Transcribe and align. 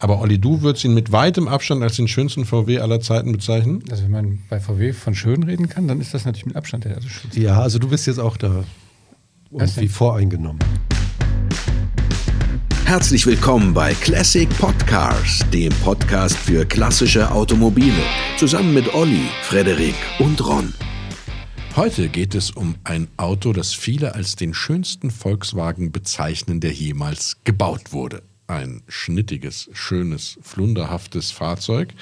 Aber 0.00 0.20
Olli, 0.20 0.38
du 0.38 0.62
würdest 0.62 0.84
ihn 0.84 0.94
mit 0.94 1.10
weitem 1.10 1.48
Abstand 1.48 1.82
als 1.82 1.96
den 1.96 2.06
schönsten 2.06 2.44
VW 2.44 2.78
aller 2.78 3.00
Zeiten 3.00 3.32
bezeichnen? 3.32 3.82
Also 3.90 4.04
wenn 4.04 4.12
man 4.12 4.38
bei 4.48 4.60
VW 4.60 4.92
von 4.92 5.16
schön 5.16 5.42
reden 5.42 5.68
kann, 5.68 5.88
dann 5.88 6.00
ist 6.00 6.14
das 6.14 6.24
natürlich 6.24 6.46
mit 6.46 6.54
Abstand 6.54 6.84
der 6.84 6.94
also 6.94 7.08
schönste. 7.08 7.40
Ja, 7.40 7.60
also 7.60 7.80
du 7.80 7.88
bist 7.88 8.06
jetzt 8.06 8.20
auch 8.20 8.36
da 8.36 8.62
irgendwie 9.50 9.88
voreingenommen. 9.88 10.60
Herzlich 12.84 13.26
willkommen 13.26 13.74
bei 13.74 13.92
Classic 13.94 14.48
Podcars, 14.60 15.44
dem 15.52 15.72
Podcast 15.82 16.36
für 16.36 16.64
klassische 16.64 17.32
Automobile, 17.32 18.00
zusammen 18.36 18.74
mit 18.74 18.94
Olli, 18.94 19.26
Frederik 19.42 19.96
und 20.20 20.46
Ron. 20.46 20.72
Heute 21.74 22.08
geht 22.08 22.36
es 22.36 22.52
um 22.52 22.76
ein 22.84 23.08
Auto, 23.16 23.52
das 23.52 23.74
viele 23.74 24.14
als 24.14 24.36
den 24.36 24.54
schönsten 24.54 25.10
Volkswagen 25.10 25.90
bezeichnen, 25.90 26.60
der 26.60 26.72
jemals 26.72 27.38
gebaut 27.42 27.92
wurde. 27.92 28.22
Ein 28.48 28.82
schnittiges, 28.88 29.68
schönes, 29.74 30.38
flunderhaftes 30.42 31.30
Fahrzeug, 31.30 31.92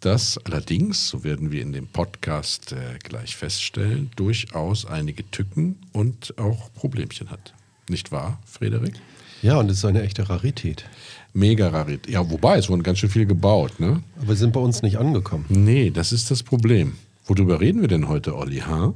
das 0.00 0.38
allerdings, 0.44 1.08
so 1.08 1.24
werden 1.24 1.50
wir 1.50 1.62
in 1.62 1.72
dem 1.72 1.88
Podcast 1.88 2.70
äh, 2.70 2.98
gleich 3.02 3.34
feststellen, 3.34 4.10
durchaus 4.14 4.86
einige 4.86 5.28
Tücken 5.32 5.80
und 5.92 6.38
auch 6.38 6.72
Problemchen 6.74 7.30
hat. 7.30 7.54
Nicht 7.88 8.12
wahr, 8.12 8.40
Frederik? 8.46 8.94
Ja, 9.42 9.56
und 9.58 9.68
es 9.68 9.78
ist 9.78 9.84
eine 9.84 10.02
echte 10.02 10.28
Rarität. 10.28 10.84
Mega 11.32 11.68
Rarität. 11.70 12.08
Ja, 12.08 12.30
wobei, 12.30 12.56
es 12.58 12.68
wurden 12.68 12.84
ganz 12.84 13.00
schön 13.00 13.10
viel 13.10 13.26
gebaut, 13.26 13.80
ne? 13.80 14.00
Aber 14.22 14.36
sind 14.36 14.52
bei 14.52 14.60
uns 14.60 14.82
nicht 14.82 14.98
angekommen. 14.98 15.44
Nee, 15.48 15.90
das 15.90 16.12
ist 16.12 16.30
das 16.30 16.44
Problem. 16.44 16.96
Worüber 17.26 17.60
reden 17.60 17.80
wir 17.80 17.88
denn 17.88 18.06
heute, 18.06 18.36
Olli? 18.36 18.60
Ha? 18.60 18.94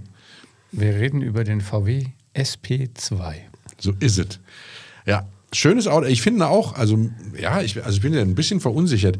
Wir 0.70 0.94
reden 0.94 1.22
über 1.22 1.42
den 1.42 1.60
VW 1.60 2.04
SP2. 2.36 3.34
So 3.78 3.94
ist 3.98 4.18
es. 4.18 4.38
Ja, 5.06 5.26
schönes 5.52 5.86
Auto. 5.86 6.06
Ich 6.06 6.22
finde 6.22 6.48
auch, 6.48 6.74
also 6.74 7.08
ja, 7.40 7.60
ich, 7.62 7.76
also 7.84 7.96
ich 7.96 8.02
bin 8.02 8.12
ja 8.14 8.20
ein 8.22 8.34
bisschen 8.34 8.60
verunsichert, 8.60 9.18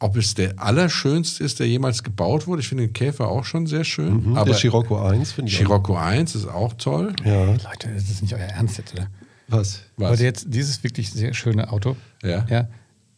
ob 0.00 0.16
es 0.16 0.34
der 0.34 0.58
allerschönste 0.58 1.42
ist, 1.44 1.60
der 1.60 1.68
jemals 1.68 2.02
gebaut 2.02 2.46
wurde. 2.46 2.60
Ich 2.60 2.68
finde 2.68 2.86
den 2.86 2.92
Käfer 2.92 3.28
auch 3.28 3.44
schon 3.44 3.66
sehr 3.66 3.84
schön. 3.84 4.30
Mhm, 4.30 4.36
aber 4.36 4.46
der 4.50 4.54
Scirocco 4.54 4.98
1 5.00 5.32
finde 5.32 5.50
ich. 5.50 5.56
Scirocco 5.56 5.96
1 5.96 6.34
ist 6.34 6.46
auch 6.46 6.74
toll. 6.74 7.14
auch. 7.22 7.24
Ja. 7.26 7.44
Leute, 7.46 7.88
das 7.94 8.10
ist 8.10 8.20
nicht 8.22 8.34
euer 8.34 8.40
Ernst 8.40 8.76
jetzt, 8.78 8.92
oder? 8.92 9.06
Was? 9.48 9.80
Was? 9.96 10.10
Wollt 10.10 10.20
ihr 10.20 10.26
jetzt 10.26 10.46
dieses 10.48 10.82
wirklich 10.82 11.10
sehr 11.10 11.32
schöne 11.34 11.70
Auto 11.70 11.96
Ja. 12.22 12.44
ja, 12.50 12.68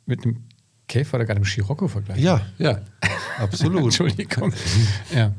mit 0.07 0.25
einem 0.25 0.45
Käfer 0.89 1.17
oder 1.17 1.25
gar 1.25 1.35
einem 1.35 1.45
Scirocco 1.45 1.89
vergleichen? 1.89 2.23
Ja, 2.23 2.43
Ja. 2.59 2.81
absolut. 3.39 3.83
Entschuldigung. 3.85 4.53
ja. 5.15 5.33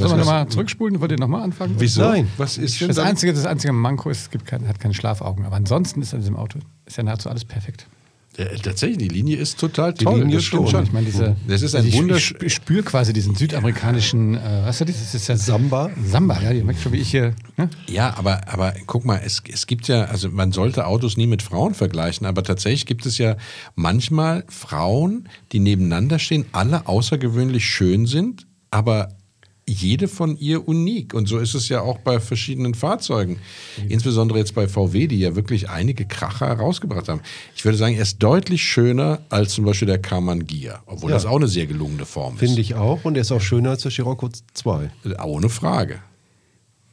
Sollen 0.00 0.12
wir 0.12 0.16
nochmal 0.18 0.48
zurückspulen? 0.48 1.00
Wollt 1.00 1.12
ihr 1.12 1.18
nochmal 1.18 1.42
anfangen? 1.42 1.74
Wieso? 1.78 2.02
Nein. 2.02 2.28
Was 2.36 2.58
ist 2.58 2.80
denn 2.80 2.88
Das 2.88 2.96
dann- 2.96 3.06
einzige, 3.06 3.32
das 3.32 3.46
einzige 3.46 3.72
Manko 3.72 4.10
ist, 4.10 4.22
es 4.22 4.30
gibt 4.30 4.46
kein, 4.46 4.66
hat 4.68 4.80
keine 4.80 4.94
Schlafaugen. 4.94 5.44
Aber 5.44 5.56
ansonsten 5.56 6.02
ist 6.02 6.12
an 6.14 6.20
diesem 6.20 6.36
Auto 6.36 6.58
ist 6.86 6.96
ja 6.96 7.02
nahezu 7.02 7.28
alles 7.30 7.44
perfekt. 7.44 7.86
Ja, 8.36 8.46
tatsächlich, 8.60 8.98
die 8.98 9.06
Linie 9.08 9.36
ist 9.36 9.60
total 9.60 9.94
toll. 9.94 10.18
Linie 10.18 10.34
das 10.38 10.44
stimmt 10.46 10.68
schon. 10.68 10.82
Ich 10.82 10.92
meine, 10.92 11.06
diese, 11.06 11.36
Das 11.46 11.62
ist 11.62 11.76
ein 11.76 11.86
ich, 11.86 11.94
wundersch- 11.94 12.34
ich, 12.38 12.42
ich 12.46 12.54
spüre 12.54 12.82
quasi 12.82 13.12
diesen 13.12 13.36
südamerikanischen, 13.36 14.34
äh, 14.34 14.62
was 14.64 14.80
ist 14.80 14.88
das? 14.90 14.96
das 14.98 15.14
ist 15.14 15.28
ja 15.28 15.36
Samba. 15.36 15.90
Samba, 16.04 16.40
ja, 16.42 16.50
ihr 16.50 16.64
merkt 16.64 16.80
schon, 16.80 16.90
wie 16.90 16.96
ich 16.96 17.12
hier. 17.12 17.34
Ne? 17.56 17.70
Ja, 17.86 18.16
aber, 18.18 18.40
aber 18.52 18.74
guck 18.88 19.04
mal, 19.04 19.20
es, 19.24 19.40
es 19.52 19.68
gibt 19.68 19.86
ja, 19.86 20.06
also 20.06 20.28
man 20.30 20.50
sollte 20.50 20.86
Autos 20.88 21.16
nie 21.16 21.28
mit 21.28 21.42
Frauen 21.42 21.74
vergleichen, 21.74 22.26
aber 22.26 22.42
tatsächlich 22.42 22.86
gibt 22.86 23.06
es 23.06 23.18
ja 23.18 23.36
manchmal 23.76 24.42
Frauen, 24.48 25.28
die 25.52 25.60
nebeneinander 25.60 26.18
stehen, 26.18 26.44
alle 26.50 26.88
außergewöhnlich 26.88 27.64
schön 27.64 28.06
sind, 28.06 28.48
aber 28.72 29.10
jede 29.66 30.08
von 30.08 30.36
ihr 30.36 30.68
unik. 30.68 31.14
Und 31.14 31.26
so 31.28 31.38
ist 31.38 31.54
es 31.54 31.68
ja 31.68 31.80
auch 31.80 31.98
bei 31.98 32.20
verschiedenen 32.20 32.74
Fahrzeugen. 32.74 33.38
Insbesondere 33.88 34.38
jetzt 34.38 34.54
bei 34.54 34.68
VW, 34.68 35.06
die 35.06 35.18
ja 35.18 35.34
wirklich 35.36 35.70
einige 35.70 36.04
Kracher 36.04 36.46
herausgebracht 36.48 37.08
haben. 37.08 37.20
Ich 37.56 37.64
würde 37.64 37.78
sagen, 37.78 37.94
er 37.94 38.02
ist 38.02 38.22
deutlich 38.22 38.62
schöner 38.62 39.20
als 39.30 39.54
zum 39.54 39.64
Beispiel 39.64 39.86
der 39.86 39.98
Karmann 39.98 40.46
Gia, 40.46 40.82
obwohl 40.86 41.10
Ja. 41.10 41.16
das 41.16 41.24
auch 41.26 41.36
eine 41.36 41.48
sehr 41.48 41.66
gelungene 41.66 42.04
Form 42.04 42.34
ist. 42.34 42.40
Finde 42.40 42.60
ich 42.60 42.74
auch. 42.74 43.04
Und 43.04 43.16
er 43.16 43.22
ist 43.22 43.32
auch 43.32 43.40
schöner 43.40 43.70
als 43.70 43.82
der 43.82 43.90
Scirocco 43.90 44.28
2. 44.52 44.90
Ohne 45.24 45.48
Frage. 45.48 46.00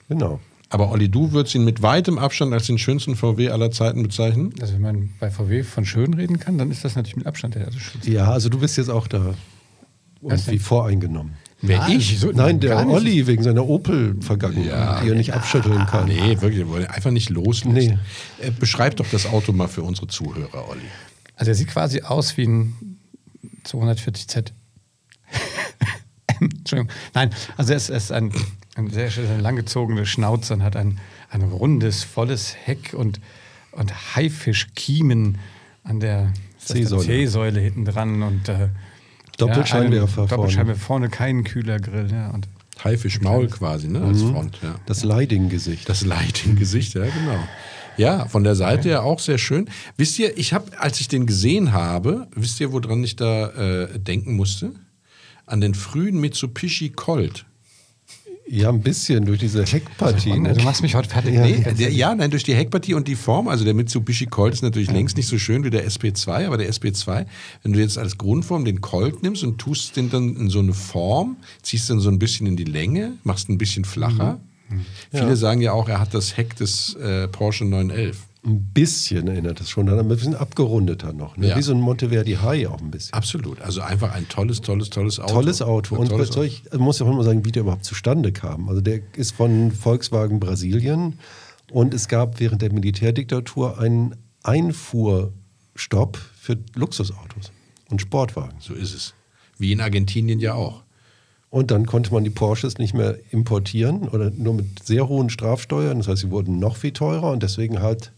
Genau. 0.08 0.40
Aber 0.70 0.90
Olli, 0.92 1.10
du 1.10 1.34
würdest 1.34 1.54
ihn 1.56 1.66
mit 1.66 1.81
weitem 1.81 2.18
Abstand 2.18 2.54
als 2.54 2.68
den 2.68 2.78
schönsten 2.78 3.18
VW 3.18 3.50
aller 3.50 3.72
Zeiten 3.72 4.04
bezeichnen? 4.04 4.54
Also 4.62 4.76
wenn 4.76 4.81
man 4.81 5.10
bei 5.20 5.30
VW 5.30 5.64
von 5.64 5.84
schön 5.84 6.14
reden 6.14 6.40
kann, 6.40 6.58
dann 6.58 6.72
ist 6.72 6.86
das 6.86 6.96
natürlich 6.96 7.18
mit 7.18 7.28
Abstand 7.28 7.56
der 7.56 7.70
schönste. 7.74 8.10
Ja, 8.10 8.31
also 8.31 8.48
du 8.48 8.58
bist 8.60 8.78
jetzt 8.78 8.90
auch 8.90 9.08
da 9.10 9.34
irgendwie 10.22 10.60
voreingenommen. 10.60 11.34
Wer 11.62 11.78
Nein, 11.80 11.98
ich? 11.98 12.12
wieso? 12.12 12.32
Nein, 12.32 12.60
der. 12.60 12.88
Olli 12.88 13.28
wegen 13.28 13.44
seiner 13.44 13.68
Opel-Vergangenheit, 13.68 15.04
die 15.04 15.10
er 15.10 15.16
nicht 15.16 15.34
abschütteln 15.34 15.86
kann. 15.86 16.08
Nee, 16.08 16.42
wirklich, 16.42 16.58
wir 16.58 16.70
wollen 16.70 16.88
einfach 16.88 17.12
nicht 17.12 17.30
loslassen. 17.30 17.74
Nee. 17.74 17.98
Äh, 18.40 18.52
beschreib 18.52 18.96
doch 18.96 19.06
das 19.12 19.28
Auto 19.28 19.52
mal 19.52 19.68
für 19.68 19.84
unsere 19.84 20.08
Zuhörer, 20.08 20.68
Olli. 20.70 20.82
Also 21.36 21.52
er 21.52 21.56
sieht 21.56 21.68
quasi 21.68 22.02
aus 22.02 22.36
wie 22.38 22.48
ein 22.48 22.98
240Z. 23.66 24.52
Entschuldigung. 26.40 26.92
Nein, 27.14 27.30
also 27.58 27.74
er 27.74 27.78
ist, 27.78 27.90
er 27.90 27.98
ist 27.98 28.12
ein, 28.12 28.32
ein 28.76 28.90
sehr 28.90 29.12
schön 29.12 29.40
langgezogene 29.40 30.08
Schnauze 30.08 30.56
und 30.56 30.64
hat 30.64 30.76
ein, 30.76 31.00
ein 31.30 31.44
rundes, 31.44 32.04
volles 32.04 32.56
Heck 32.66 32.94
und, 32.94 33.20
und 33.72 34.16
Haifischkiemen 34.16 35.38
an 35.84 36.00
der 36.00 36.34
C-Säule 36.58 37.60
hinten 37.60 37.86
dran 37.86 38.24
und 38.24 38.50
äh, 38.50 38.70
Doppelscheinwerfer 39.47 40.22
ja, 40.22 40.28
vorne. 40.28 40.29
Doppelscheinwerfer 40.29 40.81
vorne, 40.81 41.09
kein 41.09 41.44
Kühlergrill. 41.44 42.09
Ja, 42.12 42.29
und 42.31 42.47
Haifischmaul 42.84 43.47
quasi, 43.47 43.88
ne, 43.88 44.02
als 44.02 44.22
Front. 44.22 44.59
Ja. 44.63 44.75
Das 44.85 45.03
Leiding-Gesicht. 45.03 45.88
Das 45.88 46.06
Lighting-Gesicht, 46.06 46.94
ja, 46.96 47.03
genau. 47.03 47.40
Ja, 47.97 48.25
von 48.28 48.44
der 48.44 48.56
Seite 48.56 48.90
ja 48.90 49.01
auch 49.01 49.19
sehr 49.19 49.38
schön. 49.38 49.69
Wisst 49.97 50.18
ihr, 50.18 50.38
ich 50.38 50.53
habe, 50.53 50.80
als 50.80 51.00
ich 51.01 51.07
den 51.07 51.25
gesehen 51.25 51.74
habe, 51.74 52.28
wisst 52.35 52.59
ihr, 52.59 52.72
woran 52.72 53.03
ich 53.03 53.16
da 53.16 53.50
äh, 53.50 54.00
denken 54.00 54.35
musste? 54.35 54.72
An 55.46 55.62
den 55.62 55.75
frühen 55.75 56.19
Mitsubishi 56.19 56.90
Colt. 56.90 57.46
Ja, 58.53 58.67
ein 58.67 58.81
bisschen 58.81 59.23
durch 59.23 59.39
diese 59.39 59.66
Heckpartie. 59.66 60.38
Ne? 60.38 60.53
du 60.53 60.63
machst 60.63 60.81
mich 60.81 60.94
heute 60.94 61.07
fertig. 61.07 61.35
Ja. 61.35 61.45
Nee, 61.45 61.66
Der, 61.78 61.89
ja, 61.89 62.13
nein, 62.13 62.31
durch 62.31 62.44
die 62.44 62.53
Heckpartie 62.53 62.95
und 62.95 63.07
die 63.07 63.16
Form, 63.16 63.47
also 63.47 63.63
der 63.63 63.73
Mitsubishi 63.73 64.25
Colt 64.25 64.53
ist 64.53 64.62
natürlich 64.62 64.91
längst 64.91 65.16
nicht 65.16 65.28
so 65.28 65.38
schön 65.38 65.63
wie 65.63 65.69
der 65.69 65.88
SP2, 65.88 66.47
aber 66.47 66.57
der 66.57 66.69
SP2, 66.69 67.25
wenn 67.63 67.72
du 67.72 67.79
jetzt 67.79 67.97
als 67.97 68.17
Grundform 68.17 68.66
den 68.66 68.81
Colt 68.81 69.23
nimmst 69.23 69.45
und 69.45 69.57
tust 69.57 69.95
den 69.95 70.09
dann 70.09 70.35
in 70.35 70.50
so 70.50 70.59
eine 70.59 70.73
Form, 70.73 71.38
ziehst 71.62 71.89
dann 71.89 72.01
so 72.01 72.09
ein 72.09 72.19
bisschen 72.19 72.45
in 72.45 72.57
die 72.57 72.66
Länge, 72.66 73.13
machst 73.23 73.47
ein 73.47 73.57
bisschen 73.57 73.85
flacher. 73.85 74.41
Viele 75.12 75.35
sagen 75.38 75.62
ja 75.62 75.72
auch, 75.72 75.88
er 75.88 76.01
hat 76.01 76.13
das 76.13 76.35
Heck 76.35 76.56
des 76.57 76.95
äh, 76.95 77.29
Porsche 77.29 77.63
911. 77.63 78.18
Ein 78.44 78.74
bisschen 78.74 79.28
erinnert 79.28 79.59
das 79.59 79.69
schon, 79.69 79.85
dann 79.85 80.00
ein 80.00 80.07
bisschen 80.07 80.35
abgerundeter 80.35 81.13
noch. 81.13 81.38
Ne? 81.38 81.50
Ja. 81.50 81.57
Wie 81.57 81.62
so 81.62 81.74
ein 81.74 81.79
Monteverdi 81.79 82.34
High 82.34 82.68
auch 82.69 82.81
ein 82.81 82.90
bisschen. 82.90 83.13
Absolut. 83.13 83.62
Also 83.62 83.81
einfach 83.81 84.13
ein 84.13 84.28
tolles, 84.29 84.62
tolles, 84.62 84.90
tolles 84.90 85.19
Auto. 85.19 85.34
Tolles 85.34 85.62
Auto. 85.62 85.96
Ein 85.96 86.02
Und 86.02 86.09
tolles 86.09 86.29
soll 86.29 86.46
ich, 86.46 86.63
muss 86.74 86.97
ja 86.97 87.06
auch 87.06 87.12
immer 87.12 87.24
sagen, 87.24 87.46
wie 87.46 87.51
der 87.51 87.62
überhaupt 87.62 87.85
zustande 87.85 88.31
kam. 88.31 88.68
Also 88.68 88.81
der 88.81 89.01
ist 89.16 89.31
von 89.34 89.72
Volkswagen 89.72 90.40
Brasilien 90.40 91.19
und 91.72 91.94
es 91.94 92.07
gab 92.07 92.40
während 92.40 92.63
der 92.63 92.74
Militärdiktatur 92.74 93.80
einen 93.80 94.16
Einfuhrstopp 94.41 96.18
für 96.35 96.57
Luxusautos 96.74 97.51
und 97.90 98.01
Sportwagen. 98.01 98.57
So 98.59 98.74
ist 98.74 98.96
es. 98.96 99.13
Wie 99.59 99.72
in 99.72 99.81
Argentinien 99.81 100.40
ja 100.40 100.56
auch. 100.56 100.81
Und 101.51 101.69
dann 101.69 101.85
konnte 101.85 102.13
man 102.13 102.23
die 102.23 102.29
Porsches 102.29 102.78
nicht 102.78 102.94
mehr 102.94 103.17
importieren 103.29 104.07
oder 104.07 104.31
nur 104.31 104.53
mit 104.53 104.84
sehr 104.84 105.09
hohen 105.09 105.29
Strafsteuern. 105.29 105.97
Das 105.97 106.07
heißt, 106.07 106.22
sie 106.22 106.31
wurden 106.31 106.59
noch 106.59 106.78
viel 106.78 106.94
teurer 106.94 107.29
und 107.29 107.44
deswegen 107.44 107.81
hat 107.81 108.13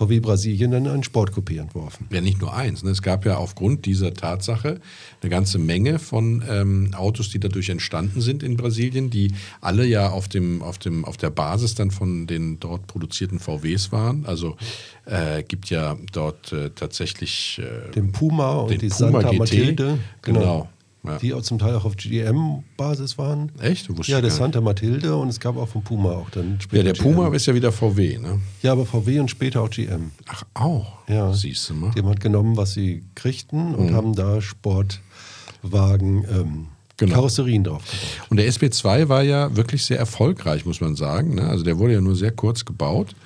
VW 0.00 0.18
Brasilien 0.20 0.70
dann 0.70 0.86
ein 0.86 1.02
Sportcoupé 1.02 1.60
entworfen. 1.60 2.08
Ja, 2.10 2.22
nicht 2.22 2.40
nur 2.40 2.54
eins. 2.54 2.82
Ne? 2.82 2.90
Es 2.90 3.02
gab 3.02 3.26
ja 3.26 3.36
aufgrund 3.36 3.84
dieser 3.84 4.14
Tatsache 4.14 4.80
eine 5.20 5.28
ganze 5.28 5.58
Menge 5.58 5.98
von 5.98 6.42
ähm, 6.48 6.94
Autos, 6.96 7.28
die 7.28 7.38
dadurch 7.38 7.68
entstanden 7.68 8.22
sind 8.22 8.42
in 8.42 8.56
Brasilien, 8.56 9.10
die 9.10 9.34
alle 9.60 9.84
ja 9.84 10.08
auf, 10.08 10.26
dem, 10.26 10.62
auf, 10.62 10.78
dem, 10.78 11.04
auf 11.04 11.18
der 11.18 11.28
Basis 11.28 11.74
dann 11.74 11.90
von 11.90 12.26
den 12.26 12.58
dort 12.60 12.86
produzierten 12.86 13.40
VWs 13.40 13.92
waren. 13.92 14.24
Also 14.24 14.56
äh, 15.04 15.42
gibt 15.42 15.68
ja 15.68 15.98
dort 16.12 16.50
äh, 16.54 16.70
tatsächlich 16.70 17.60
äh, 17.62 17.90
Den 17.90 18.10
Puma 18.10 18.52
und 18.52 18.70
den 18.70 18.78
die 18.78 18.88
Puma 18.88 19.20
Santa 19.20 19.28
GT. 19.28 19.38
Matilde. 19.38 19.98
Genau. 20.22 20.70
Ja. 21.02 21.16
Die 21.16 21.32
auch 21.32 21.40
zum 21.40 21.58
Teil 21.58 21.74
auch 21.76 21.86
auf 21.86 21.96
GM-Basis 21.96 23.16
waren. 23.16 23.50
Echt? 23.60 23.88
Ja, 24.06 24.20
der. 24.20 24.30
Santa 24.30 24.60
Matilde 24.60 25.16
und 25.16 25.28
es 25.28 25.40
gab 25.40 25.56
auch 25.56 25.68
vom 25.68 25.82
Puma 25.82 26.10
auch 26.12 26.28
dann 26.28 26.52
Ja, 26.56 26.60
später 26.60 26.84
der 26.92 27.02
Puma 27.02 27.24
GM. 27.24 27.34
ist 27.34 27.46
ja 27.46 27.54
wieder 27.54 27.72
VW, 27.72 28.18
ne? 28.18 28.38
Ja, 28.62 28.72
aber 28.72 28.84
VW 28.84 29.18
und 29.20 29.30
später 29.30 29.62
auch 29.62 29.70
GM. 29.70 30.10
Ach, 30.28 30.42
auch. 30.52 30.98
Ja. 31.08 31.32
Siehst 31.32 31.70
du 31.70 31.74
mal. 31.74 31.90
Die 31.92 32.00
haben 32.00 32.08
halt 32.08 32.20
genommen, 32.20 32.56
was 32.58 32.74
sie 32.74 33.02
kriegten 33.14 33.74
und 33.74 33.94
haben 33.94 34.14
da 34.14 34.42
Sportwagen, 35.62 36.24
ähm, 36.30 36.66
Genau. 37.00 37.14
Karosserien 37.14 37.64
draufgebaut. 37.64 38.26
Und 38.28 38.36
der 38.36 38.46
SP2 38.52 39.08
war 39.08 39.22
ja 39.22 39.56
wirklich 39.56 39.84
sehr 39.86 39.98
erfolgreich, 39.98 40.66
muss 40.66 40.82
man 40.82 40.96
sagen. 40.96 41.34
ne? 41.34 41.48
Also 41.48 41.64
der 41.64 41.78
wurde 41.78 41.94
ja 41.94 42.00
nur 42.02 42.14
sehr 42.14 42.30
kurz 42.30 42.64
gebaut, 42.66 43.16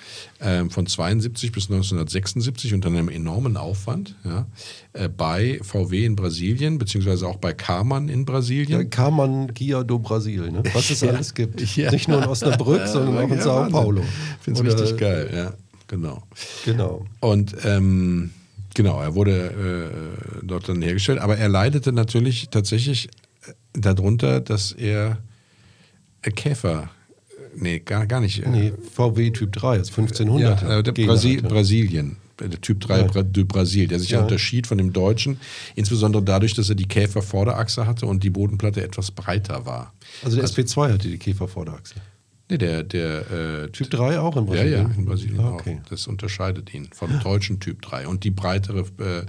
ähm, 0.40 0.70
von 0.70 0.86
72 0.86 1.50
bis 1.50 1.64
1976 1.68 2.72
unter 2.72 2.88
einem 2.88 3.08
enormen 3.08 3.56
Aufwand 3.56 4.14
ja, 4.24 4.46
äh, 4.92 5.08
bei 5.08 5.58
VW 5.62 6.04
in 6.04 6.14
Brasilien, 6.14 6.78
beziehungsweise 6.78 7.26
auch 7.26 7.36
bei 7.38 7.52
Karmann 7.52 8.08
in 8.08 8.20
Ja, 8.20 8.24
Brasilien. 8.26 8.90
Carman 8.90 9.52
Guia 9.52 9.82
do 9.82 9.98
Brasil, 9.98 10.52
ne? 10.52 10.62
was 10.72 10.90
es 10.90 11.02
alles 11.02 11.34
gibt. 11.34 11.60
Ja. 11.76 11.90
Nicht 11.90 12.06
nur 12.06 12.22
in 12.22 12.28
Osnabrück, 12.28 12.86
sondern 12.86 13.18
auch 13.18 13.28
in 13.28 13.38
Ja, 13.38 13.42
Sao. 13.42 13.68
Paulo. 13.68 14.02
Finde 14.40 14.60
es 14.60 14.66
Oder- 14.72 14.82
richtig 14.82 14.98
geil, 14.98 15.30
ja, 15.34 15.52
genau. 15.88 16.22
Genau. 16.64 17.04
Und 17.20 17.56
ähm, 17.64 18.30
Genau, 18.76 19.00
er 19.00 19.14
wurde 19.14 19.92
äh, 20.42 20.44
dort 20.44 20.68
dann 20.68 20.82
hergestellt, 20.82 21.20
aber 21.20 21.36
er 21.38 21.48
leidete 21.48 21.92
natürlich 21.92 22.48
tatsächlich 22.50 23.08
darunter, 23.74 24.40
dass 24.40 24.72
er 24.72 25.18
Käfer, 26.34 26.90
nee, 27.54 27.80
gar, 27.80 28.06
gar 28.06 28.20
nicht. 28.20 28.42
äh, 28.44 28.48
Nee, 28.48 28.72
VW 28.94 29.30
Typ 29.30 29.52
3, 29.52 29.68
also 29.78 29.90
1500. 29.90 30.62
Ja, 30.62 30.78
äh, 30.78 30.82
der 30.82 30.92
Gegner 30.94 31.12
Brasi 31.12 31.36
hatte. 31.36 31.48
Brasilien, 31.48 32.16
äh, 32.40 32.48
der 32.48 32.60
Typ 32.60 32.80
3 32.80 33.00
Ja. 33.14 33.22
De 33.22 33.44
Brasil, 33.44 33.86
der 33.88 33.98
sich 34.00 34.10
ja. 34.10 34.18
Ja. 34.18 34.24
unterschied 34.24 34.66
von 34.66 34.78
dem 34.78 34.92
Deutschen, 34.92 35.38
insbesondere 35.74 36.22
dadurch, 36.22 36.54
dass 36.54 36.68
er 36.70 36.74
die 36.76 36.86
Käfer-Vorderachse 36.88 37.86
hatte 37.86 38.06
und 38.06 38.24
die 38.24 38.30
Bodenplatte 38.30 38.82
etwas 38.82 39.10
breiter 39.10 39.66
war. 39.66 39.92
Also 40.22 40.36
der 40.38 40.46
SP2 40.48 40.92
hatte 40.94 41.08
die 41.08 41.18
Käfervorderachse. 41.18 41.96
Nee, 42.50 42.58
der, 42.58 42.82
der 42.82 43.30
äh, 43.64 43.68
Typ 43.70 43.90
3 43.90 44.18
auch 44.20 44.36
in 44.36 44.44
Ja, 44.44 44.50
Brasilien? 44.50 44.90
ja, 44.90 44.94
in 44.98 45.04
Brasilien 45.06 45.40
Ah, 45.40 45.50
okay. 45.52 45.80
auch. 45.84 45.88
Das 45.90 46.06
unterscheidet 46.06 46.72
ihn 46.74 46.88
vom 46.92 47.10
deutschen 47.22 47.58
Typ 47.60 47.80
3. 47.82 48.06
Und 48.06 48.24
die 48.24 48.30
breitere, 48.30 48.80
äh, 48.98 49.24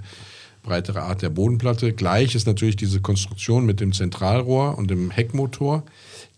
breitere 0.66 1.02
Art 1.02 1.22
der 1.22 1.30
Bodenplatte. 1.30 1.92
Gleich 1.92 2.34
ist 2.34 2.46
natürlich 2.46 2.76
diese 2.76 3.00
Konstruktion 3.00 3.64
mit 3.64 3.80
dem 3.80 3.92
Zentralrohr 3.92 4.76
und 4.76 4.90
dem 4.90 5.10
Heckmotor. 5.10 5.84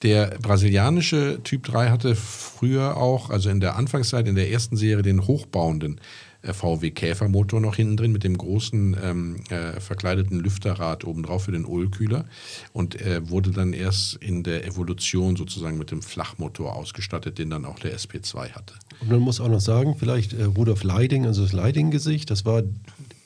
Der 0.02 0.38
brasilianische 0.40 1.40
Typ 1.42 1.64
3 1.64 1.88
hatte 1.88 2.14
früher 2.14 2.96
auch, 2.96 3.30
also 3.30 3.50
in 3.50 3.58
der 3.58 3.76
Anfangszeit, 3.76 4.28
in 4.28 4.36
der 4.36 4.50
ersten 4.50 4.76
Serie, 4.76 5.02
den 5.02 5.26
hochbauenden 5.26 6.00
äh, 6.42 6.52
VW 6.52 6.90
Käfermotor 6.90 7.60
noch 7.60 7.74
hinten 7.74 7.96
drin 7.96 8.12
mit 8.12 8.22
dem 8.22 8.38
großen 8.38 8.96
ähm, 9.02 9.36
äh, 9.48 9.80
verkleideten 9.80 10.38
Lüfterrad 10.38 11.04
obendrauf 11.04 11.44
für 11.44 11.52
den 11.52 11.64
Ölkühler 11.64 12.26
und 12.72 13.00
äh, 13.00 13.28
wurde 13.28 13.50
dann 13.50 13.72
erst 13.72 14.14
in 14.16 14.44
der 14.44 14.64
Evolution 14.64 15.34
sozusagen 15.34 15.78
mit 15.78 15.90
dem 15.90 16.00
Flachmotor 16.00 16.76
ausgestattet, 16.76 17.38
den 17.38 17.50
dann 17.50 17.64
auch 17.64 17.80
der 17.80 17.96
SP2 17.98 18.52
hatte. 18.52 18.74
Und 19.00 19.10
man 19.10 19.20
muss 19.20 19.40
auch 19.40 19.48
noch 19.48 19.60
sagen, 19.60 19.96
vielleicht 19.98 20.32
äh, 20.32 20.44
Rudolf 20.44 20.84
Leiding, 20.84 21.26
also 21.26 21.42
das 21.42 21.52
Leiding-Gesicht, 21.52 22.30
das 22.30 22.44
war 22.44 22.62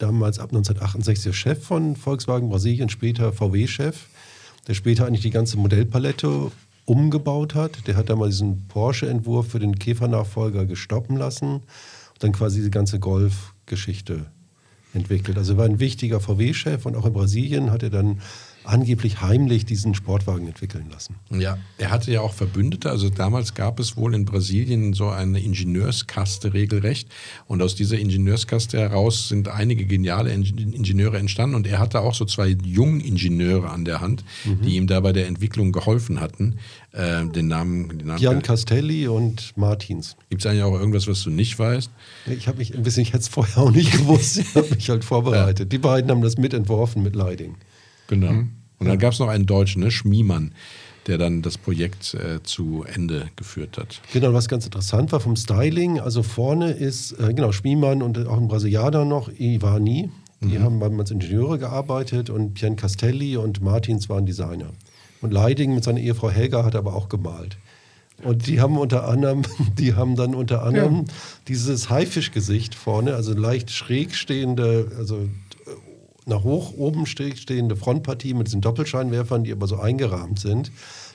damals 0.02 0.38
ab 0.38 0.50
1968 0.50 1.24
der 1.24 1.32
Chef 1.32 1.64
von 1.64 1.96
Volkswagen 1.96 2.48
Brasilien, 2.48 2.88
später 2.88 3.32
VW-Chef, 3.32 4.06
der 4.66 4.74
später 4.74 5.06
eigentlich 5.06 5.22
die 5.22 5.30
ganze 5.30 5.56
Modellpalette 5.56 6.50
umgebaut 6.84 7.54
hat. 7.54 7.86
Der 7.86 7.96
hat 7.96 8.10
damals 8.10 8.34
diesen 8.34 8.66
Porsche-Entwurf 8.68 9.48
für 9.48 9.60
den 9.60 9.78
Käfernachfolger 9.78 10.66
gestoppen 10.66 11.16
lassen 11.16 11.54
und 11.54 11.62
dann 12.18 12.32
quasi 12.32 12.58
diese 12.58 12.70
ganze 12.70 12.98
Golf-Geschichte 12.98 14.26
entwickelt. 14.92 15.38
Also 15.38 15.54
er 15.54 15.58
war 15.58 15.66
ein 15.66 15.80
wichtiger 15.80 16.20
VW-Chef 16.20 16.84
und 16.84 16.96
auch 16.96 17.06
in 17.06 17.12
Brasilien 17.12 17.70
hat 17.70 17.82
er 17.82 17.90
dann 17.90 18.20
angeblich 18.64 19.20
heimlich 19.20 19.64
diesen 19.66 19.94
Sportwagen 19.94 20.46
entwickeln 20.46 20.86
lassen. 20.90 21.16
Ja, 21.30 21.58
er 21.78 21.90
hatte 21.90 22.10
ja 22.12 22.20
auch 22.20 22.32
Verbündete. 22.32 22.90
Also 22.90 23.10
damals 23.10 23.54
gab 23.54 23.80
es 23.80 23.96
wohl 23.96 24.14
in 24.14 24.24
Brasilien 24.24 24.92
so 24.92 25.08
eine 25.08 25.40
Ingenieurskaste 25.40 26.52
regelrecht. 26.54 27.08
Und 27.46 27.62
aus 27.62 27.74
dieser 27.74 27.98
Ingenieurskaste 27.98 28.78
heraus 28.78 29.28
sind 29.28 29.48
einige 29.48 29.84
geniale 29.86 30.32
Ingen- 30.32 30.72
Ingenieure 30.74 31.18
entstanden. 31.18 31.54
Und 31.56 31.66
er 31.66 31.78
hatte 31.78 32.00
auch 32.00 32.14
so 32.14 32.24
zwei 32.24 32.56
Jungingenieure 32.64 33.70
an 33.70 33.84
der 33.84 34.00
Hand, 34.00 34.24
die 34.44 34.76
ihm 34.76 34.86
da 34.86 35.00
bei 35.00 35.12
der 35.12 35.26
Entwicklung 35.26 35.72
geholfen 35.72 36.20
hatten. 36.20 36.56
Äh, 36.92 37.26
den 37.26 37.48
Namen, 37.48 37.88
den 37.98 38.06
Namen 38.06 38.20
Jan 38.20 38.42
Castelli 38.42 39.08
und 39.08 39.56
Martins. 39.56 40.16
Gibt 40.28 40.42
es 40.42 40.46
eigentlich 40.46 40.62
auch 40.62 40.78
irgendwas, 40.78 41.06
was 41.08 41.22
du 41.22 41.30
nicht 41.30 41.58
weißt? 41.58 41.90
Ich 42.26 42.48
habe 42.48 42.58
mich 42.58 42.74
ein 42.74 42.82
bisschen, 42.82 43.02
ich 43.02 43.08
hätte 43.14 43.20
es 43.22 43.28
vorher 43.28 43.58
auch 43.58 43.70
nicht 43.70 43.92
gewusst. 43.92 44.36
Ich 44.38 44.54
habe 44.54 44.74
mich 44.74 44.90
halt 44.90 45.02
vorbereitet. 45.04 45.72
Die 45.72 45.78
beiden 45.78 46.10
haben 46.10 46.20
das 46.20 46.36
mitentworfen 46.36 47.02
mit 47.02 47.16
Leiding. 47.16 47.54
Genau. 48.12 48.44
Und 48.78 48.88
dann 48.88 48.98
gab 48.98 49.14
es 49.14 49.20
noch 49.20 49.28
einen 49.28 49.46
Deutschen, 49.46 49.82
ne? 49.82 49.90
Schmiemann, 49.90 50.52
der 51.06 51.16
dann 51.16 51.40
das 51.40 51.56
Projekt 51.56 52.14
äh, 52.14 52.42
zu 52.42 52.84
Ende 52.84 53.30
geführt 53.36 53.78
hat. 53.78 54.02
Genau, 54.12 54.34
was 54.34 54.48
ganz 54.48 54.66
interessant 54.66 55.12
war 55.12 55.20
vom 55.20 55.34
Styling, 55.34 55.98
also 55.98 56.22
vorne 56.22 56.72
ist, 56.72 57.12
äh, 57.12 57.32
genau, 57.32 57.52
Schmiemann 57.52 58.02
und 58.02 58.18
auch 58.26 58.36
ein 58.36 58.48
Brasilianer 58.48 59.04
noch, 59.04 59.30
Ivani. 59.38 60.10
Die 60.44 60.58
haben 60.58 60.80
beim 60.80 60.98
als 60.98 61.12
Ingenieure 61.12 61.56
gearbeitet 61.56 62.28
und 62.28 62.54
Pian 62.54 62.74
Castelli 62.74 63.36
und 63.36 63.62
Martins 63.62 64.08
waren 64.08 64.26
Designer. 64.26 64.70
Und 65.20 65.32
Leiding 65.32 65.72
mit 65.72 65.84
seiner 65.84 66.00
Ehefrau 66.00 66.30
Helga 66.30 66.64
hat 66.64 66.74
aber 66.74 66.96
auch 66.96 67.08
gemalt. 67.08 67.58
Und 68.24 68.48
die 68.48 68.60
haben 68.60 68.76
unter 68.76 69.08
anderem, 69.08 69.42
die 69.78 69.94
haben 69.94 70.16
dann 70.16 70.34
unter 70.34 70.64
anderem 70.64 71.04
dieses 71.46 71.90
Haifischgesicht 71.90 72.74
vorne, 72.74 73.14
also 73.14 73.32
leicht 73.34 73.70
schräg 73.70 74.16
stehende, 74.16 74.90
also 74.98 75.28
nach 76.26 76.44
hoch 76.44 76.72
oben 76.76 77.06
ste- 77.06 77.36
stehende 77.36 77.76
Frontpartie 77.76 78.34
mit 78.34 78.46
diesen 78.46 78.60
Doppelscheinwerfern, 78.60 79.44
die 79.44 79.52
aber 79.52 79.66
so 79.66 79.78
eingerahmt 79.78 80.38
sind, 80.38 80.70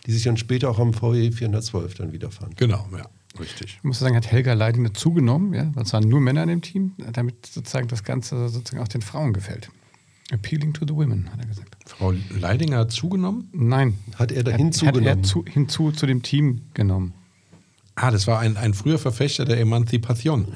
die 0.06 0.12
sich 0.12 0.24
dann 0.24 0.38
später 0.38 0.70
auch 0.70 0.80
am 0.80 0.94
VW 0.94 1.32
412 1.32 1.94
dann 1.96 2.12
wiederfanden. 2.14 2.56
Genau, 2.58 2.86
ja, 2.92 3.06
richtig. 3.40 3.76
Ich 3.78 3.84
muss 3.84 4.00
sagen, 4.00 4.16
hat 4.16 4.28
Helga 4.32 4.54
Leiding 4.54 4.84
dazugenommen, 4.84 5.54
ja, 5.54 5.70
weil 5.76 5.84
es 5.84 5.94
waren 5.94 6.08
nur 6.08 6.20
Männer 6.20 6.44
in 6.44 6.50
dem 6.50 6.62
Team, 6.62 6.94
damit 7.14 7.46
sozusagen 7.46 7.88
das 7.88 8.04
Ganze 8.04 8.50
sozusagen 8.50 8.84
auch 8.84 8.88
den 8.90 9.02
Frauen 9.02 9.34
gefällt. 9.34 9.70
Appealing 10.30 10.74
to 10.74 10.86
the 10.86 10.94
women, 10.94 11.32
hat 11.32 11.40
er 11.40 11.46
gesagt. 11.48 11.78
Frau 11.86 12.14
Leidinger 12.38 12.80
hat 12.80 12.92
zugenommen. 12.92 13.48
Nein. 13.54 13.98
Hat 14.16 14.34
er 14.34 14.44
da 14.44 14.52
Hat, 14.52 14.56
hat 14.56 14.60
hinzugenommen? 14.62 15.08
er 15.08 15.24
zu, 15.24 15.46
hinzu 15.46 15.92
zu 15.94 16.06
dem 16.06 16.22
Team 16.22 16.64
genommen. 16.74 17.14
Ah, 17.96 18.12
das 18.12 18.28
war 18.28 18.40
ein, 18.40 18.58
ein 18.58 18.74
früher 18.74 19.00
Verfechter 19.00 19.46
der 19.46 19.58
Emanzipation. 19.62 20.48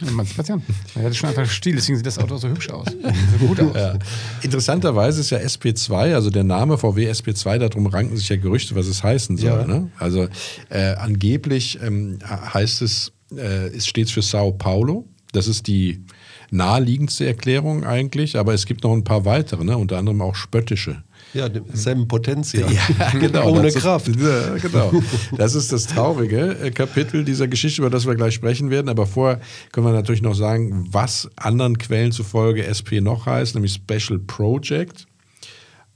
Emanzipation. 0.00 0.62
Er 0.94 1.04
hatte 1.04 1.14
schon 1.14 1.28
einfach 1.28 1.48
Stil, 1.48 1.76
deswegen 1.76 1.96
sieht 1.96 2.06
das 2.06 2.18
Auto 2.18 2.36
so 2.36 2.48
hübsch 2.48 2.70
aus. 2.70 2.86
So 3.38 3.46
gut 3.46 3.60
aus. 3.60 3.74
Ja. 3.74 3.98
Interessanterweise 4.42 5.20
ist 5.20 5.30
ja 5.30 5.38
SP2, 5.38 6.14
also 6.14 6.30
der 6.30 6.44
Name 6.44 6.78
VW 6.78 7.10
SP2, 7.10 7.58
darum 7.58 7.86
ranken 7.86 8.16
sich 8.16 8.28
ja 8.28 8.36
Gerüchte, 8.36 8.74
was 8.74 8.86
es 8.86 9.02
heißen 9.02 9.36
soll. 9.36 9.60
Ja. 9.60 9.66
Ne? 9.66 9.90
Also 9.98 10.28
äh, 10.68 10.94
angeblich 10.94 11.78
ähm, 11.82 12.18
heißt 12.24 12.82
es, 12.82 13.12
äh, 13.34 13.68
es 13.68 13.86
steht 13.86 14.10
für 14.10 14.22
Sao 14.22 14.52
Paulo. 14.52 15.06
Das 15.32 15.48
ist 15.48 15.66
die 15.66 16.04
naheliegendste 16.50 17.26
Erklärung 17.26 17.84
eigentlich, 17.84 18.38
aber 18.38 18.54
es 18.54 18.66
gibt 18.66 18.84
noch 18.84 18.92
ein 18.92 19.04
paar 19.04 19.24
weitere, 19.24 19.64
ne? 19.64 19.76
unter 19.76 19.98
anderem 19.98 20.22
auch 20.22 20.34
spöttische. 20.34 21.02
Ja, 21.36 21.48
dem 21.48 21.64
Sam 21.72 22.08
Potentia. 22.08 22.66
Ja, 22.68 23.10
genau. 23.20 23.50
Ohne 23.50 23.62
das 23.62 23.76
ist- 23.76 23.82
Kraft. 23.82 24.08
Ja, 24.08 24.56
genau. 24.56 24.92
Das 25.36 25.54
ist 25.54 25.72
das 25.72 25.86
traurige 25.86 26.56
äh, 26.58 26.70
Kapitel 26.70 27.24
dieser 27.24 27.46
Geschichte, 27.48 27.82
über 27.82 27.90
das 27.90 28.06
wir 28.06 28.14
gleich 28.14 28.34
sprechen 28.34 28.70
werden. 28.70 28.88
Aber 28.88 29.06
vorher 29.06 29.40
können 29.72 29.86
wir 29.86 29.92
natürlich 29.92 30.22
noch 30.22 30.34
sagen, 30.34 30.86
was 30.90 31.28
anderen 31.36 31.78
Quellen 31.78 32.12
zufolge 32.12 32.64
SP 32.66 33.00
noch 33.00 33.26
heißt, 33.26 33.54
nämlich 33.54 33.74
Special 33.74 34.18
Project. 34.18 35.06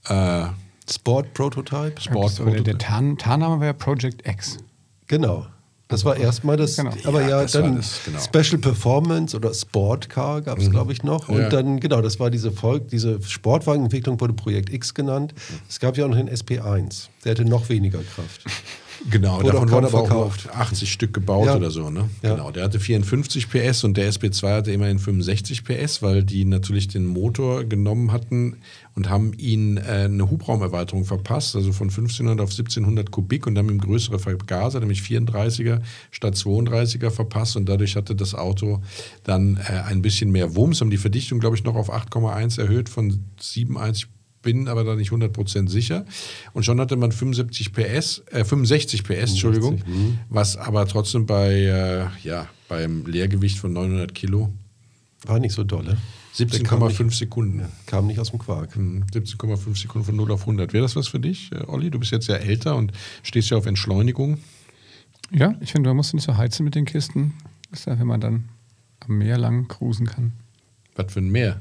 Äh, 0.07 0.45
Sport 0.91 1.35
Prototype. 1.35 2.01
Sport 2.01 2.41
Aber 2.41 2.51
der, 2.51 2.79
Tarn, 2.79 3.17
Tarnname 3.17 3.65
ja 3.67 3.73
Project 3.73 4.27
X. 4.27 4.59
Genau. 5.07 5.47
Das 5.91 6.05
war 6.05 6.17
erstmal 6.17 6.57
das, 6.57 6.77
Genau. 6.77 6.93
aber 7.05 7.21
Ja, 7.23 7.43
ja, 7.43 7.45
dann 7.47 7.77
das, 7.77 8.01
genau. 8.05 8.19
Special 8.21 8.59
Performance 8.61 9.37
oder 9.37 9.53
Sportcar 9.53 10.41
gab 10.41 10.59
es, 10.59 10.71
glaube 10.71 10.93
ich, 10.93 11.03
noch. 11.03 11.29
Und 11.29 11.39
Ja. 11.41 11.49
dann, 11.49 11.81
genau, 11.81 12.01
das 12.01 12.19
war 12.21 12.31
diese 12.31 12.53
Volk, 12.53 12.89
diese 12.89 13.21
Sportwagenentwicklung 13.23 14.21
wurde 14.21 14.33
Projekt 14.33 14.73
X 14.73 14.95
genannt. 14.95 15.35
Es 15.69 15.81
gab 15.81 15.97
ja 15.99 16.05
auch 16.05 16.09
noch 16.09 16.17
den 16.17 16.31
SP1, 16.31 17.09
der 17.25 17.33
hatte 17.33 17.45
noch 17.45 17.69
weniger 17.69 17.99
Kraft. 17.99 18.45
Genau, 19.11 19.39
Wurde 19.39 19.53
davon 19.53 19.69
auch 19.69 19.73
wurden 19.73 19.85
aber 19.87 19.99
auch 20.01 20.07
verkauft. 20.07 20.45
nur 20.47 20.57
80 20.57 20.93
Stück 20.93 21.13
gebaut 21.15 21.47
Ja. 21.47 21.57
oder 21.57 21.71
so. 21.71 21.91
Ne? 21.91 22.09
Ja. 22.23 22.35
Genau, 22.37 22.51
der 22.51 22.65
hatte 22.65 22.79
54 22.81 23.49
PS 23.51 23.85
und 23.85 23.97
der 23.97 24.11
SP2 24.13 24.57
hatte 24.57 24.73
immerhin 24.73 24.99
65 24.99 25.65
PS, 25.65 26.03
weil 26.03 26.23
die 26.23 26.45
natürlich 26.45 26.89
den 26.89 27.07
Motor 27.07 27.65
genommen 27.65 28.13
hatten 28.13 28.57
und 28.95 29.09
haben 29.09 29.33
ihn 29.39 29.77
äh, 29.79 29.81
eine 30.05 30.31
Hubraumerweiterung 30.31 31.05
verpasst, 31.05 31.57
also 31.57 31.73
von 31.73 31.89
1500 31.89 32.41
auf 32.41 32.51
1700 32.51 33.11
Kubik 33.11 33.47
und 33.47 33.57
haben 33.59 33.71
ihm 33.71 33.79
größere 33.81 34.19
Vergaser, 34.19 34.81
nämlich 34.81 35.01
34er 35.01 35.81
statt 36.11 36.35
32er 36.35 37.11
verpasst 37.11 37.57
und 37.57 37.69
dadurch 37.69 37.97
hatte 37.97 38.15
das 38.15 38.35
Auto 38.35 38.83
dann 39.25 39.57
äh, 39.69 39.73
ein 39.89 40.03
bisschen 40.03 40.31
mehr 40.31 40.55
Wumms, 40.57 40.81
haben 40.81 40.91
die 40.91 40.97
Verdichtung, 40.97 41.41
glaube 41.41 41.57
ich, 41.57 41.65
noch 41.65 41.77
auf 41.77 41.93
8,1 41.93 42.61
erhöht 42.61 42.89
von 42.89 43.25
97 43.41 44.09
bin 44.43 44.69
aber 44.69 44.85
da 44.85 44.95
nicht 44.97 45.11
100% 45.13 45.69
sicher. 45.69 46.05
Und 46.53 46.65
schon 46.65 46.81
hatte 46.81 46.97
man 46.97 47.13
75 47.13 47.73
PS, 47.73 48.23
äh, 48.31 48.45
65 48.45 49.05
PS, 49.05 49.31
Entschuldigung, 49.31 49.83
was 50.29 50.57
aber 50.57 50.87
trotzdem 50.87 51.27
bei, 51.27 51.53
äh, 51.53 52.07
ja, 52.27 52.49
beim 52.69 53.05
Leergewicht 53.07 53.59
von 53.59 53.73
900 53.73 54.15
Kilo 54.15 54.53
War 55.27 55.39
nicht 55.39 55.53
so 55.55 55.65
dolle. 55.65 55.91
Nicht- 56.39 56.55
17,5 56.55 57.13
Sekunden. 57.13 57.67
Kam 57.87 58.07
nicht 58.07 58.19
aus 58.21 58.31
dem 58.31 58.39
Quark. 58.39 58.75
Hm, 58.77 59.05
17,5 59.13 59.77
Sekunden 59.77 60.07
von 60.07 60.17
0 60.17 60.31
auf 60.33 60.47
100. 60.47 60.73
Wäre 60.73 60.83
das 60.85 60.97
was 60.97 61.09
für 61.09 61.21
dich, 61.21 61.51
äh, 61.53 61.65
Olli? 61.67 61.91
Du 61.91 61.99
bist 61.99 62.13
jetzt 62.13 62.29
ja 62.29 62.37
älter 62.37 62.77
und 62.77 62.93
stehst 63.23 63.51
ja 63.51 63.59
auf 63.59 63.67
Entschleunigung. 63.67 64.39
Ja, 65.33 65.55
ich 65.61 65.73
finde, 65.73 65.91
man 65.91 65.97
muss 65.97 66.15
nicht 66.15 66.25
so 66.25 66.37
heizen 66.37 66.65
mit 66.65 66.75
den 66.75 66.87
Kisten. 66.87 67.35
Das 67.71 67.81
ist 67.81 67.87
ja, 67.87 67.99
wenn 67.99 68.07
man 68.07 68.21
dann 68.21 68.49
am 69.01 69.19
Meer 69.19 69.37
lang 69.39 69.69
cruisen 69.69 70.07
kann. 70.07 70.33
Was 70.97 71.13
für 71.13 71.21
ein 71.21 71.31
Meer? 71.31 71.61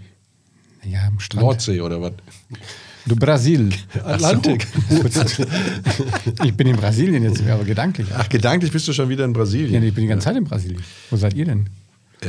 Ja, 0.83 1.07
am 1.07 1.19
Strand. 1.19 1.43
Nordsee 1.45 1.81
oder 1.81 2.01
was? 2.01 2.13
Du 3.05 3.15
Brasil. 3.15 3.69
Atlantik. 4.03 4.67
Ich 6.43 6.53
bin 6.53 6.67
in 6.67 6.75
Brasilien 6.75 7.23
jetzt, 7.23 7.41
aber 7.47 7.63
gedanklich. 7.63 8.07
Ach, 8.15 8.27
gedanklich 8.29 8.71
bist 8.71 8.87
du 8.87 8.93
schon 8.93 9.09
wieder 9.09 9.25
in 9.25 9.31
Ja, 9.31 9.37
Brasilien. 9.37 9.83
ich 9.83 9.93
bin 9.93 10.03
die 10.03 10.07
ganze 10.07 10.25
Zeit 10.25 10.35
in 10.37 10.43
Brasilien. 10.43 10.81
Wo 11.09 11.17
seid 11.17 11.33
ihr 11.33 11.45
denn? 11.45 11.67
Äh, 12.21 12.27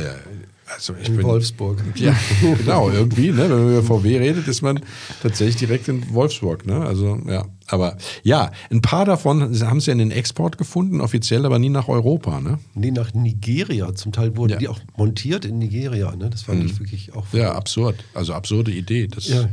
also 0.73 0.93
ich 1.01 1.09
In 1.09 1.17
bin, 1.17 1.25
Wolfsburg. 1.25 1.83
Ja, 1.95 2.15
genau, 2.57 2.89
irgendwie, 2.89 3.31
ne? 3.31 3.37
wenn 3.49 3.49
man 3.65 3.69
über 3.71 3.83
VW 3.83 4.17
redet, 4.19 4.47
ist 4.47 4.61
man 4.61 4.79
tatsächlich 5.21 5.57
direkt 5.57 5.89
in 5.89 6.13
Wolfsburg. 6.13 6.65
Ne? 6.65 6.79
Also, 6.79 7.19
ja. 7.27 7.45
Aber 7.67 7.97
ja, 8.23 8.51
ein 8.69 8.81
paar 8.81 9.03
davon 9.05 9.41
haben 9.61 9.81
sie 9.81 9.91
in 9.91 9.97
den 9.97 10.11
Export 10.11 10.57
gefunden, 10.57 11.01
offiziell, 11.01 11.45
aber 11.45 11.59
nie 11.59 11.69
nach 11.69 11.89
Europa. 11.89 12.39
Ne? 12.39 12.59
Nee, 12.73 12.91
nach 12.91 13.13
Nigeria. 13.13 13.93
Zum 13.95 14.13
Teil 14.13 14.37
wurden 14.37 14.53
Ja. 14.53 14.59
die 14.59 14.67
auch 14.69 14.79
montiert 14.95 15.43
in 15.45 15.57
Nigeria. 15.59 16.15
Ne? 16.15 16.29
Das 16.29 16.43
fand 16.43 16.63
ich 16.63 16.79
wirklich 16.79 17.13
auch. 17.13 17.25
Ja, 17.33 17.51
absurd. 17.53 18.03
Also 18.13 18.33
absurde 18.33 18.71
Idee. 18.71 19.07
Das, 19.07 19.27
Ja. 19.27 19.49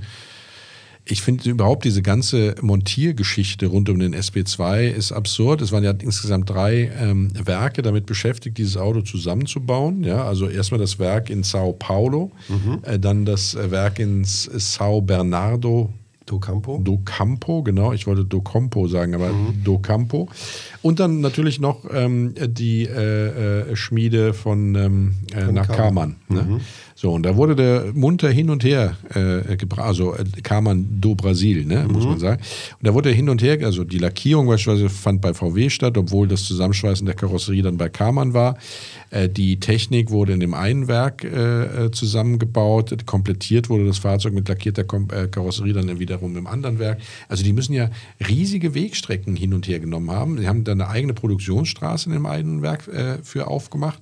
Ich 1.10 1.22
finde 1.22 1.48
überhaupt 1.48 1.84
diese 1.84 2.02
ganze 2.02 2.54
Montiergeschichte 2.60 3.66
rund 3.66 3.88
um 3.88 3.98
den 3.98 4.14
SP2 4.14 4.88
ist 4.88 5.12
absurd. 5.12 5.62
Es 5.62 5.72
waren 5.72 5.84
ja 5.84 5.92
insgesamt 5.92 6.50
drei 6.50 6.90
ähm, 7.00 7.30
Werke 7.44 7.82
damit 7.82 8.04
beschäftigt, 8.06 8.58
dieses 8.58 8.76
Auto 8.76 9.00
zusammenzubauen. 9.00 10.04
Ja, 10.04 10.24
also 10.24 10.48
erstmal 10.48 10.80
das 10.80 10.98
Werk 10.98 11.30
in 11.30 11.42
Sao 11.42 11.72
Paulo, 11.72 12.30
äh, 12.82 12.98
dann 12.98 13.24
das 13.24 13.54
äh, 13.54 13.70
Werk 13.70 13.98
in 13.98 14.24
Sao 14.24 15.00
Bernardo 15.00 15.92
Do 16.26 16.38
Campo. 16.38 16.78
Do 16.84 16.98
Campo, 17.06 17.62
genau, 17.62 17.94
ich 17.94 18.06
wollte 18.06 18.24
Do 18.24 18.42
Campo 18.42 18.86
sagen, 18.86 19.14
aber 19.14 19.30
Mhm. 19.32 19.64
Do 19.64 19.78
Campo. 19.78 20.28
Und 20.82 21.00
dann 21.00 21.20
natürlich 21.20 21.58
noch 21.58 21.86
ähm, 21.90 22.34
die 22.38 22.84
äh, 22.84 23.70
äh, 23.70 23.76
Schmiede 23.76 24.34
von, 24.34 24.74
ähm, 24.74 25.14
äh, 25.32 25.46
Von 25.46 25.54
nach 25.54 25.66
Karmann. 25.68 26.16
Karmann. 26.28 26.60
So, 27.00 27.12
und 27.12 27.22
da 27.22 27.36
wurde 27.36 27.54
der 27.54 27.92
munter 27.94 28.28
hin 28.28 28.50
und 28.50 28.64
her 28.64 28.96
äh, 29.14 29.56
gebracht, 29.56 29.86
also 29.86 30.16
äh, 30.16 30.24
Karmann 30.42 30.84
do 31.00 31.14
Brasil, 31.14 31.64
ne, 31.64 31.86
muss 31.88 32.04
man 32.04 32.18
sagen. 32.18 32.42
Und 32.42 32.88
da 32.88 32.92
wurde 32.92 33.10
hin 33.10 33.28
und 33.28 33.40
her, 33.40 33.56
also 33.62 33.84
die 33.84 33.98
Lackierung 33.98 34.48
beispielsweise 34.48 34.88
fand 34.88 35.20
bei 35.20 35.32
VW 35.32 35.70
statt, 35.70 35.96
obwohl 35.96 36.26
das 36.26 36.42
Zusammenschweißen 36.42 37.06
der 37.06 37.14
Karosserie 37.14 37.62
dann 37.62 37.76
bei 37.76 37.88
Karmann 37.88 38.34
war. 38.34 38.58
Äh, 39.10 39.28
die 39.28 39.60
Technik 39.60 40.10
wurde 40.10 40.32
in 40.32 40.40
dem 40.40 40.54
einen 40.54 40.88
Werk 40.88 41.22
äh, 41.22 41.84
äh, 41.86 41.90
zusammengebaut, 41.92 43.06
komplettiert 43.06 43.70
wurde 43.70 43.86
das 43.86 43.98
Fahrzeug 43.98 44.32
mit 44.32 44.48
lackierter 44.48 44.82
Kom 44.82 45.06
äh, 45.12 45.28
Karosserie 45.28 45.74
dann 45.74 46.00
wiederum 46.00 46.36
im 46.36 46.48
anderen 46.48 46.80
Werk. 46.80 46.98
Also 47.28 47.44
die 47.44 47.52
müssen 47.52 47.74
ja 47.74 47.90
riesige 48.28 48.74
Wegstrecken 48.74 49.36
hin 49.36 49.54
und 49.54 49.68
her 49.68 49.78
genommen 49.78 50.10
haben. 50.10 50.36
Sie 50.38 50.48
haben 50.48 50.64
da 50.64 50.72
eine 50.72 50.88
eigene 50.88 51.14
Produktionsstraße 51.14 52.08
in 52.08 52.14
dem 52.14 52.26
einen 52.26 52.60
Werk 52.62 52.88
äh, 52.88 53.18
für 53.22 53.46
aufgemacht. 53.46 54.00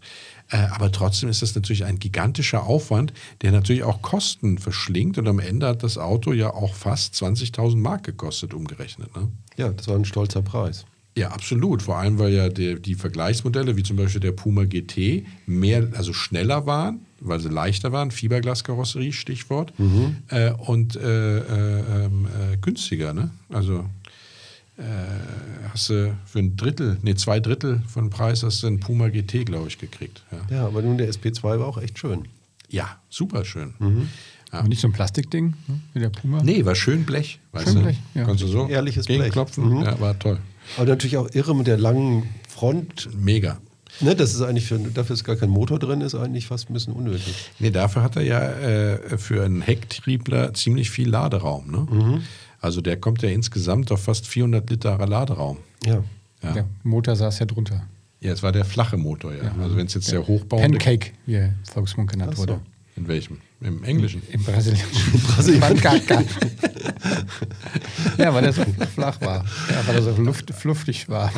Äh, 0.51 0.59
aber 0.71 0.93
trotzdem 0.93 1.29
ist 1.29 1.43
das 1.43 1.55
natürlich 1.55 1.85
ein 1.85 1.99
gigantischer 1.99 2.65
Aufwand, 2.65 3.13
der 3.43 3.53
natürlich 3.53 3.83
auch 3.83 4.03
Kosten 4.03 4.59
verschlingt. 4.59 5.19
Und 5.19 5.27
am 5.29 5.39
Ende 5.39 5.67
hat 5.67 5.83
das 5.83 5.99
Auto 5.99 6.33
ja 6.33 6.53
auch 6.53 6.75
fast 6.75 7.15
20.000 7.15 7.77
Mark 7.77 8.05
gekostet, 8.05 8.55
umgerechnet. 8.55 9.15
Ne? 9.17 9.29
Ja, 9.57 9.71
das 9.71 9.89
war 9.89 9.97
ein 9.97 10.05
stolzer 10.05 10.43
Preis. 10.43 10.85
Ja, 11.17 11.31
absolut. 11.31 11.83
Vor 11.83 11.97
allem, 11.97 12.19
weil 12.19 12.33
ja 12.35 12.49
die, 12.51 12.81
die 12.81 12.95
Vergleichsmodelle, 12.95 13.77
wie 13.77 13.83
zum 13.83 13.97
Beispiel 13.97 14.21
der 14.21 14.33
Puma 14.33 14.65
GT, 14.65 15.25
mehr, 15.47 15.89
also 15.95 16.13
schneller 16.13 16.67
waren, 16.67 17.01
weil 17.21 17.41
sie 17.41 17.49
leichter 17.49 17.91
waren, 17.91 18.11
Fiberglaskarosserie, 18.11 19.13
Stichwort, 19.13 19.73
äh, 20.29 20.53
und 20.53 20.95
äh, 20.97 21.39
äh, 21.39 22.05
ähm, 22.05 22.27
äh, 22.27 22.59
günstiger. 22.59 23.15
Ne? 23.15 23.31
Also 23.49 23.87
äh, 24.79 24.83
hast 25.73 25.89
du 25.91 26.17
für 26.27 26.39
ein 26.39 26.57
Drittel, 26.57 26.99
nee, 27.03 27.15
zwei 27.15 27.41
Drittel 27.41 27.83
von 27.89 28.11
Preis 28.11 28.43
hast 28.43 28.63
du 28.63 28.67
einen 28.67 28.81
Puma 28.81 29.09
GT, 29.09 29.47
glaube 29.47 29.69
ich, 29.69 29.79
gekriegt. 29.79 30.23
Ja, 30.31 30.57
Ja, 30.57 30.67
aber 30.67 30.83
nun 30.83 30.99
der 30.99 31.11
SP2 31.11 31.43
war 31.59 31.67
auch 31.67 31.79
echt 31.79 31.99
schön. 31.99 32.27
ja 32.69 32.99
super 33.09 33.45
schön. 33.45 33.75
Ja. 34.53 34.59
Aber 34.61 34.69
nicht 34.69 34.81
so 34.81 34.89
ein 34.89 34.93
Plastikding, 34.93 35.55
ne, 35.67 35.81
wie 35.93 36.01
der 36.01 36.11
Puma. 36.11 36.43
Nee, 36.43 36.65
war 36.65 36.75
schön 36.75 37.05
Blech. 37.05 37.41
Weißt 37.53 37.67
Schön 37.67 37.75
du? 37.77 37.83
Blech, 37.83 37.99
ja. 38.15 38.25
Konntest 38.25 38.45
du 38.45 38.53
so 38.53 38.69
Ehrliches 38.69 39.07
Blech. 39.07 39.35
Mhm. 39.57 39.83
Ja, 39.83 39.99
war 40.01 40.19
toll. 40.19 40.39
Aber 40.77 40.87
natürlich 40.87 41.17
auch 41.17 41.29
irre 41.33 41.55
mit 41.55 41.67
der 41.67 41.79
langen 41.79 42.29
Front. 42.49 43.09
Mega. 43.19 43.59
Ne, 44.01 44.15
das 44.15 44.35
ist 44.35 44.43
eigentlich 44.43 44.67
für, 44.67 44.79
dafür 44.79 45.15
ist 45.15 45.25
gar 45.25 45.37
kein 45.37 45.49
Motor 45.49 45.79
drin, 45.79 46.01
ist 46.03 46.15
eigentlich 46.15 46.47
fast 46.47 46.69
ein 46.69 46.75
bisschen 46.75 46.93
unnötig. 46.93 47.51
Nee, 47.59 47.71
dafür 47.71 48.03
hat 48.03 48.17
er 48.17 48.23
ja 48.23 48.41
äh, 48.41 49.17
für 49.19 49.43
einen 49.45 49.63
Hecktriebler 49.63 50.53
ziemlich 50.55 50.91
viel 50.91 51.09
Laderaum. 51.09 51.71
Ne? 51.71 51.79
Mhm. 51.91 52.23
Also 52.67 52.81
der 52.81 52.97
kommt 52.97 53.23
ja 53.23 53.29
insgesamt 53.29 53.93
auf 53.93 54.03
fast 54.03 54.27
400 54.27 54.69
Liter 54.69 54.99
Laderaum. 55.07 55.59
Ja. 55.85 56.03
Ja, 56.43 56.53
Der 56.53 56.65
Motor 56.83 57.15
saß 57.15 57.39
ja 57.39 57.47
drunter. 57.47 57.87
ja 58.21 58.33
es 58.33 58.43
war 58.43 58.51
der 58.51 58.65
flache 58.65 58.97
Motor, 58.97 59.33
ja. 59.35 59.55
Also 59.63 59.77
wenn 59.77 59.87
es 59.87 59.95
jetzt 59.95 60.11
der 60.11 60.27
Hochbau... 60.27 60.57
Pancake, 60.57 61.13
wie 61.27 61.35
er 61.37 61.55
Volksmund 61.63 62.11
genannt 62.11 62.35
so. 62.35 62.43
wurde. 62.43 62.61
In 62.97 63.09
welchem? 63.09 63.39
Im 63.61 63.85
Englischen? 63.85 64.23
Im 64.33 64.43
Brasilianischen. 64.43 65.61
Pancake. 65.61 66.25
ja, 68.19 68.33
weil 68.33 68.45
er 68.45 68.53
so 68.53 68.63
flach 68.95 69.21
war. 69.21 69.45
Ja, 69.71 69.87
weil 69.87 69.97
er 69.97 70.03
so 70.03 70.23
luft, 70.23 70.51
fluftig 70.55 71.09
war. 71.09 71.31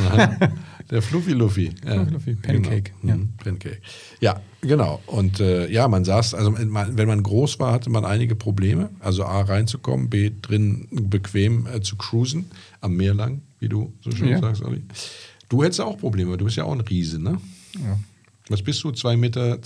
Der 0.91 1.03
Fluffy 1.03 1.33
Luffy. 1.33 1.73
Ja, 1.85 1.95
Fluffy 1.95 2.11
Luffy, 2.13 2.35
Pancake, 2.37 2.93
Genau. 3.03 3.15
ja. 3.15 3.21
Pancake. 3.43 3.79
Ja, 4.21 4.41
genau. 4.61 5.03
Und 5.07 5.41
äh, 5.41 5.69
ja, 5.71 5.89
man 5.89 6.05
saß, 6.05 6.35
also 6.35 6.57
wenn 6.57 7.09
man 7.09 7.23
groß 7.23 7.59
war, 7.59 7.73
hatte 7.73 7.91
man 7.91 8.05
einige 8.05 8.35
Probleme. 8.37 8.91
Also 9.01 9.25
A, 9.25 9.43
reinzukommen, 9.43 10.09
B, 10.09 10.31
drin 10.41 10.87
bequem 10.91 11.67
äh, 11.67 11.81
zu 11.81 11.97
cruisen, 11.97 12.47
am 12.81 12.97
Meer 12.97 13.15
lang, 13.15 13.43
wie 13.59 13.69
du 13.69 13.93
so 14.01 14.11
schön 14.13 14.29
Ja. 14.29 14.39
sagst, 14.41 14.63
Olli. 14.63 14.83
Du 15.49 15.65
hättest 15.65 15.81
auch 15.81 15.99
Probleme, 15.99 16.37
du 16.37 16.45
bist 16.45 16.57
ja 16.57 16.65
auch 16.65 16.73
ein 16.73 16.81
Riese, 16.83 17.19
ne? 17.21 17.39
Ja. 17.75 17.99
Was 18.49 18.63
bist 18.63 18.83
du? 18.83 18.89
2,20 18.89 19.17
Meter? 19.17 19.59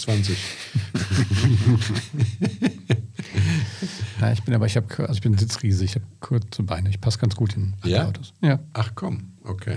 Ja, 4.21 4.33
ich 4.33 4.43
bin 4.43 4.55
aber, 4.55 4.67
ich 4.67 4.77
habe, 4.77 4.87
also 4.99 5.13
ich 5.15 5.21
bin 5.21 5.39
Sitzriese, 5.39 5.85
ich 5.85 5.95
habe 5.95 6.05
kurze 6.21 6.63
Beine, 6.63 6.91
ich 6.91 7.01
passe 7.01 7.19
ganz 7.19 7.37
gut 7.37 7.55
in 7.57 7.75
Ja? 7.85 8.09
Autos. 8.09 8.33
Ja. 8.43 8.59
Ach 8.73 8.93
komm, 8.95 9.33
okay. 9.45 9.77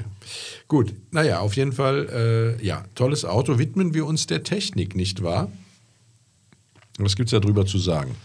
Gut, 0.68 0.94
naja, 1.12 1.40
auf 1.40 1.56
jeden 1.56 1.72
Fall, 1.74 2.58
äh, 2.60 2.66
ja, 2.66 2.84
tolles 2.96 3.26
Auto. 3.26 3.60
Widmen 3.60 3.94
wir 3.94 4.06
uns 4.06 4.26
der 4.28 4.44
Technik, 4.44 4.96
nicht 4.96 5.22
wahr? 5.22 5.52
Was 6.98 7.16
gibt 7.16 7.28
es 7.28 7.32
da 7.32 7.40
drüber 7.40 7.66
zu 7.66 7.78
sagen? 7.78 8.16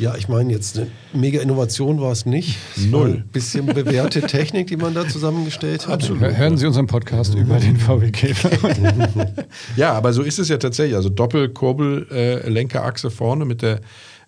Ja, 0.00 0.14
ich 0.16 0.28
meine, 0.28 0.50
jetzt 0.50 0.78
eine 0.78 0.86
mega 1.12 1.42
Innovation 1.42 2.00
war 2.00 2.10
es 2.12 2.24
nicht. 2.24 2.56
Null. 2.90 3.16
Ein 3.18 3.24
bisschen 3.32 3.66
bewährte 3.66 4.22
Technik, 4.22 4.68
die 4.68 4.78
man 4.78 4.94
da 4.94 5.06
zusammengestellt 5.06 5.86
hat. 5.86 6.08
Hör- 6.08 6.34
Hören 6.36 6.56
Sie 6.56 6.66
unseren 6.66 6.86
Podcast 6.86 7.34
über 7.34 7.58
den 7.58 7.76
VW 7.76 8.10
Käfer. 8.10 8.50
Ja, 9.76 9.92
aber 9.92 10.12
so 10.14 10.22
ist 10.22 10.38
es 10.38 10.48
ja 10.48 10.56
tatsächlich. 10.56 10.96
Also 10.96 11.10
Doppelkurbel-Lenkerachse 11.10 13.10
vorne 13.10 13.44
mit 13.44 13.60
der 13.62 13.80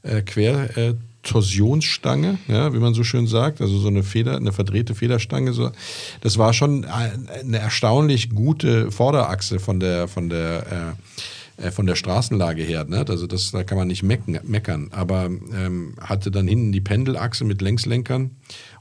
äh, 0.02 0.20
Quertorsionsstange, 0.22 2.38
ja, 2.48 2.72
wie 2.74 2.78
man 2.78 2.92
so 2.94 3.02
schön 3.04 3.26
sagt. 3.26 3.60
Also 3.62 3.78
so 3.78 3.88
eine 3.88 4.02
Feder, 4.02 4.36
eine 4.36 4.52
verdrehte 4.52 4.94
Federstange. 4.94 5.52
So. 5.52 5.70
Das 6.20 6.36
war 6.38 6.52
schon 6.52 6.84
ein- 6.84 7.28
eine 7.40 7.58
erstaunlich 7.58 8.30
gute 8.30 8.90
Vorderachse 8.90 9.58
von 9.58 9.80
der, 9.80 10.08
von 10.08 10.28
der 10.28 10.66
äh, 10.70 10.92
äh, 11.56 11.70
von 11.70 11.86
der 11.86 11.94
Straßenlage 11.94 12.62
her, 12.62 12.84
ne? 12.84 13.04
also 13.08 13.26
das, 13.26 13.50
da 13.50 13.64
kann 13.64 13.78
man 13.78 13.88
nicht 13.88 14.02
mecken, 14.02 14.38
meckern, 14.44 14.88
aber 14.92 15.26
ähm, 15.26 15.94
hatte 16.00 16.30
dann 16.30 16.48
hinten 16.48 16.72
die 16.72 16.80
Pendelachse 16.80 17.44
mit 17.44 17.60
Längslenkern 17.60 18.32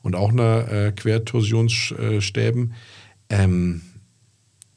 und 0.02 0.16
auch 0.16 0.32
einer 0.32 0.72
äh, 0.72 0.92
Quertorsionsstäben. 0.92 2.74
Ähm, 3.30 3.82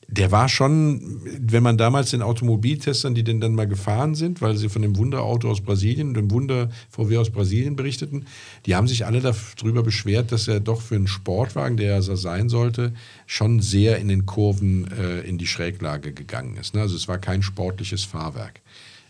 der 0.08 0.30
war 0.30 0.49
schon, 0.49 1.20
wenn 1.40 1.62
man 1.62 1.78
damals 1.78 2.11
den 2.11 2.23
Automobiltestern, 2.23 3.14
die 3.14 3.25
den 3.25 3.40
dann 3.40 3.54
mal 3.54 3.66
gefahren 3.66 4.14
sind, 4.14 4.42
weil 4.42 4.56
sie 4.56 4.68
von 4.68 4.82
dem 4.82 4.96
Wunderauto 4.96 5.50
aus 5.50 5.61
Brasilien, 5.61 6.14
dem 6.14 6.30
Wunder 6.30 6.70
VW 6.90 7.18
aus 7.18 7.30
Brasilien 7.30 7.76
berichteten, 7.76 8.26
die 8.66 8.75
haben 8.75 8.88
sich 8.88 9.06
alle 9.06 9.20
darüber 9.20 9.82
beschwert, 9.82 10.32
dass 10.32 10.49
er 10.49 10.61
doch 10.61 10.80
für 10.80 10.96
einen 10.96 11.06
Sportwagen, 11.06 11.76
der 11.76 11.94
er 11.94 12.02
so 12.02 12.16
sein 12.16 12.49
sollte, 12.49 12.92
schon 13.26 13.61
sehr 13.61 13.99
in 13.99 14.08
den 14.08 14.26
Kurven 14.26 14.90
äh, 14.92 15.20
in 15.20 15.38
die 15.38 15.46
Schräglage 15.46 16.12
gegangen 16.12 16.56
ist. 16.56 16.75
Ne? 16.75 16.80
Also 16.80 16.96
es 16.96 17.08
war 17.08 17.18
kein 17.18 17.42
sportliches 17.42 18.04
Fahrwerk 18.04 18.61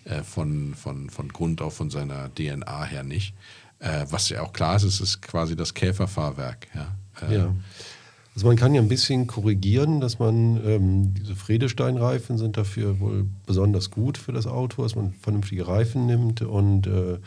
äh, 0.04 0.22
von, 0.22 0.74
von, 0.74 1.10
von 1.10 1.28
Grund 1.28 1.60
auf, 1.60 1.74
von 1.74 1.90
seiner 1.90 2.32
DNA 2.34 2.84
her 2.84 3.02
nicht. 3.02 3.34
Äh, 3.80 4.06
was 4.10 4.28
ja 4.28 4.42
auch 4.42 4.52
klar 4.52 4.76
ist, 4.76 4.84
es 4.84 5.00
ist 5.00 5.22
quasi 5.22 5.56
das 5.56 5.74
Käferfahrwerk. 5.74 6.68
Ja. 6.74 6.94
Äh, 7.28 7.36
Ja. 7.36 7.54
Also 8.34 8.48
man 8.48 8.56
kann 8.56 8.74
ja 8.74 8.82
ein 8.82 8.88
bisschen 8.88 9.26
korrigieren, 9.28 10.00
dass 10.00 10.18
man 10.18 10.60
ähm, 10.66 11.14
diese 11.14 11.36
Fredesteinreifen 11.36 12.36
sind 12.36 12.56
dafür 12.56 12.98
wohl 12.98 13.26
besonders 13.46 13.90
gut 13.90 14.18
für 14.18 14.32
das 14.32 14.46
Auto, 14.46 14.82
dass 14.82 14.96
man 14.96 15.12
vernünftige 15.12 15.68
Reifen 15.68 16.06
nimmt 16.06 16.42
und 16.42 16.86
äh, 16.88 17.18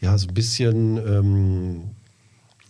ja, 0.00 0.16
so 0.16 0.28
ein 0.28 0.34
bisschen 0.34 0.96
ähm, 0.96 1.80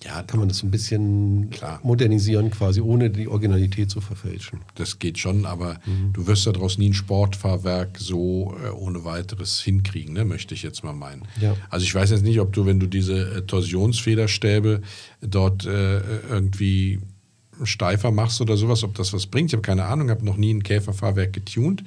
ja, 0.05 0.23
kann 0.23 0.39
man 0.39 0.49
das 0.49 0.63
ein 0.63 0.71
bisschen 0.71 1.49
Klar. 1.51 1.81
modernisieren, 1.83 2.51
quasi 2.51 2.81
ohne 2.81 3.11
die 3.11 3.27
Originalität 3.27 3.91
zu 3.91 4.01
verfälschen. 4.01 4.61
Das 4.75 4.99
geht 4.99 5.19
schon, 5.19 5.47
aber 5.47 5.81
du 6.13 6.27
wirst 6.27 6.47
daraus 6.47 6.77
nie 6.77 6.91
ein 6.91 6.95
Sportfahrwerk 6.95 7.99
so 7.99 8.55
äh, 8.63 8.69
ohne 8.69 9.05
weiteres 9.05 9.61
hinkriegen, 9.61 10.13
ne? 10.13 10.25
möchte 10.25 10.53
ich 10.53 10.63
jetzt 10.63 10.85
mal 10.85 10.93
meinen. 10.93 11.23
Ja. 11.41 11.57
Also 11.71 11.85
ich 11.85 11.95
weiß 11.95 12.11
jetzt 12.11 12.23
nicht, 12.23 12.41
ob 12.41 12.53
du, 12.53 12.67
wenn 12.67 12.81
du 12.81 12.87
diese 12.87 13.37
äh, 13.37 13.43
Torsionsfederstäbe 13.43 14.83
dort 15.23 15.65
äh, 15.65 16.01
irgendwie 16.29 17.01
steifer 17.63 18.11
machst 18.11 18.41
oder 18.41 18.57
sowas, 18.57 18.85
ob 18.85 18.95
das 18.95 19.13
was 19.13 19.27
bringt. 19.27 19.51
Ich 19.51 19.55
habe 19.55 19.63
keine 19.63 19.85
Ahnung, 19.85 20.11
habe 20.11 20.25
noch 20.25 20.37
nie 20.37 20.53
ein 20.53 20.63
Käferfahrwerk 20.63 21.33
getuned. 21.33 21.85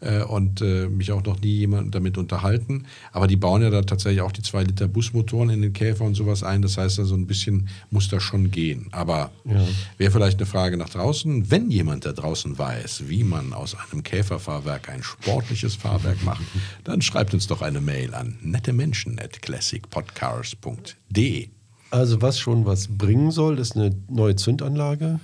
äh, 0.00 0.22
und 0.22 0.60
äh, 0.60 0.88
mich 0.88 1.12
auch 1.12 1.22
noch 1.22 1.40
nie 1.40 1.58
jemand 1.58 1.94
damit 1.94 2.18
unterhalten. 2.18 2.86
Aber 3.12 3.26
die 3.26 3.36
bauen 3.36 3.62
ja 3.62 3.70
da 3.70 3.82
tatsächlich 3.82 4.22
auch 4.22 4.32
die 4.32 4.42
2 4.42 4.64
Liter 4.64 4.88
Busmotoren 4.88 5.50
in 5.50 5.62
den 5.62 5.72
Käfer 5.72 6.04
und 6.04 6.14
sowas 6.14 6.42
ein. 6.42 6.62
Das 6.62 6.76
heißt, 6.76 6.98
also 6.98 7.14
ein 7.14 7.26
bisschen 7.26 7.68
muss 7.90 8.08
da 8.08 8.20
schon 8.20 8.50
gehen. 8.50 8.88
Aber 8.92 9.30
wäre 9.98 10.10
vielleicht 10.10 10.38
eine 10.38 10.46
Frage 10.46 10.76
nach 10.76 10.88
draußen. 10.88 11.50
Wenn 11.50 11.70
jemand 11.70 12.06
da 12.06 12.12
draußen 12.12 12.58
weiß, 12.58 13.04
wie 13.08 13.24
man 13.24 13.52
aus 13.52 13.74
einem 13.74 14.02
Käferfahrwerk 14.02 14.88
ein 14.88 15.02
sportliches 15.02 15.76
Fahrwerk 15.76 16.22
macht, 16.24 16.42
dann 16.84 17.02
schreibt 17.02 17.34
uns 17.34 17.46
doch 17.46 17.62
eine 17.62 17.80
Mail 17.80 18.14
an 18.14 18.38
nettemenschen 18.42 19.18
at 19.18 19.42
classicpodcars.de. 19.42 21.48
Also 21.90 22.22
was 22.22 22.38
schon 22.38 22.66
was 22.66 22.88
bringen 22.88 23.30
soll, 23.30 23.58
ist 23.58 23.76
eine 23.76 23.94
neue 24.08 24.36
Zündanlage. 24.36 25.20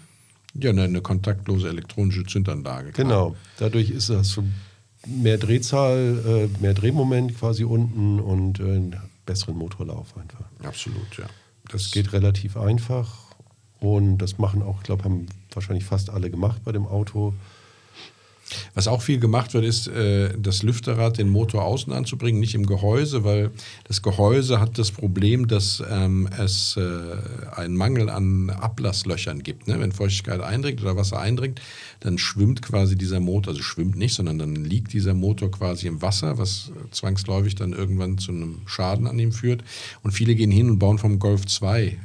Ja, 0.55 0.71
eine, 0.71 0.85
eine 0.85 1.01
kontaktlose 1.01 1.69
elektronische 1.69 2.25
Zündanlage. 2.25 2.93
klar. 2.93 3.07
Genau. 3.07 3.37
Dadurch 3.59 3.91
ist 3.91 4.11
das 4.11 4.39
mehr 5.07 5.39
Drehzahl, 5.39 6.49
äh, 6.57 6.63
mehr 6.63 6.75
Drehmoment 6.75 7.39
quasi 7.39 7.65
unten 7.65 8.21
und 8.21 8.61
äh, 8.61 8.63
einen 8.63 8.97
besseren 9.27 9.57
Motorlauf 9.57 10.17
einfach. 10.17 10.45
Absolut, 10.63 11.19
ja. 11.19 11.27
Das 11.71 11.91
Geht 11.91 12.13
relativ 12.13 12.57
einfach 12.57 13.27
und 13.81 14.19
das 14.19 14.39
machen 14.39 14.63
auch, 14.63 14.79
ich 14.79 14.85
glaube, 14.85 15.05
haben 15.05 15.27
wahrscheinlich 15.53 15.85
fast 15.85 16.11
alle 16.11 16.31
gemacht 16.31 16.63
bei 16.65 16.73
dem 16.73 16.87
Auto. 16.87 17.35
Was 18.75 18.89
auch 18.89 19.03
viel 19.03 19.19
gemacht 19.19 19.55
wird, 19.55 19.65
ist, 19.65 19.89
äh, 19.89 20.35
das 20.39 20.63
Lüfterrad 20.63 21.19
den 21.19 21.29
Motor 21.29 21.65
außen 21.65 21.93
anzubringen, 21.93 22.41
nicht 22.41 22.55
im 22.55 22.67
Gehäuse, 22.67 23.25
weil 23.25 23.51
das 23.85 24.03
Gehäuse 24.03 24.61
hat 24.61 24.79
das 24.79 24.91
Problem, 24.91 25.49
dass 25.49 25.83
ähm, 25.91 26.29
es 26.39 26.77
äh, 26.77 27.57
einen 27.57 27.77
Mangel 27.77 28.09
an 28.09 28.51
Ablasslöchern 28.51 29.43
gibt. 29.43 29.67
Ne? 29.69 29.81
Wenn 29.81 29.93
Feuchtigkeit 29.93 30.41
eindringt 30.41 30.81
oder 30.83 30.97
Wasser 30.97 31.19
eindringt, 31.19 31.61
dann 32.01 32.19
schwimmt 32.19 32.63
quasi 32.63 32.97
dieser 32.97 33.21
Motor, 33.21 33.53
also 33.53 33.63
schwimmt 33.63 33.97
nicht, 33.97 34.15
sondern 34.15 34.39
dann 34.39 34.55
liegt 34.55 34.93
dieser 34.93 35.15
Motor 35.15 35.51
quasi 35.51 35.87
im 35.87 36.03
Wasser, 36.03 36.39
was 36.39 36.71
zwangsläufig 36.91 37.55
dann 37.55 37.73
irgendwann 37.73 38.19
zu 38.19 38.33
einem 38.33 38.63
Schaden 38.67 39.07
an 39.07 39.19
ihm 39.19 39.33
führt. 39.33 39.65
Und 40.03 40.13
viele 40.13 40.35
gehen 40.35 40.51
hin 40.51 40.71
und 40.71 40.79
bauen 40.79 40.99
vom 40.99 41.19
Golf 41.19 41.47
2 41.47 41.97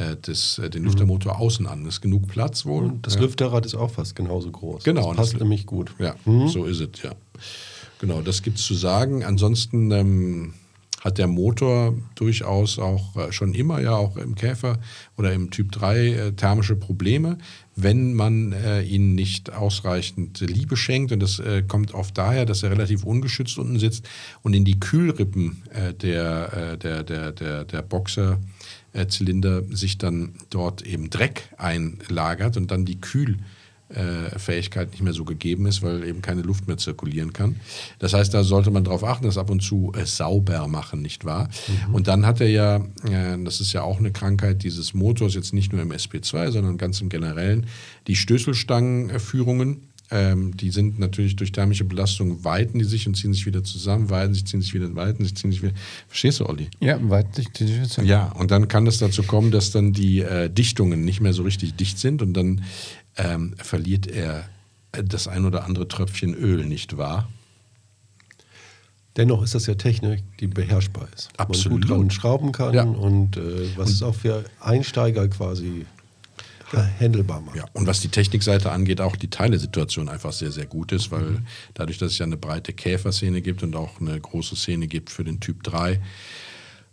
äh, 0.00 0.16
das, 0.20 0.58
äh, 0.58 0.70
den 0.70 0.84
Lüftermotor 0.84 1.38
außen 1.38 1.66
an. 1.66 1.84
Das 1.84 1.94
ist 1.94 2.00
genug 2.00 2.26
Platz 2.28 2.64
wohl. 2.66 2.84
Und 2.84 3.06
das 3.06 3.14
ja. 3.14 3.20
Lüfterrad 3.20 3.66
ist 3.66 3.74
auch 3.74 3.90
fast 3.90 4.16
genauso 4.16 4.50
groß. 4.50 4.84
Genau, 4.84 5.08
Das 5.08 5.16
passt 5.16 5.32
das- 5.34 5.40
nämlich 5.40 5.66
gut. 5.66 5.94
Ja, 5.98 6.14
so 6.46 6.64
ist 6.64 6.80
es, 6.80 7.02
ja. 7.02 7.12
Genau, 8.00 8.22
das 8.22 8.42
gibt 8.42 8.58
es 8.58 8.64
zu 8.64 8.74
sagen. 8.74 9.24
Ansonsten 9.24 9.90
ähm, 9.90 10.54
hat 11.00 11.18
der 11.18 11.26
Motor 11.26 11.94
durchaus 12.14 12.78
auch 12.78 13.16
äh, 13.16 13.32
schon 13.32 13.54
immer 13.54 13.80
ja 13.80 13.94
auch 13.94 14.16
im 14.16 14.34
Käfer 14.34 14.78
oder 15.16 15.32
im 15.32 15.50
Typ 15.50 15.72
3 15.72 16.06
äh, 16.06 16.32
thermische 16.32 16.76
Probleme, 16.76 17.38
wenn 17.76 18.14
man 18.14 18.52
äh, 18.52 18.82
ihn 18.82 19.14
nicht 19.14 19.52
ausreichend 19.52 20.40
Liebe 20.40 20.76
schenkt. 20.76 21.12
Und 21.12 21.20
das 21.20 21.38
äh, 21.38 21.62
kommt 21.66 21.94
oft 21.94 22.16
daher, 22.18 22.44
dass 22.46 22.62
er 22.62 22.70
relativ 22.70 23.04
ungeschützt 23.04 23.58
unten 23.58 23.78
sitzt 23.78 24.06
und 24.42 24.54
in 24.54 24.64
die 24.64 24.78
Kühlrippen 24.80 25.62
der, 26.02 26.76
der, 26.76 27.02
der, 27.02 27.32
der, 27.32 27.64
der 27.64 27.82
Boxer 27.82 28.38
Zylinder 29.08 29.62
sich 29.70 29.98
dann 29.98 30.34
dort 30.50 30.82
eben 30.82 31.10
Dreck 31.10 31.50
einlagert 31.56 32.56
und 32.56 32.70
dann 32.70 32.84
die 32.84 33.00
Kühl 33.00 33.38
äh, 33.90 34.38
Fähigkeit 34.38 34.92
nicht 34.92 35.02
mehr 35.02 35.12
so 35.12 35.24
gegeben 35.24 35.66
ist, 35.66 35.82
weil 35.82 36.04
eben 36.04 36.22
keine 36.22 36.42
Luft 36.42 36.68
mehr 36.68 36.76
zirkulieren 36.76 37.32
kann. 37.32 37.56
Das 37.98 38.14
heißt, 38.14 38.32
da 38.32 38.44
sollte 38.44 38.70
man 38.70 38.84
darauf 38.84 39.02
achten, 39.02 39.24
das 39.24 39.36
ab 39.36 39.50
und 39.50 39.60
zu 39.60 39.92
äh, 39.96 40.06
sauber 40.06 40.68
machen, 40.68 41.02
nicht 41.02 41.24
wahr? 41.24 41.48
Und 41.92 42.06
dann 42.06 42.24
hat 42.24 42.40
er 42.40 42.48
ja, 42.48 42.76
äh, 42.76 43.36
das 43.42 43.60
ist 43.60 43.72
ja 43.72 43.82
auch 43.82 43.98
eine 43.98 44.12
Krankheit 44.12 44.62
dieses 44.62 44.94
Motors, 44.94 45.34
jetzt 45.34 45.52
nicht 45.52 45.72
nur 45.72 45.82
im 45.82 45.90
SP2, 45.90 46.52
sondern 46.52 46.78
ganz 46.78 47.00
im 47.00 47.08
Generellen, 47.08 47.66
die 48.06 48.16
Stößelstangenführungen. 48.16 49.88
Ähm, 50.12 50.56
die 50.56 50.70
sind 50.70 50.98
natürlich 50.98 51.36
durch 51.36 51.52
thermische 51.52 51.84
Belastung, 51.84 52.44
weiten 52.44 52.78
die 52.80 52.84
sich 52.84 53.06
und 53.06 53.14
ziehen 53.14 53.32
sich 53.32 53.46
wieder 53.46 53.62
zusammen, 53.62 54.10
weiten 54.10 54.34
sich, 54.34 54.44
ziehen 54.44 54.60
sich 54.60 54.74
wieder, 54.74 54.92
weiten 54.96 55.22
sich, 55.24 55.36
ziehen 55.36 55.52
sich 55.52 55.62
wieder. 55.62 55.72
Verstehst 56.08 56.40
du, 56.40 56.46
Olli? 56.46 56.68
Ja, 56.80 56.98
weit 57.08 57.34
sich 57.36 57.48
die 57.50 57.66
Situation. 57.66 58.06
Ja, 58.06 58.32
und 58.32 58.50
dann 58.50 58.66
kann 58.66 58.86
es 58.88 58.98
dazu 58.98 59.22
kommen, 59.22 59.52
dass 59.52 59.70
dann 59.70 59.92
die 59.92 60.20
äh, 60.20 60.50
Dichtungen 60.50 61.04
nicht 61.04 61.20
mehr 61.20 61.32
so 61.32 61.44
richtig 61.44 61.74
dicht 61.76 61.98
sind 61.98 62.22
und 62.22 62.34
dann 62.34 62.64
ähm, 63.16 63.54
verliert 63.58 64.08
er 64.08 64.48
äh, 64.92 65.04
das 65.04 65.28
ein 65.28 65.44
oder 65.44 65.64
andere 65.64 65.86
Tröpfchen 65.86 66.34
Öl, 66.34 66.64
nicht 66.64 66.96
wahr? 66.96 67.28
Dennoch 69.16 69.42
ist 69.42 69.54
das 69.54 69.66
ja 69.66 69.74
Technik, 69.74 70.22
die 70.38 70.46
beherrschbar 70.46 71.08
ist. 71.16 71.30
Absolut. 71.36 71.80
Man 71.80 71.88
gut 71.88 71.98
dran 71.98 72.10
schrauben 72.10 72.52
kann 72.52 72.74
Ja. 72.74 72.82
und 72.84 73.36
äh, 73.36 73.76
was 73.76 73.90
es 73.90 74.02
auch 74.02 74.14
für 74.14 74.44
Einsteiger 74.60 75.28
quasi 75.28 75.84
ha- 76.72 76.88
handelbar 76.98 77.40
macht. 77.40 77.56
Ja, 77.56 77.64
und 77.72 77.86
was 77.86 78.00
die 78.00 78.08
Technikseite 78.08 78.70
angeht, 78.72 79.00
auch 79.00 79.16
die 79.16 79.28
Teilesituation 79.30 80.08
einfach 80.08 80.32
sehr, 80.32 80.50
sehr 80.52 80.66
gut 80.66 80.92
ist, 80.92 81.10
weil 81.10 81.42
dadurch, 81.74 81.98
dass 81.98 82.12
es 82.12 82.18
ja 82.18 82.26
eine 82.26 82.36
breite 82.36 82.72
Käferszene 82.72 83.42
gibt 83.42 83.62
und 83.62 83.74
auch 83.76 84.00
eine 84.00 84.18
große 84.20 84.56
Szene 84.56 84.86
gibt 84.86 85.10
für 85.10 85.24
den 85.24 85.40
Typ 85.40 85.62
3 85.62 86.00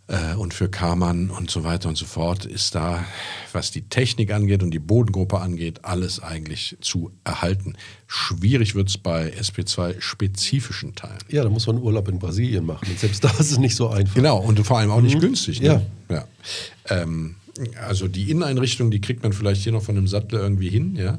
äh, 0.08 0.34
und 0.36 0.54
für 0.54 0.68
Karmann 0.70 1.28
und 1.30 1.50
so 1.50 1.64
weiter 1.64 1.88
und 1.88 1.96
so 1.96 2.06
fort, 2.06 2.44
ist 2.46 2.74
da, 2.74 3.04
was 3.52 3.70
die 3.70 3.82
Technik 3.82 4.32
angeht 4.32 4.62
und 4.62 4.70
die 4.70 4.78
Bodengruppe 4.78 5.38
angeht, 5.38 5.84
alles 5.84 6.20
eigentlich 6.20 6.76
zu 6.80 7.10
erhalten. 7.24 7.74
Schwierig 8.06 8.74
wird 8.74 8.88
es 8.88 8.96
bei 8.98 9.32
SP2-spezifischen 9.38 10.94
Teilen. 10.94 11.18
Ja, 11.28 11.44
da 11.44 11.50
muss 11.50 11.66
man 11.66 11.78
Urlaub 11.78 12.08
in 12.08 12.18
Brasilien 12.18 12.64
machen. 12.64 12.88
Und 12.88 12.98
selbst 12.98 13.22
da 13.24 13.30
ist 13.30 13.50
es 13.50 13.58
nicht 13.58 13.76
so 13.76 13.88
einfach. 13.88 14.14
Genau, 14.14 14.38
und 14.38 14.58
vor 14.64 14.78
allem 14.78 14.90
auch 14.90 15.00
nicht 15.02 15.20
günstig. 15.20 15.60
Ne? 15.60 15.86
Ja. 16.08 16.16
ja. 16.16 16.24
Ähm, 16.88 17.36
also 17.86 18.08
die 18.08 18.30
Inneneinrichtung, 18.30 18.90
die 18.90 19.00
kriegt 19.00 19.22
man 19.22 19.32
vielleicht 19.32 19.62
hier 19.62 19.72
noch 19.72 19.82
von 19.82 19.96
einem 19.96 20.06
Sattler 20.06 20.40
irgendwie 20.40 20.68
hin, 20.68 20.96
ja. 20.96 21.18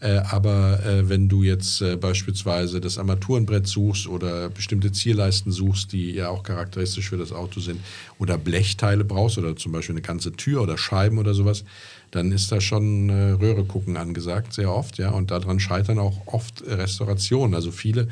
Äh, 0.00 0.18
aber 0.30 0.84
äh, 0.84 1.08
wenn 1.08 1.28
du 1.28 1.42
jetzt 1.42 1.82
äh, 1.82 1.96
beispielsweise 1.96 2.80
das 2.80 2.98
Armaturenbrett 2.98 3.66
suchst 3.66 4.06
oder 4.06 4.48
bestimmte 4.48 4.92
Zierleisten 4.92 5.52
suchst, 5.52 5.92
die 5.92 6.12
ja 6.12 6.30
auch 6.30 6.42
charakteristisch 6.42 7.10
für 7.10 7.18
das 7.18 7.32
Auto 7.32 7.60
sind, 7.60 7.80
oder 8.18 8.38
Blechteile 8.38 9.04
brauchst 9.04 9.38
oder 9.38 9.56
zum 9.56 9.72
Beispiel 9.72 9.94
eine 9.94 10.02
ganze 10.02 10.32
Tür 10.32 10.62
oder 10.62 10.78
Scheiben 10.78 11.18
oder 11.18 11.34
sowas, 11.34 11.64
dann 12.10 12.32
ist 12.32 12.50
da 12.50 12.60
schon 12.60 13.08
äh, 13.08 13.30
Röhre 13.32 13.64
gucken 13.64 13.96
angesagt, 13.96 14.52
sehr 14.52 14.72
oft, 14.72 14.98
ja. 14.98 15.10
Und 15.10 15.30
daran 15.30 15.60
scheitern 15.60 15.98
auch 15.98 16.26
oft 16.26 16.62
Restaurationen. 16.66 17.54
Also 17.54 17.70
viele 17.70 18.08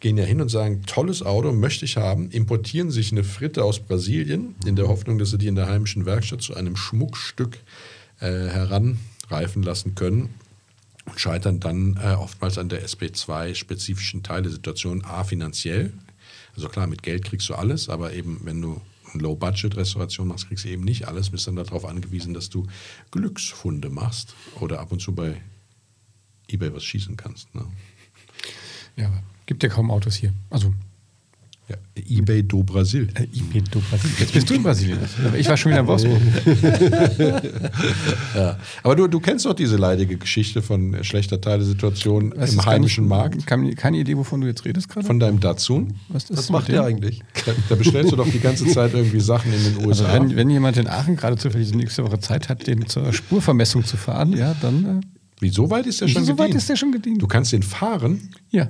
gehen 0.00 0.16
ja 0.16 0.24
hin 0.24 0.40
und 0.40 0.48
sagen, 0.48 0.82
tolles 0.86 1.22
Auto, 1.22 1.52
möchte 1.52 1.84
ich 1.84 1.96
haben, 1.96 2.30
importieren 2.30 2.90
sich 2.90 3.12
eine 3.12 3.24
Fritte 3.24 3.64
aus 3.64 3.80
Brasilien, 3.80 4.54
in 4.64 4.76
der 4.76 4.88
Hoffnung, 4.88 5.18
dass 5.18 5.30
sie 5.30 5.38
die 5.38 5.48
in 5.48 5.54
der 5.54 5.68
heimischen 5.68 6.06
Werkstatt 6.06 6.42
zu 6.42 6.54
einem 6.54 6.76
Schmuckstück 6.76 7.58
äh, 8.20 8.26
heranreifen 8.26 9.62
lassen 9.62 9.94
können 9.94 10.34
und 11.04 11.20
scheitern 11.20 11.60
dann 11.60 11.98
äh, 12.02 12.14
oftmals 12.14 12.56
an 12.56 12.68
der 12.68 12.86
SP2-spezifischen 12.86 14.22
Teilesituation, 14.22 15.04
a 15.04 15.24
finanziell. 15.24 15.92
Also 16.56 16.68
klar, 16.68 16.86
mit 16.86 17.02
Geld 17.02 17.24
kriegst 17.24 17.48
du 17.48 17.54
alles, 17.54 17.88
aber 17.88 18.12
eben 18.12 18.40
wenn 18.44 18.62
du 18.62 18.80
Low-Budget-Restauration 19.20 20.28
machst, 20.28 20.48
kriegst 20.48 20.64
du 20.64 20.68
eben 20.68 20.84
nicht 20.84 21.08
alles, 21.08 21.30
bist 21.30 21.46
dann 21.46 21.56
darauf 21.56 21.84
angewiesen, 21.84 22.34
dass 22.34 22.50
du 22.50 22.66
Glücksfunde 23.10 23.90
machst 23.90 24.34
oder 24.60 24.80
ab 24.80 24.92
und 24.92 25.00
zu 25.00 25.14
bei 25.14 25.40
Ebay 26.48 26.74
was 26.74 26.84
schießen 26.84 27.16
kannst. 27.16 27.54
Ne? 27.54 27.64
Ja, 28.96 29.22
gibt 29.46 29.62
ja 29.62 29.68
kaum 29.68 29.90
Autos 29.90 30.16
hier. 30.16 30.34
Also, 30.50 30.74
Ja, 31.72 32.02
Ebay 32.08 32.42
do 32.42 32.62
Brasil. 32.62 33.08
äh, 33.14 33.26
ich 33.32 33.42
bin 33.44 33.64
du 33.70 33.80
Brasilien. 33.80 34.16
Jetzt 34.18 34.32
bist 34.32 34.50
du 34.50 34.54
in 34.54 34.62
Brasilien. 34.62 34.98
Aber 35.26 35.38
Ich 35.38 35.48
war 35.48 35.56
schon 35.56 35.70
wieder 35.72 35.80
in 35.80 35.86
Wolfsburg. 35.86 36.20
Ja. 38.34 38.58
Aber 38.82 38.96
du, 38.96 39.06
du 39.08 39.20
kennst 39.20 39.44
doch 39.46 39.54
diese 39.54 39.76
leidige 39.76 40.16
Geschichte 40.16 40.62
von 40.62 40.94
äh, 40.94 41.04
schlechter 41.04 41.40
Teilesituation 41.40 42.32
Das 42.36 42.52
im 42.54 42.64
heimischen 42.64 43.06
Markt 43.06 43.46
Keine, 43.46 43.74
keine 43.74 43.98
Idee, 43.98 44.16
wovon 44.16 44.40
du 44.40 44.46
jetzt 44.46 44.64
redest 44.64 44.88
gerade? 44.88 45.06
von 45.06 45.20
deinem 45.20 45.40
Datsun. 45.40 45.94
Was 46.08 46.30
Was 46.30 46.48
mit 46.48 46.50
macht 46.50 46.68
der 46.68 46.84
eigentlich? 46.84 47.20
Da, 47.46 47.52
da 47.68 47.74
bestellst 47.74 48.12
du 48.12 48.16
doch 48.16 48.28
die 48.28 48.40
ganze 48.40 48.66
Zeit 48.66 48.94
irgendwie 48.94 49.20
Sachen 49.20 49.52
in 49.52 49.62
den 49.64 49.78
Also 49.88 50.04
USA. 50.04 50.14
wenn, 50.14 50.36
wenn 50.36 50.50
jemand 50.50 50.76
in 50.76 50.88
Aachen 50.88 51.16
gerade 51.16 51.36
zufällig 51.36 51.70
die 51.70 51.76
nächste 51.76 52.04
Woche 52.04 52.18
Zeit 52.20 52.48
hat, 52.48 52.66
den 52.66 52.86
zur 52.86 53.12
Spurvermessung 53.12 53.84
zu 53.84 53.96
fahren, 53.96 54.32
ja, 54.36 54.54
dann 54.60 55.00
Wie, 55.40 55.50
so 55.50 55.70
weit 55.70 55.86
ist 55.86 56.00
der 56.00 56.08
äh, 56.08 56.10
schon 56.10 56.24
so 56.24 56.32
weit 56.32 56.46
gedient? 56.48 56.56
ist 56.62 56.68
der 56.68 56.76
schon 56.76 56.92
gedient. 56.92 57.20
Du 57.22 57.26
kannst 57.26 57.52
den 57.52 57.62
fahren? 57.62 58.30
ja. 58.50 58.68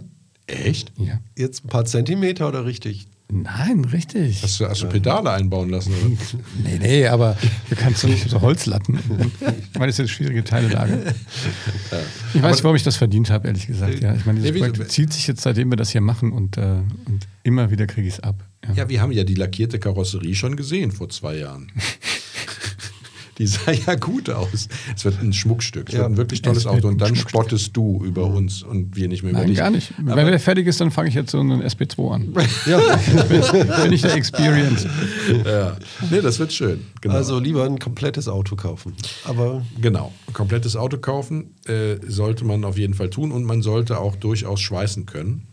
Echt? 0.53 0.93
ja. 0.99 1.21
Jetzt 1.37 1.65
ein 1.65 1.69
paar 1.69 1.85
Zentimeter 1.85 2.49
oder 2.49 2.65
richtig? 2.65 3.07
Nein, 3.35 3.87
richtig. 3.87 4.43
Hast 4.43 4.61
du, 4.61 4.69
hast 4.69 4.83
du 4.83 4.89
Pedale 4.89 5.31
einbauen 5.31 5.71
lassen? 5.71 5.95
Oder? 5.95 6.43
Nee, 6.65 6.79
nee, 6.79 7.07
aber 7.07 7.35
du 7.71 7.77
kannst 7.77 8.01
so 8.01 8.09
nicht 8.09 8.29
so 8.29 8.43
Holzlatten. 8.43 8.99
Ich 8.99 9.79
meine, 9.79 9.87
das 9.87 9.95
ist 9.97 10.01
eine 10.01 10.09
schwierige 10.09 10.45
Teilelage. 10.45 11.15
Ich 12.35 12.43
weiß 12.43 12.57
nicht, 12.57 12.65
warum 12.65 12.77
ich 12.77 12.83
das 12.83 12.97
verdient 12.97 13.31
habe, 13.31 13.49
ehrlich 13.49 13.67
gesagt. 13.67 14.01
Ja, 14.01 14.15
ich 14.15 14.27
meine, 14.27 14.41
dieses 14.41 14.59
Projekt 14.59 14.91
zieht 14.91 15.15
sich 15.15 15.27
jetzt, 15.27 15.41
seitdem 15.41 15.71
wir 15.71 15.77
das 15.77 15.91
hier 15.91 16.03
machen 16.03 16.31
und, 16.33 16.59
äh, 16.59 16.61
und 17.07 17.27
immer 17.43 17.71
wieder 17.71 17.87
kriege 17.87 18.07
ich 18.07 18.15
es 18.15 18.21
ab. 18.21 18.45
Ja. 18.69 18.75
Ja, 18.75 18.89
wir 18.91 19.01
haben 19.01 19.13
ja 19.13 19.25
die 19.25 19.35
lackierte 19.35 19.79
Karosserie 19.79 20.35
schon 20.35 20.55
gesehen 20.57 20.93
vor 20.93 21.09
zwei 21.09 21.39
Jahren. 21.39 21.73
Die 23.39 23.47
sah 23.47 23.73
ja 23.87 23.95
gut 23.95 24.29
aus. 24.31 24.69
Es 24.95 25.05
wird 25.05 25.21
ein 25.21 25.33
Schmuckstück. 25.33 25.89
Es 25.89 25.95
Ja, 25.95 26.01
wird 26.01 26.11
ein 26.11 26.17
wirklich 26.19 26.41
es 26.41 26.43
tolles 26.43 26.67
Auto. 26.67 26.89
Und 26.89 27.01
dann 27.01 27.17
spottest 27.17 27.77
du 27.77 28.05
über 28.05 28.25
uns 28.27 28.63
und 28.63 28.95
wir 28.95 29.09
nicht 29.09 29.23
mehr 29.23 29.31
über 29.33 29.41
Nein, 29.41 29.49
dich. 29.49 29.57
gar 29.59 29.71
nicht. 29.71 29.93
Wenn 29.99 30.11
Aber, 30.11 30.25
der 30.31 30.39
fertig 30.41 30.67
ist, 30.67 30.81
dann 30.81 30.91
fange 30.91 31.09
ich 31.09 31.15
jetzt 31.15 31.31
so 31.31 31.41
einen 31.41 31.63
SP2 31.63 32.11
an. 32.15 32.35
Ja, 32.67 32.79
Bin 33.83 33.93
ich 33.93 34.03
der 34.03 34.15
Experience. 34.15 34.87
ja. 35.45 35.77
Nee, 36.11 36.21
das 36.21 36.39
wird 36.39 36.53
schön. 36.53 36.81
Genau. 37.01 37.15
also 37.15 37.39
lieber 37.39 37.65
ein 37.65 37.79
komplettes 37.79 38.29
Auto 38.29 38.57
kaufen. 38.57 38.95
Aber 39.25 39.63
Genau. 39.81 40.13
Ein 40.29 40.33
komplettes 40.35 40.77
Auto 40.77 40.99
kaufen 40.99 41.55
äh, 41.67 41.97
sollte 42.07 42.45
man 42.45 42.65
auf 42.65 42.77
jeden 42.79 42.95
Fall 42.95 43.11
tun 43.11 43.33
und 43.33 43.45
man 43.45 43.63
sollte 43.63 43.99
auch 43.99 44.17
durchaus 44.17 44.61
schweißen 44.61 45.07
können. 45.07 45.47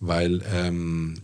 weil 0.00 0.42
ähm, 0.54 1.14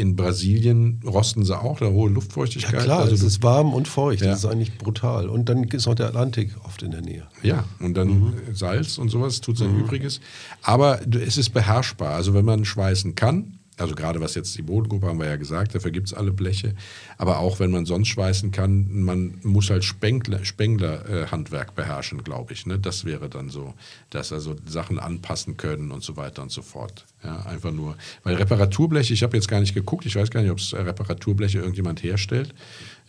in 0.00 0.16
Brasilien 0.16 1.00
rosten 1.06 1.44
sie 1.44 1.56
auch, 1.56 1.78
da 1.78 1.86
hohe 1.86 2.08
Luftfeuchtigkeit. 2.10 2.72
Ja, 2.72 2.80
klar, 2.80 3.00
also 3.00 3.14
es 3.14 3.22
ist 3.22 3.42
warm 3.42 3.74
und 3.74 3.86
feucht. 3.86 4.22
Ja. 4.22 4.28
Das 4.30 4.40
ist 4.40 4.46
eigentlich 4.46 4.78
brutal. 4.78 5.28
Und 5.28 5.48
dann 5.48 5.64
ist 5.64 5.86
noch 5.86 5.94
der 5.94 6.06
Atlantik 6.06 6.56
oft 6.64 6.82
in 6.82 6.90
der 6.90 7.02
Nähe. 7.02 7.24
Ja, 7.42 7.64
und 7.78 7.94
dann 7.94 8.34
Salz 8.54 8.98
und 8.98 9.10
sowas 9.10 9.40
tut 9.40 9.58
sein 9.58 9.78
Übriges. 9.78 10.20
Aber 10.62 11.00
es 11.12 11.36
ist 11.36 11.50
beherrschbar. 11.50 12.14
Also 12.14 12.34
wenn 12.34 12.44
man 12.44 12.64
schweißen 12.64 13.14
kann, 13.14 13.59
also 13.80 13.94
gerade 13.94 14.20
was 14.20 14.34
jetzt 14.34 14.56
die 14.56 14.62
Bodengruppe 14.62 15.06
haben 15.06 15.18
wir 15.18 15.26
ja 15.26 15.36
gesagt, 15.36 15.74
dafür 15.74 15.90
gibt 15.90 16.08
es 16.08 16.14
alle 16.14 16.32
Bleche. 16.32 16.74
Aber 17.18 17.38
auch 17.38 17.60
wenn 17.60 17.70
man 17.70 17.86
sonst 17.86 18.08
schweißen 18.08 18.50
kann, 18.50 19.02
man 19.02 19.38
muss 19.42 19.70
halt 19.70 19.84
Spengler, 19.84 20.44
Spengler 20.44 21.24
äh, 21.24 21.64
beherrschen, 21.74 22.22
glaube 22.22 22.52
ich. 22.52 22.66
Ne? 22.66 22.78
Das 22.78 23.04
wäre 23.04 23.28
dann 23.28 23.48
so, 23.48 23.74
dass 24.10 24.32
also 24.32 24.56
Sachen 24.66 24.98
anpassen 24.98 25.56
können 25.56 25.90
und 25.90 26.02
so 26.02 26.16
weiter 26.16 26.42
und 26.42 26.50
so 26.50 26.62
fort. 26.62 27.06
Ja, 27.22 27.44
einfach 27.46 27.72
nur, 27.72 27.96
weil 28.22 28.36
Reparaturbleche, 28.36 29.12
ich 29.12 29.22
habe 29.22 29.36
jetzt 29.36 29.48
gar 29.48 29.60
nicht 29.60 29.74
geguckt, 29.74 30.06
ich 30.06 30.16
weiß 30.16 30.30
gar 30.30 30.40
nicht, 30.40 30.50
ob 30.50 30.58
es 30.58 30.72
Reparaturbleche 30.72 31.58
irgendjemand 31.58 32.02
herstellt. 32.02 32.54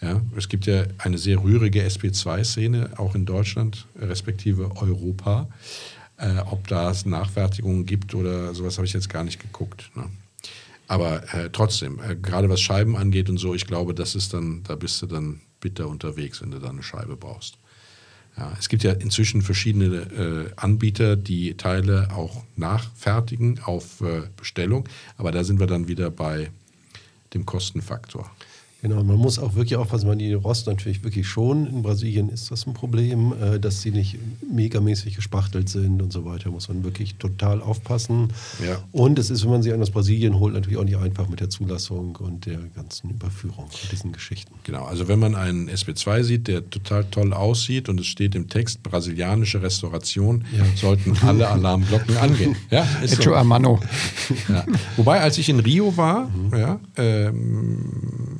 Ja, 0.02 0.20
es 0.36 0.50
gibt 0.50 0.66
ja 0.66 0.84
eine 0.98 1.18
sehr 1.18 1.42
rührige 1.44 1.86
SP2-Szene, 1.86 2.92
auch 2.98 3.16
in 3.16 3.26
Deutschland, 3.26 3.86
respektive 4.00 4.72
Europa. 4.76 5.48
Äh, 6.18 6.40
ob 6.46 6.68
da 6.68 6.92
es 6.92 7.06
Nachfertigungen 7.06 7.86
gibt 7.86 8.14
oder 8.14 8.54
sowas, 8.54 8.78
habe 8.78 8.86
ich 8.86 8.94
jetzt 8.94 9.10
gar 9.10 9.24
nicht 9.24 9.40
geguckt. 9.40 9.90
Ne? 9.96 10.06
Aber 10.92 11.34
äh, 11.34 11.50
trotzdem, 11.50 12.02
äh, 12.02 12.18
gerade 12.18 12.50
was 12.50 12.60
Scheiben 12.60 12.98
angeht 12.98 13.30
und 13.30 13.38
so, 13.38 13.56
ich 13.56 13.66
glaube, 13.66 13.94
das 13.94 14.14
ist 14.14 14.34
dann, 14.34 14.62
da 14.64 14.76
bist 14.76 15.02
du 15.02 15.06
dann 15.06 15.40
bitter 15.62 15.88
unterwegs, 15.88 16.42
wenn 16.42 16.52
du 16.52 16.60
da 16.60 16.68
eine 16.68 16.84
Scheibe 16.84 17.16
brauchst. 17.16 17.60
Ja, 18.36 18.52
es 18.60 18.68
gibt 18.68 18.84
ja 18.84 18.92
inzwischen 18.92 19.42
verschiedene 19.42 19.86
äh, 19.86 20.52
Anbieter, 20.58 21.16
die 21.16 21.56
Teile 21.56 22.10
auch 22.14 22.44
nachfertigen 22.58 23.62
auf 23.64 24.02
äh, 24.02 24.24
Bestellung, 24.36 24.84
aber 25.16 25.32
da 25.32 25.46
sind 25.46 25.62
wir 25.62 25.68
dann 25.68 25.88
wieder 25.88 26.12
bei 26.12 26.52
dem 27.34 27.46
Kostenfaktor. 27.46 28.30
Genau, 28.82 29.04
man 29.04 29.18
muss 29.18 29.38
auch 29.38 29.54
wirklich 29.54 29.76
aufpassen, 29.76 30.08
man 30.08 30.18
die 30.18 30.34
Rost 30.34 30.66
natürlich 30.66 31.04
wirklich 31.04 31.28
schon. 31.28 31.68
In 31.68 31.84
Brasilien 31.84 32.30
ist 32.30 32.50
das 32.50 32.66
ein 32.66 32.74
Problem, 32.74 33.32
äh, 33.40 33.60
dass 33.60 33.82
sie 33.84 33.92
nicht 33.92 34.18
megamäßig 34.52 35.16
gespachtelt 35.16 35.70
sind 35.70 36.02
und 36.02 36.12
so 36.12 36.26
weiter. 36.26 36.50
Muss 36.50 36.68
man 36.68 36.84
wirklich 36.84 37.16
total 37.16 37.62
aufpassen. 37.62 38.30
Ja. 38.66 38.80
Und 38.92 39.20
es 39.20 39.30
ist, 39.30 39.44
wenn 39.44 39.52
man 39.52 39.62
sie 39.62 39.72
aus 39.72 39.92
Brasilien 39.92 40.40
holt, 40.40 40.56
natürlich 40.56 40.80
auch 40.80 40.84
nicht 40.84 40.98
einfach 40.98 41.30
mit 41.30 41.40
der 41.42 41.52
Zulassung 41.52 42.16
und 42.16 42.48
der 42.48 42.58
ganzen 42.76 43.12
Überführung 43.12 43.70
von 43.70 43.90
diesen 43.92 44.14
Geschichten. 44.14 44.54
Genau, 44.64 44.86
also 44.86 45.08
wenn 45.08 45.20
man 45.20 45.36
einen 45.36 45.70
SP2 45.70 46.24
sieht, 46.24 46.48
der 46.48 46.68
total 46.68 47.04
toll 47.06 47.34
aussieht 47.34 47.88
und 47.88 48.00
es 48.00 48.08
steht 48.08 48.34
im 48.34 48.50
Text 48.50 48.82
brasilianische 48.82 49.62
Restauration, 49.62 50.44
Ja. 50.58 50.66
sollten 50.76 51.16
alle 51.22 51.48
Alarmglocken 51.50 52.18
angehen. 52.18 52.56
Ja, 52.72 52.86
ist 53.04 53.14
Echo 53.20 53.32
so. 53.34 53.80
Ja. 54.50 54.66
Wobei, 54.98 55.20
als 55.20 55.38
ich 55.38 55.50
in 55.50 55.60
Rio 55.60 55.96
war, 55.98 56.30
ja, 56.52 56.80
ähm, 56.96 58.40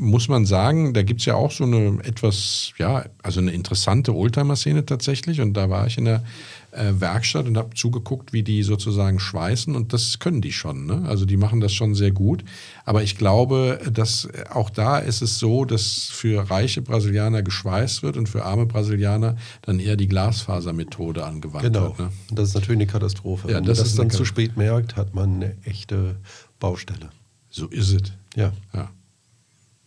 muss 0.00 0.28
man 0.28 0.46
sagen, 0.46 0.94
da 0.94 1.02
gibt 1.02 1.20
es 1.20 1.26
ja 1.26 1.34
auch 1.34 1.50
so 1.50 1.64
eine 1.64 1.98
etwas, 2.04 2.72
ja, 2.78 3.04
also 3.22 3.40
eine 3.40 3.50
interessante 3.50 4.14
Oldtimer-Szene 4.14 4.86
tatsächlich. 4.86 5.40
Und 5.40 5.54
da 5.54 5.68
war 5.70 5.88
ich 5.88 5.98
in 5.98 6.04
der 6.04 6.22
äh, 6.70 6.92
Werkstatt 7.00 7.46
und 7.48 7.58
habe 7.58 7.74
zugeguckt, 7.74 8.32
wie 8.32 8.44
die 8.44 8.62
sozusagen 8.62 9.18
schweißen. 9.18 9.74
Und 9.74 9.92
das 9.92 10.20
können 10.20 10.40
die 10.40 10.52
schon. 10.52 10.86
Ne? 10.86 11.02
Also 11.08 11.24
die 11.24 11.36
machen 11.36 11.60
das 11.60 11.72
schon 11.74 11.96
sehr 11.96 12.12
gut. 12.12 12.44
Aber 12.84 13.02
ich 13.02 13.18
glaube, 13.18 13.80
dass 13.92 14.28
auch 14.50 14.70
da 14.70 14.98
ist 14.98 15.20
es 15.20 15.40
so, 15.40 15.64
dass 15.64 16.08
für 16.12 16.48
reiche 16.48 16.80
Brasilianer 16.80 17.42
geschweißt 17.42 18.04
wird 18.04 18.16
und 18.16 18.28
für 18.28 18.44
arme 18.44 18.66
Brasilianer 18.66 19.36
dann 19.62 19.80
eher 19.80 19.96
die 19.96 20.06
Glasfasermethode 20.06 21.26
angewandt 21.26 21.64
Genau. 21.64 21.88
wird. 21.88 21.98
Ne? 21.98 22.10
Und 22.30 22.38
das 22.38 22.50
ist 22.50 22.54
natürlich 22.54 22.78
eine 22.78 22.86
Katastrophe. 22.86 23.48
Ja, 23.50 23.56
Wenn 23.56 23.64
das 23.64 23.78
man 23.78 23.82
das 23.84 23.88
ist 23.90 23.98
dann 23.98 24.10
zu 24.10 24.24
spät 24.24 24.56
merkt, 24.56 24.94
hat 24.96 25.12
man 25.14 25.34
eine 25.34 25.56
echte 25.64 26.16
Baustelle. 26.60 27.10
So 27.50 27.66
ist 27.66 27.92
es. 27.92 28.12
Ja. 28.36 28.52
Ja. 28.72 28.90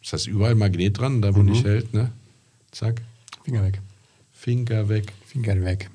Das 0.02 0.14
heißt, 0.14 0.28
überall 0.28 0.56
Magnet 0.56 0.98
dran, 0.98 1.22
da 1.22 1.36
wo 1.36 1.44
nicht 1.44 1.64
hält, 1.64 1.94
ne? 1.94 2.12
Zack, 2.72 3.02
Finger 3.44 3.64
weg. 3.64 3.82
Finger 4.34 4.90
weg. 4.90 5.14
Finger 5.26 5.64
weg. 5.64 5.90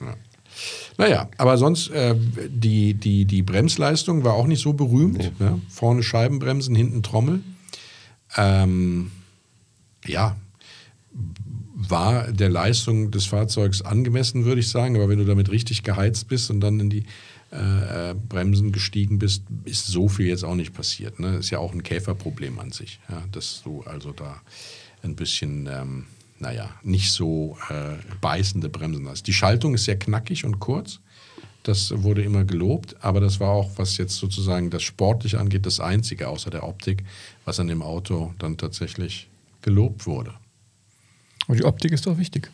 Ja. 0.00 0.16
Naja, 0.98 1.28
aber 1.38 1.56
sonst, 1.56 1.90
äh, 1.90 2.14
die, 2.48 2.94
die, 2.94 3.24
die 3.24 3.42
Bremsleistung 3.42 4.24
war 4.24 4.34
auch 4.34 4.46
nicht 4.46 4.60
so 4.60 4.72
berühmt. 4.72 5.38
Ne? 5.40 5.60
Vorne 5.68 6.02
Scheibenbremsen, 6.02 6.74
hinten 6.74 7.02
Trommel. 7.02 7.40
Ähm, 8.36 9.10
ja, 10.06 10.36
war 11.74 12.30
der 12.32 12.48
Leistung 12.48 13.10
des 13.10 13.26
Fahrzeugs 13.26 13.82
angemessen, 13.82 14.44
würde 14.44 14.60
ich 14.60 14.68
sagen. 14.68 14.96
Aber 14.96 15.08
wenn 15.08 15.18
du 15.18 15.24
damit 15.24 15.50
richtig 15.50 15.82
geheizt 15.82 16.28
bist 16.28 16.50
und 16.50 16.60
dann 16.60 16.80
in 16.80 16.90
die 16.90 17.04
äh, 17.52 18.10
äh, 18.10 18.14
Bremsen 18.14 18.70
gestiegen 18.70 19.18
bist, 19.18 19.42
ist 19.64 19.88
so 19.88 20.08
viel 20.08 20.26
jetzt 20.26 20.44
auch 20.44 20.54
nicht 20.54 20.72
passiert. 20.72 21.18
Ne? 21.18 21.38
Ist 21.38 21.50
ja 21.50 21.58
auch 21.58 21.72
ein 21.72 21.82
Käferproblem 21.82 22.60
an 22.60 22.70
sich, 22.70 23.00
ja? 23.08 23.24
dass 23.32 23.62
du 23.64 23.82
also 23.82 24.12
da 24.12 24.40
ein 25.02 25.16
bisschen, 25.16 25.66
ähm, 25.66 26.06
naja, 26.38 26.70
nicht 26.84 27.10
so 27.10 27.58
äh, 27.68 27.96
beißende 28.20 28.68
Bremsen 28.68 29.08
hast. 29.08 29.26
Die 29.26 29.32
Schaltung 29.32 29.74
ist 29.74 29.84
sehr 29.84 29.98
knackig 29.98 30.44
und 30.44 30.60
kurz. 30.60 31.00
Das 31.64 31.90
wurde 32.02 32.22
immer 32.22 32.44
gelobt, 32.44 32.96
aber 33.00 33.20
das 33.20 33.40
war 33.40 33.50
auch, 33.50 33.70
was 33.76 33.96
jetzt 33.98 34.16
sozusagen 34.16 34.70
das 34.70 34.84
Sportliche 34.84 35.40
angeht, 35.40 35.66
das 35.66 35.80
Einzige 35.80 36.28
außer 36.28 36.50
der 36.50 36.62
Optik, 36.62 37.04
was 37.44 37.58
an 37.58 37.66
dem 37.66 37.82
Auto 37.82 38.32
dann 38.38 38.58
tatsächlich 38.58 39.28
gelobt 39.60 40.06
wurde. 40.06 40.32
Und 41.48 41.58
die 41.58 41.64
Optik 41.64 41.90
ist 41.90 42.06
doch 42.06 42.16
wichtig. 42.16 42.50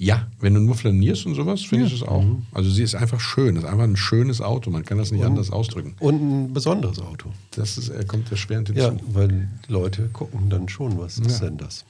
Ja, 0.00 0.28
wenn 0.40 0.54
du 0.54 0.60
nur 0.60 0.76
flanierst 0.76 1.26
und 1.26 1.34
sowas, 1.34 1.62
finde 1.62 1.86
ich 1.86 1.92
es 1.92 2.02
auch. 2.04 2.24
Also 2.52 2.70
sie 2.70 2.84
ist 2.84 2.94
einfach 2.94 3.18
schön, 3.18 3.56
ist 3.56 3.64
einfach 3.64 3.82
ein 3.82 3.96
schönes 3.96 4.40
Auto, 4.40 4.70
man 4.70 4.84
kann 4.84 4.96
das 4.96 5.10
nicht 5.10 5.24
anders 5.24 5.50
ausdrücken. 5.50 5.96
Und 5.98 6.22
ein 6.22 6.52
besonderes 6.52 7.00
Auto. 7.00 7.30
Das 7.56 7.76
ist, 7.78 7.88
äh, 7.88 8.04
kommt 8.06 8.30
erschwerend 8.30 8.68
hinzu. 8.68 8.82
Ja, 8.82 8.92
weil 9.12 9.48
Leute 9.66 10.08
gucken 10.12 10.50
dann 10.50 10.68
schon, 10.68 10.96
was 10.98 11.18
ist 11.18 11.40
denn 11.42 11.56
das? 11.56 11.84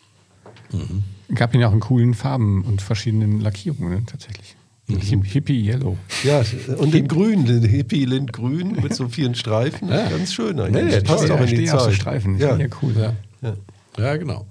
Gab 1.35 1.55
ihn 1.55 1.61
ja 1.61 1.69
auch 1.69 1.73
in 1.75 1.81
coolen 1.81 2.15
Farben 2.15 2.63
und 2.65 2.81
verschiedenen 2.83 3.41
Lackierungen 3.41 3.91
ne, 3.93 4.03
tatsächlich. 4.07 4.57
Hip- 4.89 5.25
Hippie 5.27 5.67
Yellow. 5.67 5.99
Ja, 6.25 6.43
und 6.79 6.95
in 6.95 7.09
grün, 7.09 7.45
den 7.45 7.63
Hippie 7.63 8.07
Lindgrün 8.07 8.73
mit 8.83 8.95
so 8.95 9.09
vielen 9.11 9.35
Streifen. 9.35 9.89
Ganz 9.89 10.33
schön 10.33 10.59
eigentlich. 10.59 10.85
Nee, 10.87 11.01
Passt 11.03 11.27
toll. 11.27 11.33
auch 11.33 11.41
Ja, 11.41 11.45
in 11.45 11.59
die 11.59 11.67
Zeit. 11.67 11.93
Streifen. 11.95 12.39
Ja. 12.39 12.57
Ja, 12.57 12.67
cool. 12.81 12.95
Ja. 12.97 13.13
Ja. 13.43 13.57
Ja, 13.99 14.17
genau. 14.17 14.47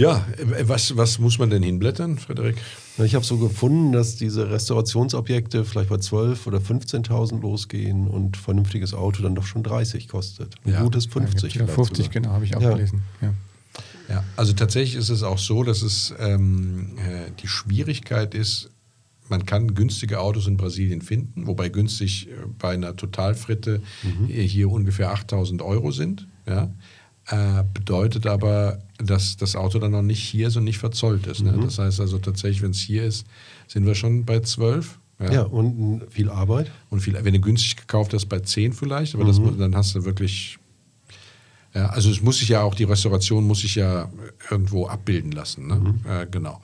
Ja, 0.00 0.26
äh, 0.38 0.66
was, 0.68 0.96
was 0.96 1.18
muss 1.18 1.38
man 1.38 1.50
denn 1.50 1.62
hinblättern, 1.62 2.18
Frederik? 2.18 2.56
Na, 2.96 3.04
Ich 3.04 3.14
habe 3.14 3.24
so 3.24 3.36
gefunden, 3.38 3.92
dass 3.92 4.16
diese 4.16 4.50
Restaurationsobjekte 4.50 5.64
vielleicht 5.64 5.90
bei 5.90 5.96
12.000 5.96 6.46
oder 6.46 6.58
15.000 6.58 7.40
losgehen 7.40 8.08
und 8.08 8.36
vernünftiges 8.36 8.94
Auto 8.94 9.22
dann 9.22 9.34
doch 9.34 9.46
schon 9.46 9.62
30 9.62 10.08
kostet. 10.08 10.54
Ein 10.64 10.72
Ja. 10.72 10.82
gutes 10.82 11.04
Ja, 11.06 11.10
50. 11.12 11.30
gibt's 11.42 11.54
wieder 11.54 11.64
vielleicht 11.66 11.74
50, 11.74 12.06
sogar. 12.06 12.20
genau, 12.22 12.34
habe 12.34 12.44
ich 12.44 12.56
auch 12.56 12.62
Ja. 12.62 12.72
gelesen. 12.74 13.02
Ja. 13.20 13.34
Ja, 14.08 14.24
also 14.36 14.52
tatsächlich 14.54 14.96
ist 14.96 15.08
es 15.08 15.22
auch 15.22 15.38
so, 15.38 15.62
dass 15.62 15.82
es 15.82 16.12
ähm, 16.18 16.96
äh, 16.98 17.30
die 17.42 17.46
Schwierigkeit 17.46 18.34
ist, 18.34 18.70
man 19.28 19.46
kann 19.46 19.74
günstige 19.74 20.18
Autos 20.18 20.48
in 20.48 20.56
Brasilien 20.56 21.00
finden, 21.02 21.46
wobei 21.46 21.68
günstig 21.68 22.26
äh, 22.28 22.32
bei 22.58 22.70
einer 22.74 22.96
Totalfritte 22.96 23.80
äh, 24.28 24.42
hier 24.42 24.68
ungefähr 24.68 25.12
8000 25.12 25.62
Euro 25.62 25.92
sind. 25.92 26.26
Ja? 26.46 26.72
Äh, 27.28 27.62
bedeutet 27.74 28.26
aber, 28.26 28.80
dass 28.98 29.36
das 29.36 29.54
Auto 29.54 29.78
dann 29.78 29.92
noch 29.92 30.02
nicht 30.02 30.22
hier 30.22 30.48
ist 30.48 30.56
und 30.56 30.64
nicht 30.64 30.78
verzollt 30.78 31.26
ist. 31.26 31.42
Ne? 31.42 31.56
Das 31.62 31.78
heißt 31.78 32.00
also 32.00 32.18
tatsächlich, 32.18 32.62
wenn 32.62 32.72
es 32.72 32.80
hier 32.80 33.04
ist, 33.04 33.26
sind 33.68 33.86
wir 33.86 33.94
schon 33.94 34.24
bei 34.24 34.40
12. 34.40 34.98
Ja, 35.30 35.42
und 35.42 36.02
viel 36.08 36.30
Arbeit. 36.30 36.70
Und 36.88 37.00
viel, 37.00 37.16
wenn 37.22 37.34
du 37.34 37.40
günstig 37.40 37.76
gekauft 37.76 38.14
hast, 38.14 38.26
bei 38.26 38.40
10 38.40 38.72
vielleicht, 38.72 39.14
aber 39.14 39.24
das, 39.24 39.38
dann 39.58 39.76
hast 39.76 39.94
du 39.94 40.04
wirklich. 40.04 40.58
Ja, 41.74 41.86
also 41.90 42.10
es 42.10 42.20
muss 42.20 42.38
sich 42.38 42.48
ja 42.48 42.62
auch, 42.62 42.74
die 42.74 42.82
Restauration 42.82 43.46
muss 43.46 43.60
sich 43.60 43.76
ja 43.76 44.10
irgendwo 44.50 44.88
abbilden 44.88 45.30
lassen. 45.30 45.68
Ne? 45.68 45.94
Äh, 46.08 46.26
genau. 46.28 46.60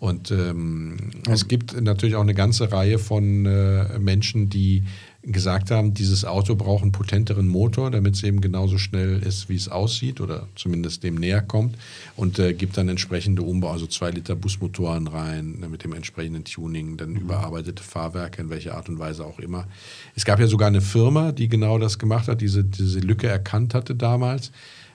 Und 0.00 0.32
ähm, 0.32 0.96
es 1.30 1.46
gibt 1.46 1.80
natürlich 1.80 2.16
auch 2.16 2.22
eine 2.22 2.34
ganze 2.34 2.72
Reihe 2.72 2.98
von 2.98 3.46
äh, 3.46 4.00
Menschen, 4.00 4.48
die 4.48 4.82
gesagt 5.22 5.72
haben, 5.72 5.94
dieses 5.94 6.24
Auto 6.24 6.54
braucht 6.54 6.82
einen 6.82 6.92
potenteren 6.92 7.48
Motor, 7.48 7.90
damit 7.90 8.14
es 8.14 8.22
eben 8.22 8.40
genauso 8.40 8.78
schnell 8.78 9.18
ist, 9.18 9.48
wie 9.48 9.56
es 9.56 9.68
aussieht 9.68 10.20
oder 10.20 10.46
zumindest 10.54 11.02
dem 11.02 11.16
näher 11.16 11.42
kommt 11.42 11.76
und 12.14 12.38
äh, 12.38 12.54
gibt 12.54 12.76
dann 12.76 12.88
entsprechende 12.88 13.42
Umbau, 13.42 13.72
also 13.72 13.88
zwei 13.88 14.10
Liter 14.10 14.36
Busmotoren 14.36 15.08
rein 15.08 15.58
ne, 15.58 15.68
mit 15.68 15.82
dem 15.82 15.92
entsprechenden 15.92 16.44
Tuning, 16.44 16.96
dann 16.96 17.16
überarbeitete 17.16 17.82
Fahrwerke 17.82 18.42
in 18.42 18.48
welcher 18.48 18.76
Art 18.76 18.88
und 18.88 19.00
Weise 19.00 19.24
auch 19.24 19.40
immer. 19.40 19.66
Es 20.14 20.24
gab 20.24 20.38
ja 20.38 20.46
sogar 20.46 20.68
eine 20.68 20.80
Firma, 20.80 21.32
die 21.32 21.48
genau 21.48 21.78
das 21.78 21.98
gemacht 21.98 22.28
hat, 22.28 22.40
diese, 22.40 22.62
diese 22.62 23.00
Lücke 23.00 23.26
erkannt 23.26 23.74
hatte 23.74 23.96
damals, 23.96 24.52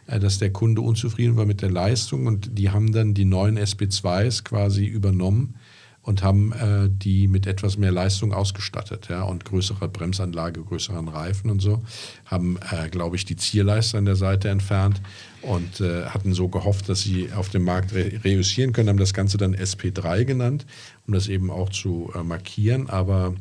äh, 0.07 0.19
dass 0.19 0.39
der 0.39 0.53
Kunde 0.53 0.79
unzufrieden 0.79 1.36
war 1.36 1.45
mit 1.45 1.62
der 1.62 1.71
Leistung 1.71 2.27
und 2.27 2.57
die 2.57 2.69
haben 2.69 2.93
dann 2.93 3.13
die 3.13 3.25
neuen 3.25 3.59
SB2s 3.59 4.43
quasi 4.45 4.86
übernommen 4.86 5.55
und 6.04 6.22
haben 6.22 6.52
äh, 6.52 6.89
die 6.92 7.28
mit 7.28 7.48
etwas 7.48 7.78
mehr 7.78 7.92
Leistung 7.92 8.34
ausgestattet, 8.34 9.08
ja, 9.10 9.24
und 9.24 9.46
größerer 9.46 9.88
Bremsanlage, 9.88 10.62
größeren 10.62 11.08
Reifen 11.08 11.50
und 11.50 11.62
so, 11.62 11.82
haben, 12.26 12.58
äh, 12.72 12.89
glaube 12.89 13.16
ich, 13.16 13.26
die 13.26 13.38
Zierleiste 13.38 13.98
an 13.98 14.06
der 14.06 14.18
Seite 14.18 14.50
entfernt 14.50 15.02
und 15.42 15.80
äh, 15.80 16.06
hatten 16.06 16.34
so 16.34 16.50
gehofft, 16.50 16.89
dass 16.89 17.02
sie 17.02 17.32
auf 17.32 17.50
dem 17.50 17.63
Markt 17.63 17.94
re 17.94 18.20
reüssieren 18.24 18.74
können, 18.74 18.89
haben 18.89 18.98
das 18.98 19.13
Ganze 19.13 19.38
dann 19.38 19.56
SP3 19.56 20.26
genannt, 20.26 20.66
um 21.08 21.13
das 21.13 21.30
eben 21.30 21.50
auch 21.50 21.70
zu 21.70 22.12
äh, 22.13 22.22
markieren, 22.22 22.89
aber 22.89 23.34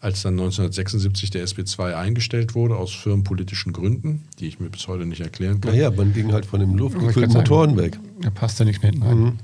als 0.00 0.22
dann 0.22 0.32
1976 0.32 1.28
der 1.28 1.46
SP2 1.46 1.94
eingestellt 1.94 2.54
wurde, 2.54 2.76
aus 2.76 2.94
firmenpolitischen 2.94 3.74
Gründen, 3.74 4.22
die 4.38 4.46
ich 4.46 4.58
mir 4.58 4.70
bis 4.70 4.88
heute 4.88 5.04
nicht 5.04 5.20
erklären 5.20 5.60
kann. 5.60 5.72
Naja, 5.72 5.90
man 5.90 6.14
ging 6.14 6.32
halt 6.32 6.46
von 6.46 6.60
dem 6.60 6.74
luftgekühlten. 6.74 7.34
Motoren 7.34 7.76
weg. 7.76 7.98
Da 8.22 8.30
passt 8.30 8.58
ja 8.58 8.64
nichts 8.64 8.82
mehr 8.82 8.92
hinten 8.92 9.06
rein. 9.06 9.38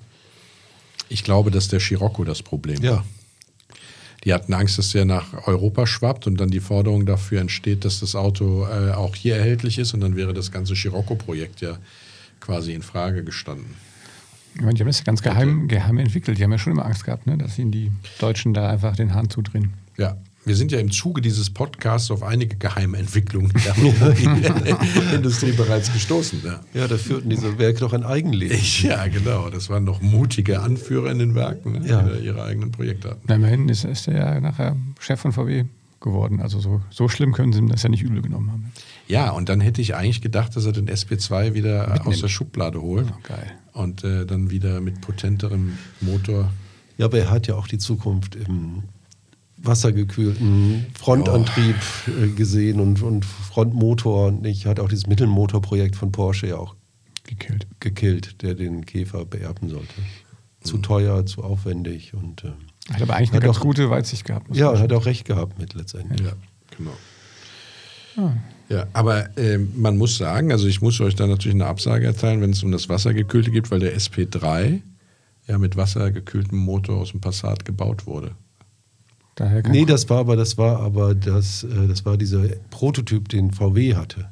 Ich 1.08 1.24
glaube, 1.24 1.50
dass 1.50 1.68
der 1.68 1.80
Scirocco 1.80 2.24
das 2.24 2.42
Problem 2.42 2.82
Ja. 2.82 2.90
war. 2.96 3.04
Die 4.24 4.34
hatten 4.34 4.52
Angst, 4.54 4.76
dass 4.76 4.90
der 4.90 5.04
nach 5.04 5.46
Europa 5.46 5.86
schwappt 5.86 6.26
und 6.26 6.40
dann 6.40 6.50
die 6.50 6.58
Forderung 6.58 7.06
dafür 7.06 7.40
entsteht, 7.40 7.84
dass 7.84 8.00
das 8.00 8.16
Auto 8.16 8.66
äh, 8.66 8.90
auch 8.92 9.14
hier 9.14 9.36
erhältlich 9.36 9.78
ist 9.78 9.94
und 9.94 10.00
dann 10.00 10.16
wäre 10.16 10.34
das 10.34 10.50
ganze 10.50 10.74
Scirocco-Projekt 10.74 11.60
ja 11.60 11.78
quasi 12.40 12.72
in 12.74 12.82
Frage 12.82 13.22
gestanden. 13.22 13.74
Ich 14.56 14.62
meine, 14.62 14.74
die 14.74 14.80
haben 14.80 14.88
das 14.88 14.98
ja 14.98 15.04
ganz 15.04 15.22
geheim, 15.22 15.68
geheim 15.68 15.98
entwickelt. 15.98 16.38
Die 16.38 16.42
haben 16.42 16.50
ja 16.50 16.58
schon 16.58 16.72
immer 16.72 16.86
Angst 16.86 17.04
gehabt, 17.04 17.26
ne? 17.26 17.36
dass 17.38 17.58
ihnen 17.58 17.70
die 17.70 17.92
Deutschen 18.18 18.52
da 18.54 18.68
einfach 18.70 18.96
den 18.96 19.14
Hahn 19.14 19.30
zudrehen. 19.30 19.74
Ja, 19.96 20.16
wir 20.46 20.56
sind 20.56 20.72
ja 20.72 20.78
im 20.78 20.90
Zuge 20.90 21.20
dieses 21.20 21.50
Podcasts 21.50 22.10
auf 22.10 22.22
einige 22.22 22.56
geheime 22.56 22.96
Entwicklungen 22.98 23.50
in 23.50 24.42
der 24.42 25.12
Industrie 25.14 25.52
bereits 25.52 25.92
gestoßen. 25.92 26.40
Ja. 26.44 26.60
Ja, 26.72 26.88
da 26.88 26.96
führten 26.96 27.28
diese 27.28 27.58
Werke 27.58 27.80
doch 27.80 27.92
ein 27.92 28.04
Eigenleben. 28.04 28.56
ja, 28.82 29.06
genau. 29.08 29.50
Das 29.50 29.68
waren 29.68 29.84
noch 29.84 30.00
mutige 30.00 30.60
Anführer 30.60 31.10
in 31.10 31.18
den 31.18 31.34
Werken, 31.34 31.72
ne? 31.72 31.86
Ja. 31.88 32.02
die 32.02 32.24
ihre 32.24 32.42
eigenen 32.44 32.70
Projekte 32.72 33.10
hatten. 33.10 33.20
Na, 33.26 33.34
immerhin 33.34 33.68
ist, 33.68 33.84
ist 33.84 34.08
er 34.08 34.14
ja 34.34 34.40
nachher 34.40 34.76
Chef 35.00 35.20
von 35.20 35.32
VW 35.32 35.64
geworden. 36.00 36.40
Also 36.40 36.60
so, 36.60 36.80
so 36.90 37.08
schlimm 37.08 37.32
können 37.32 37.52
sie 37.52 37.58
ihm 37.58 37.68
das 37.68 37.82
ja 37.82 37.88
nicht 37.88 38.02
übel 38.02 38.22
genommen 38.22 38.52
haben. 38.52 38.72
Ja, 39.08 39.30
und 39.30 39.48
dann 39.48 39.60
hätte 39.60 39.80
ich 39.80 39.94
eigentlich 39.96 40.20
gedacht, 40.22 40.54
dass 40.56 40.64
er 40.64 40.72
den 40.72 40.88
SP2 40.88 41.54
wieder 41.54 41.96
äh, 41.96 42.00
aus 42.00 42.20
der 42.20 42.28
Schublade 42.28 42.80
holt 42.80 43.06
Oh, 43.10 43.18
geil. 43.22 43.52
und 43.72 44.04
äh, 44.04 44.24
dann 44.26 44.50
wieder 44.50 44.80
mit 44.80 45.00
potenterem 45.00 45.78
Motor. 46.00 46.52
Ja, 46.98 47.06
aber 47.06 47.18
er 47.18 47.30
hat 47.30 47.46
ja 47.48 47.54
auch 47.56 47.66
die 47.68 47.78
Zukunft 47.78 48.36
im 48.36 48.84
wassergekühlten 49.66 50.86
Frontantrieb 50.98 51.76
äh, 52.06 52.28
gesehen 52.28 52.80
und, 52.80 53.02
und 53.02 53.24
Frontmotor. 53.24 54.28
Und 54.28 54.46
ich 54.46 54.66
hatte 54.66 54.82
auch 54.82 54.88
dieses 54.88 55.06
Mittelmotorprojekt 55.06 55.96
von 55.96 56.12
Porsche 56.12 56.48
ja 56.48 56.56
auch 56.56 56.74
Gekillt. 57.24 57.66
gekillt, 57.80 58.42
der 58.42 58.54
den 58.54 58.86
Käfer 58.86 59.24
beerben 59.24 59.68
sollte. 59.68 59.92
Mhm. 59.98 60.64
Zu 60.64 60.78
teuer, 60.78 61.26
zu 61.26 61.42
aufwendig 61.44 62.14
und 62.14 62.44
äh, 62.44 62.52
Hat 62.92 63.02
aber 63.02 63.16
eigentlich 63.16 63.32
eine 63.32 63.40
ganz 63.40 63.56
auch- 63.58 63.62
gute 63.62 63.90
Weitsicht 63.90 64.24
gehabt. 64.24 64.54
ja, 64.54 64.66
sagen. 64.66 64.78
hat 64.80 64.92
auch 64.92 65.06
recht 65.06 65.24
gehabt 65.24 65.58
mit 65.58 65.74
letztendlich. 65.74 66.20
Ja, 66.26 66.32
genau. 66.76 66.92
Ja, 68.68 68.86
aber 68.94 69.36
ähm, 69.38 69.72
man 69.76 69.96
muss 69.98 70.16
sagen, 70.16 70.50
also 70.50 70.66
ich 70.66 70.80
muss 70.80 71.00
euch 71.00 71.14
da 71.14 71.26
natürlich 71.26 71.54
eine 71.54 71.66
Absage 71.66 72.06
erteilen, 72.06 72.40
wenn 72.40 72.50
es 72.50 72.62
um 72.62 72.72
das 72.72 72.88
Wassergekühlte 72.88 73.50
geht, 73.50 73.70
weil 73.70 73.78
der 73.80 73.96
SP3 73.96 74.80
ja 75.46 75.58
mit 75.58 75.76
wassergekühltem 75.76 76.58
Motor 76.58 76.96
aus 76.96 77.10
dem 77.12 77.20
Passat 77.20 77.64
gebaut 77.64 78.06
wurde. 78.06 78.32
Daher 79.36 79.62
Nee, 79.68 79.84
das 79.84 80.08
war 80.10 80.18
aber, 80.18 80.34
das 80.34 80.58
war 80.58 80.80
aber 80.80 81.14
das, 81.14 81.62
äh, 81.62 81.86
das 81.88 82.04
war 82.04 82.16
dieser 82.16 82.48
Prototyp, 82.70 83.28
den 83.28 83.52
VW 83.52 83.94
hatte. 83.94 84.28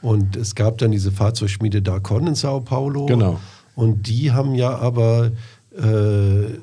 Und 0.00 0.34
es 0.34 0.54
gab 0.56 0.78
dann 0.78 0.90
diese 0.90 1.12
Fahrzeugschmiede 1.12 1.80
Dacon 1.82 2.26
in 2.26 2.34
Sao 2.34 2.60
Paulo. 2.60 3.06
Genau. 3.06 3.38
Und 3.76 4.08
die 4.08 4.32
haben 4.32 4.54
ja 4.54 4.74
aber 4.76 5.30
äh, 5.76 5.80
einen 5.80 6.58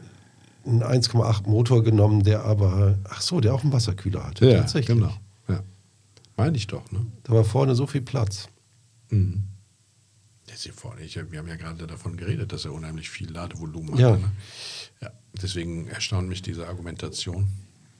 1,8 0.83 1.47
Motor 1.49 1.83
genommen, 1.83 2.23
der 2.23 2.43
aber, 2.43 2.97
ach 3.05 3.21
so, 3.21 3.39
der 3.39 3.53
auch 3.53 3.63
einen 3.63 3.71
Wasserkühler 3.71 4.25
hatte. 4.27 4.51
tatsächlich. 4.51 4.97
genau. 4.97 5.13
Ja. 5.47 5.61
Meine 6.35 6.57
ich 6.57 6.67
doch, 6.67 6.91
ne? 6.91 7.05
Da 7.23 7.33
war 7.33 7.43
vorne 7.43 7.75
so 7.75 7.87
viel 7.87 8.01
Platz. 8.01 8.49
Mhm. 9.09 9.43
Jetzt 10.47 10.63
hier 10.63 10.73
vorne, 10.73 11.01
ich, 11.01 11.15
wir 11.15 11.39
haben 11.39 11.47
ja 11.47 11.55
gerade 11.55 11.85
davon 11.87 12.17
geredet, 12.17 12.51
dass 12.51 12.65
er 12.65 12.73
unheimlich 12.73 13.09
viel 13.09 13.31
Ladevolumen 13.31 13.97
Ja. 13.97 14.11
hatte. 14.11 14.21
Ne? 14.21 14.31
Ja, 15.39 15.43
deswegen 15.43 15.87
erstaunt 15.87 16.27
mich 16.27 16.41
diese 16.41 16.67
Argumentation. 16.67 17.47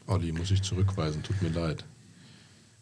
Olli, 0.08 0.34
muss 0.34 0.52
ich 0.52 0.62
zurückweisen, 0.62 1.23
tut 1.23 1.41
mir 1.41 1.49
leid. 1.49 1.86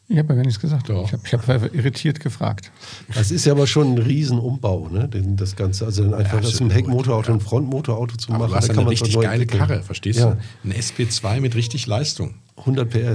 Ich 0.09 0.17
habe 0.17 0.29
ja 0.29 0.35
gar 0.35 0.45
nichts 0.45 0.59
gesagt. 0.59 0.89
Doch. 0.89 1.11
Ich 1.25 1.33
habe 1.33 1.47
hab 1.47 1.75
irritiert 1.75 2.21
gefragt. 2.21 2.71
Das 3.13 3.29
ist 3.29 3.45
ja 3.45 3.51
aber 3.51 3.67
schon 3.67 3.93
ein 3.93 3.97
Riesenumbau, 3.97 4.87
ne? 4.87 5.09
Den, 5.09 5.35
das 5.35 5.55
Ganze. 5.57 5.85
Also 5.85 6.03
dann 6.03 6.13
einfach 6.13 6.39
aus 6.39 6.45
einem 6.45 6.69
absolut, 6.69 6.73
Heckmotorauto 6.73 7.27
ja. 7.27 7.33
ein 7.35 7.41
Frontmotorauto 7.41 8.15
zu 8.15 8.29
Aber 8.29 8.39
machen. 8.39 8.51
du 8.51 8.55
hast 8.55 8.69
da 8.69 8.73
eine 8.73 8.89
richtig 8.89 9.13
geile 9.15 9.33
entwickeln. 9.33 9.59
Karre, 9.59 9.83
verstehst 9.83 10.19
Ja, 10.19 10.37
du? 10.63 10.69
Ein 10.69 10.73
SP2 10.73 11.41
mit 11.41 11.55
richtig 11.55 11.85
Leistung. 11.85 12.35
100 12.55 12.89
PS. 12.89 12.95
Ja, 12.95 13.05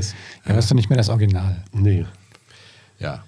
aber 0.44 0.54
das 0.54 0.66
ist 0.66 0.70
doch 0.70 0.76
nicht 0.76 0.90
mehr 0.90 0.98
das 0.98 1.08
Original. 1.08 1.64
Nee. 1.72 2.04
Ja. 2.98 3.24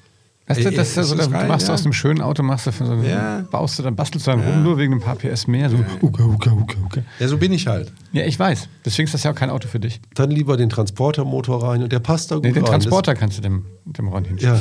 Weißt 0.46 0.62
du, 0.62 0.70
das 0.72 0.94
ja 0.94 1.02
so, 1.04 1.14
das 1.14 1.28
du 1.30 1.34
rein, 1.34 1.48
machst 1.48 1.68
ja. 1.68 1.74
aus 1.74 1.84
einem 1.84 1.94
schönen 1.94 2.20
Auto, 2.20 2.42
machst 2.42 2.66
du 2.66 2.70
so 2.70 2.84
eine, 2.84 3.08
Ja. 3.08 3.40
baust 3.50 3.78
du 3.78 3.82
dann, 3.82 3.96
bastelst 3.96 4.26
du 4.26 4.30
dann 4.32 4.40
rum, 4.40 4.62
nur 4.62 4.76
wegen 4.76 4.92
ein 4.92 5.00
paar 5.00 5.16
PS 5.16 5.46
mehr. 5.46 5.70
So, 5.70 5.78
uka, 6.02 6.22
uka, 6.24 6.50
uka, 6.52 6.76
uka. 6.84 7.00
Ja, 7.18 7.28
so 7.28 7.38
bin 7.38 7.50
ich 7.52 7.66
halt. 7.66 7.90
Ja, 8.12 8.24
ich 8.26 8.38
weiß. 8.38 8.68
Deswegen 8.84 9.06
ist 9.06 9.14
das 9.14 9.22
ja 9.22 9.30
auch 9.30 9.34
kein 9.34 9.48
Auto 9.48 9.68
für 9.68 9.80
dich. 9.80 10.02
Dann 10.14 10.30
lieber 10.30 10.58
den 10.58 10.68
Transportermotor 10.68 11.62
rein 11.66 11.82
und 11.82 11.90
der 11.92 12.00
passt 12.00 12.30
da 12.30 12.34
gut 12.34 12.44
Nee, 12.44 12.52
den 12.52 12.62
rein. 12.62 12.72
Transporter 12.72 13.14
kannst 13.14 13.38
du 13.38 13.42
dem, 13.42 13.64
dem 13.86 14.08
Ron 14.08 14.24
Das, 14.24 14.28
hinstellen. 14.28 14.60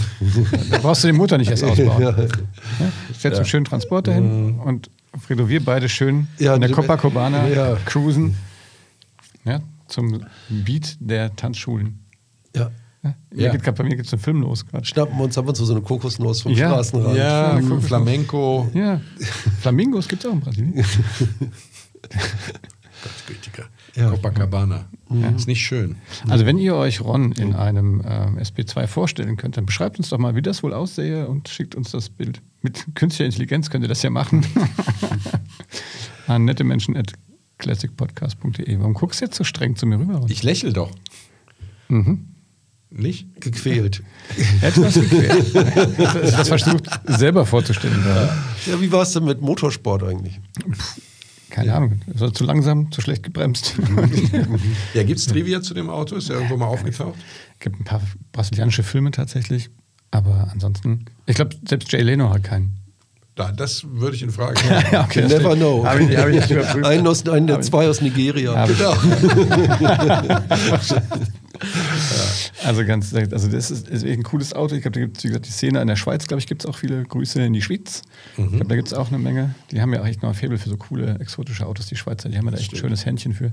ja. 0.51 0.57
Da 0.71 0.77
brauchst 0.77 1.03
du 1.03 1.07
den 1.07 1.17
Motor 1.17 1.37
nicht 1.37 1.51
erst 1.51 1.65
ausbauen. 1.65 2.01
ja. 2.01 2.11
Ja? 2.11 2.25
Setz 3.17 3.35
einen 3.35 3.45
schönen 3.45 3.65
Transporter 3.65 4.13
hin 4.13 4.59
und 4.63 4.89
Fredo, 5.19 5.49
wir 5.49 5.63
beide 5.63 5.89
schön 5.89 6.27
Ja, 6.39 6.55
in 6.55 6.61
der 6.61 6.71
Copacabana 6.71 7.47
ja. 7.53 7.75
cruisen. 7.85 8.35
Ja, 9.43 9.59
zum 9.87 10.23
Beat 10.49 10.95
der 11.01 11.35
Tanzschulen. 11.35 11.99
ja. 12.55 12.71
Ja? 13.03 13.15
Mir 13.31 13.43
Ja. 13.45 13.51
geht 13.51 13.63
grad, 13.63 13.75
bei 13.75 13.83
mir 13.83 13.95
geht 13.95 14.05
es 14.05 14.13
ein 14.13 14.19
Film 14.19 14.41
los 14.41 14.65
gerade. 14.65 14.85
Schnappen 14.85 15.17
wir 15.17 15.23
uns 15.25 15.37
ab 15.37 15.47
und 15.47 15.55
zu 15.55 15.65
so 15.65 15.73
eine 15.73 15.81
Kokosnuss 15.81 16.41
vom 16.41 16.53
Ja. 16.53 16.69
Straßenrand. 16.69 17.17
Ja, 17.17 17.59
guck. 17.67 17.83
Flamenco. 17.83 18.69
Ja, 18.73 19.01
Flamingos 19.61 20.07
gibt 20.07 20.23
es 20.23 20.29
auch 20.29 20.33
in 20.33 20.39
Brasilien. 20.39 20.73
Gottgütiger. 23.03 23.65
Ja. 23.95 24.09
Copacabana. 24.09 24.85
Ist 25.35 25.45
nicht 25.47 25.61
schön. 25.61 25.97
Also 26.27 26.45
wenn 26.45 26.57
ihr 26.57 26.73
euch 26.75 27.01
Ron 27.01 27.31
in 27.33 27.53
einem 27.53 28.01
ähm, 28.07 28.37
SP2 28.39 28.87
vorstellen 28.87 29.37
könnt, 29.37 29.57
dann 29.57 29.65
beschreibt 29.67 29.99
uns 29.99 30.09
doch 30.09 30.17
mal, 30.17 30.35
wie 30.35 30.41
das 30.41 30.63
wohl 30.63 30.73
aussähe 30.73 31.27
und 31.27 31.49
schickt 31.49 31.75
uns 31.75 31.91
das 31.91 32.09
Bild. 32.09 32.41
Mit 32.61 32.83
künstlicher 32.95 33.25
Intelligenz 33.25 33.69
könnt 33.69 33.83
ihr 33.83 33.89
das 33.89 34.01
ja 34.01 34.09
machen. 34.09 34.43
An 36.27 36.45
nette 36.45 36.63
Menschen 36.63 36.95
at 36.97 37.11
classicpodcast.de. 37.59 38.79
Warum 38.79 38.93
guckst 38.95 39.21
du 39.21 39.25
jetzt 39.25 39.35
so 39.35 39.43
streng 39.43 39.75
zu 39.75 39.85
mir 39.85 39.99
rüber? 39.99 40.15
Ron? 40.15 40.31
Ich 40.31 40.41
lächle 40.41 40.73
doch. 40.73 40.89
Mhm. 41.89 42.32
Nicht? 42.95 43.27
Gequält. 43.41 44.03
Etwas 44.61 44.93
gequält. 44.93 45.55
das, 45.55 46.31
das 46.35 46.47
versucht 46.47 46.85
selber 47.07 47.45
vorzustellen. 47.45 48.03
Ja, 48.67 48.79
wie 48.79 48.91
war 48.91 49.01
es 49.01 49.11
denn 49.13 49.23
mit 49.25 49.41
Motorsport 49.41 50.03
eigentlich? 50.03 50.39
Keine 51.49 51.73
Ahnung. 51.75 52.01
Ist 52.13 52.21
er 52.21 52.33
zu 52.33 52.43
langsam, 52.43 52.91
zu 52.91 53.01
schlecht 53.01 53.23
gebremst. 53.23 53.75
Ja, 54.93 55.03
gibt 55.03 55.19
es 55.19 55.25
Trivia 55.27 55.61
zu 55.61 55.73
dem 55.73 55.89
Auto? 55.89 56.15
Ist 56.15 56.29
ja 56.29 56.35
irgendwo 56.35 56.57
mal 56.57 56.65
aufgetaucht? 56.67 57.15
gibt 57.59 57.79
ein 57.79 57.83
paar 57.83 58.01
brasilianische 58.31 58.83
Filme 58.83 59.11
tatsächlich. 59.11 59.69
Aber 60.11 60.49
ansonsten, 60.51 61.05
ich 61.25 61.35
glaube, 61.35 61.55
selbst 61.67 61.91
Jay 61.91 62.01
Leno 62.01 62.29
hat 62.29 62.43
keinen. 62.43 62.77
Da, 63.35 63.51
das 63.51 63.83
würde 63.89 64.15
ich 64.15 64.21
in 64.21 64.29
Frage 64.31 64.59
stellen. 64.63 64.83
Ja, 64.91 65.03
okay, 65.05 65.27
never 65.27 65.55
know. 65.55 65.83
Hab 65.85 65.99
ich, 65.99 66.15
hab 66.15 66.27
ich. 66.29 66.51
Einen 66.85 67.07
aus, 67.07 67.27
einen 67.27 67.47
der 67.47 67.61
zwei 67.61 67.87
aus 67.87 68.01
Nigeria. 68.01 68.65
Ich- 68.65 68.77
Genau. 68.77 68.95
Also 72.63 72.85
ganz, 72.85 73.13
also 73.13 73.47
das 73.49 73.71
ist, 73.71 73.87
ist 73.87 74.05
ein 74.05 74.23
cooles 74.23 74.53
Auto. 74.53 74.75
Ich 74.75 74.81
glaube, 74.81 74.95
da 74.95 75.01
gibt 75.01 75.17
es, 75.17 75.23
wie 75.23 75.27
gesagt, 75.27 75.47
die 75.47 75.51
Szene 75.51 75.81
in 75.81 75.87
der 75.87 75.95
Schweiz, 75.95 76.27
glaube 76.27 76.39
ich, 76.39 76.47
gibt 76.47 76.63
es 76.63 76.69
auch 76.69 76.77
viele 76.77 77.03
Grüße 77.03 77.43
in 77.43 77.53
die 77.53 77.61
Schweiz. 77.61 78.01
Ich 78.37 78.49
glaube, 78.49 78.67
da 78.67 78.75
gibt 78.75 78.87
es 78.87 78.93
auch 78.93 79.09
eine 79.09 79.19
Menge. 79.19 79.55
Die 79.71 79.81
haben 79.81 79.93
ja 79.93 80.01
auch 80.01 80.05
echt 80.05 80.21
noch 80.21 80.29
ein 80.29 80.35
Faible 80.35 80.57
für 80.57 80.69
so 80.69 80.77
coole, 80.77 81.19
exotische 81.19 81.65
Autos, 81.65 81.87
die 81.87 81.95
Schweizer. 81.95 82.29
Die 82.29 82.37
haben 82.37 82.45
ja 82.45 82.51
da 82.51 82.57
echt 82.57 82.73
ein 82.73 82.77
schönes 82.77 83.05
Händchen 83.05 83.33
für. 83.33 83.51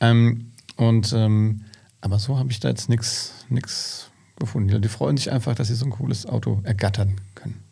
Ähm, 0.00 0.52
und, 0.76 1.12
ähm, 1.16 1.62
aber 2.00 2.18
so 2.18 2.38
habe 2.38 2.50
ich 2.50 2.60
da 2.60 2.68
jetzt 2.68 2.88
nichts 2.88 4.10
gefunden. 4.38 4.68
Die, 4.68 4.80
die 4.80 4.88
freuen 4.88 5.16
sich 5.16 5.30
einfach, 5.30 5.54
dass 5.54 5.68
sie 5.68 5.74
so 5.74 5.86
ein 5.86 5.90
cooles 5.90 6.26
Auto 6.26 6.60
ergattern 6.64 7.16
können. 7.34 7.65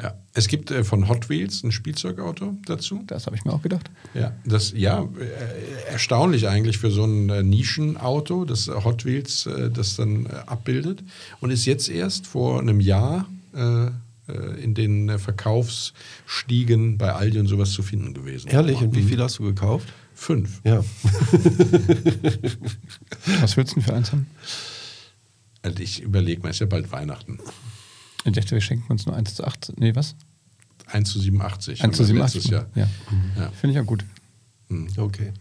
Ja. 0.00 0.14
Es 0.32 0.48
gibt 0.48 0.70
äh, 0.70 0.84
von 0.84 1.08
Hot 1.08 1.28
Wheels 1.28 1.62
ein 1.64 1.72
Spielzeugauto 1.72 2.56
dazu. 2.66 3.02
Das 3.06 3.26
habe 3.26 3.36
ich 3.36 3.44
mir 3.44 3.52
auch 3.52 3.62
gedacht. 3.62 3.90
Ja, 4.14 4.32
das 4.44 4.72
ja 4.74 5.02
äh, 5.02 5.90
erstaunlich 5.90 6.48
eigentlich 6.48 6.78
für 6.78 6.90
so 6.90 7.04
ein 7.04 7.28
äh, 7.28 7.42
Nischenauto, 7.42 8.44
das 8.44 8.68
Hot 8.68 9.04
Wheels 9.04 9.46
äh, 9.46 9.70
das 9.70 9.96
dann 9.96 10.26
äh, 10.26 10.30
abbildet 10.46 11.02
und 11.40 11.50
ist 11.50 11.66
jetzt 11.66 11.88
erst 11.88 12.26
vor 12.26 12.60
einem 12.60 12.80
Jahr 12.80 13.28
äh, 13.54 13.86
äh, 14.28 14.62
in 14.62 14.74
den 14.74 15.08
äh, 15.08 15.18
Verkaufsstiegen 15.18 16.98
bei 16.98 17.12
Aldi 17.12 17.38
und 17.40 17.46
sowas 17.46 17.72
zu 17.72 17.82
finden 17.82 18.12
gewesen. 18.14 18.48
Ehrlich, 18.48 18.80
und 18.80 18.94
wie 18.94 19.02
viel 19.02 19.20
hast 19.22 19.38
du 19.38 19.44
gekauft? 19.44 19.88
Fünf. 20.14 20.60
Ja. 20.64 20.84
Was 23.40 23.56
würdest 23.56 23.76
du 23.76 23.80
denn 23.80 23.84
für 23.84 23.94
eins 23.94 24.12
haben? 24.12 24.26
Also 25.62 25.78
ich 25.78 26.02
überlege 26.02 26.42
mal, 26.42 26.50
ist 26.50 26.58
ja 26.58 26.66
bald 26.66 26.92
Weihnachten. 26.92 27.38
Ich 28.28 28.34
dachte, 28.34 28.52
wir 28.52 28.60
schenken 28.60 28.90
uns 28.90 29.06
nur 29.06 29.16
1 29.16 29.34
zu 29.34 29.44
8. 29.44 29.72
Nee, 29.78 29.94
was? 29.94 30.14
1 30.86 31.10
zu 31.10 31.20
87. 31.20 31.82
1 31.82 31.96
zu 31.96 32.02
haben 32.02 32.08
wir 32.08 32.28
87. 32.28 32.34
Letztes 32.34 32.50
Jahr. 32.50 32.66
Ja. 32.74 32.88
Ja. 33.42 33.50
Finde 33.52 33.74
ich 33.74 33.80
auch 33.80 33.86
gut. 33.86 34.04
Okay. 34.96 35.32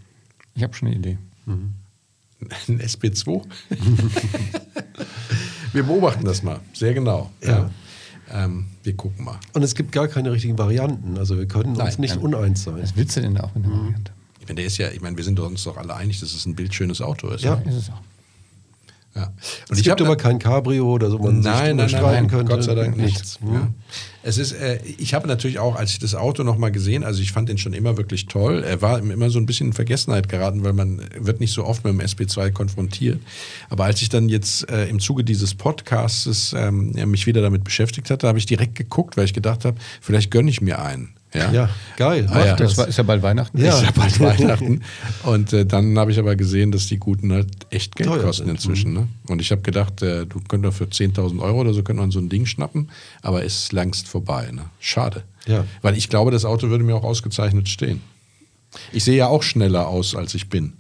Ich 0.56 0.64
habe 0.64 0.74
schon 0.74 0.88
eine 0.88 0.98
Idee. 0.98 1.18
Ein 1.46 2.82
SP2? 2.82 3.44
wir 5.74 5.84
beobachten 5.84 6.26
das 6.26 6.44
mal, 6.44 6.60
sehr 6.74 6.94
genau. 6.94 7.32
Ja. 7.42 7.70
Ähm, 8.32 8.66
wir 8.84 8.96
gucken 8.96 9.26
mal. 9.26 9.40
Und 9.54 9.64
es 9.64 9.74
gibt 9.74 9.92
gar 9.92 10.08
keine 10.08 10.32
richtigen 10.32 10.58
Varianten. 10.58 11.18
Also 11.18 11.38
wir 11.38 11.48
können 11.48 11.70
uns 11.70 11.80
Nein, 11.80 11.94
nicht 12.00 12.16
nein. 12.16 12.24
uneins 12.24 12.64
sein. 12.64 12.82
Was 12.82 12.96
willst 12.96 13.16
du 13.16 13.22
denn 13.22 13.36
da 13.36 13.44
auch 13.44 13.56
in 13.56 13.64
der 13.64 13.72
Variante? 13.72 14.12
Ich 14.40 14.48
meine, 14.48 14.56
der 14.56 14.66
ist 14.66 14.78
ja, 14.78 14.90
ich 14.92 15.02
meine, 15.02 15.18
wir 15.18 15.24
sind 15.24 15.40
uns 15.40 15.64
doch 15.64 15.78
alle 15.78 15.96
einig, 15.96 16.20
dass 16.20 16.34
es 16.34 16.46
ein 16.46 16.56
bildschönes 16.56 17.02
Auto 17.02 17.30
ist. 17.30 17.44
Ja. 17.44 17.56
ne? 17.56 17.70
Ist 17.70 17.76
es 17.76 17.90
auch. 17.90 18.02
Ja. 19.18 19.34
es 19.70 19.82
gibt 19.82 20.00
aber 20.00 20.16
kein 20.16 20.38
Cabrio 20.38 20.94
oder 20.94 21.10
so, 21.10 21.18
man 21.18 21.42
sich 21.42 21.52
Nein, 21.52 21.70
drüber 21.70 21.82
nein, 21.82 21.90
streiten 21.90 22.14
nein, 22.14 22.28
könnte. 22.28 22.54
Gott 22.54 22.64
sei 22.64 22.76
Dank 22.76 22.98
nichts. 22.98 23.40
nicht. 23.42 23.54
Ja. 23.54 23.68
Es 24.22 24.38
ist, 24.38 24.52
äh, 24.52 24.80
ich 24.98 25.14
habe 25.14 25.28
natürlich 25.28 25.58
auch, 25.58 25.76
als 25.76 25.92
ich 25.92 26.00
das 26.00 26.14
Auto 26.14 26.44
noch 26.44 26.58
mal 26.58 26.72
gesehen, 26.72 27.04
also 27.04 27.22
ich 27.22 27.32
fand 27.32 27.50
den 27.50 27.58
schon 27.58 27.74
immer 27.74 27.98
wirklich 27.98 28.28
toll. 28.28 28.64
Er 28.64 28.82
war 28.82 29.00
immer 29.00 29.30
so 29.30 29.40
ein 29.40 29.46
bisschen 29.46 29.68
in 29.68 29.74
Vergessenheit 29.74 30.30
geraten, 30.30 30.64
weil 30.64 30.74
man 30.74 31.02
wird 31.18 31.40
nicht 31.40 31.54
so 31.54 31.66
oft 31.66 31.84
mit 31.84 31.94
dem 31.94 32.02
SP2 32.02 32.52
konfrontiert. 32.52 33.20
Aber 33.70 33.86
als 33.86 34.02
ich 34.02 34.10
dann 34.10 34.30
jetzt 34.30 34.70
äh, 34.70 34.88
im 34.88 35.00
Zuge 35.00 35.24
dieses 35.24 35.56
Podcasts 35.56 36.54
ähm, 36.56 36.92
mich 37.10 37.26
wieder 37.26 37.42
damit 37.42 37.64
beschäftigt 37.64 38.10
hatte, 38.12 38.28
habe 38.28 38.38
ich 38.38 38.46
direkt 38.46 38.76
geguckt, 38.76 39.18
weil 39.18 39.26
ich 39.26 39.34
gedacht 39.34 39.66
habe, 39.66 39.78
vielleicht 40.02 40.30
gönne 40.30 40.50
ich 40.50 40.62
mir 40.62 40.80
einen. 40.80 41.17
Ja, 41.34 41.52
Ja, 41.52 41.70
geil. 41.98 42.28
Ah, 42.32 42.46
ja. 42.46 42.56
Das 42.56 42.78
ist 42.78 42.98
ja 42.98 43.04
bald 43.04 43.22
Weihnachten. 43.22 43.58
Ja. 43.60 43.76
Ist 43.78 43.84
ja 43.84 43.92
bald 43.92 44.20
Weihnachten. 44.40 44.82
Und 45.24 45.52
äh, 45.54 45.66
dann 45.66 45.98
habe 46.00 46.12
ich 46.12 46.20
aber 46.20 46.36
gesehen, 46.36 46.72
dass 46.72 46.88
die 46.88 46.98
guten 46.98 47.34
halt 47.34 47.50
echt 47.70 47.96
Geld 47.96 48.10
Teuer 48.10 48.24
kosten 48.24 48.46
sind. 48.46 48.56
inzwischen. 48.56 48.94
Ne? 48.94 49.08
Und 49.28 49.42
ich 49.42 49.52
habe 49.52 49.62
gedacht, 49.62 50.02
äh, 50.02 50.26
du 50.26 50.40
könntest 50.48 50.78
für 50.78 50.86
10.000 50.86 51.40
Euro 51.42 51.60
oder 51.62 51.74
so 51.74 51.84
könnte 51.84 52.02
man 52.02 52.12
so 52.12 52.20
ein 52.20 52.30
Ding 52.30 52.46
schnappen, 52.46 52.90
aber 53.22 53.44
ist 53.44 53.74
längst 53.74 54.08
vorbei. 54.08 54.50
Ne? 54.52 54.64
Schade. 54.80 55.24
Ja. 55.48 55.66
Weil 55.82 55.98
ich 55.98 56.10
glaube, 56.10 56.32
das 56.32 56.46
Auto 56.46 56.70
würde 56.70 56.84
mir 56.84 56.96
auch 56.96 57.04
ausgezeichnet 57.04 57.68
stehen. 57.68 58.02
Ich 58.94 59.04
sehe 59.04 59.18
ja 59.18 59.28
auch 59.28 59.44
schneller 59.44 59.88
aus, 59.88 60.16
als 60.16 60.34
ich 60.34 60.50
bin. 60.50 60.74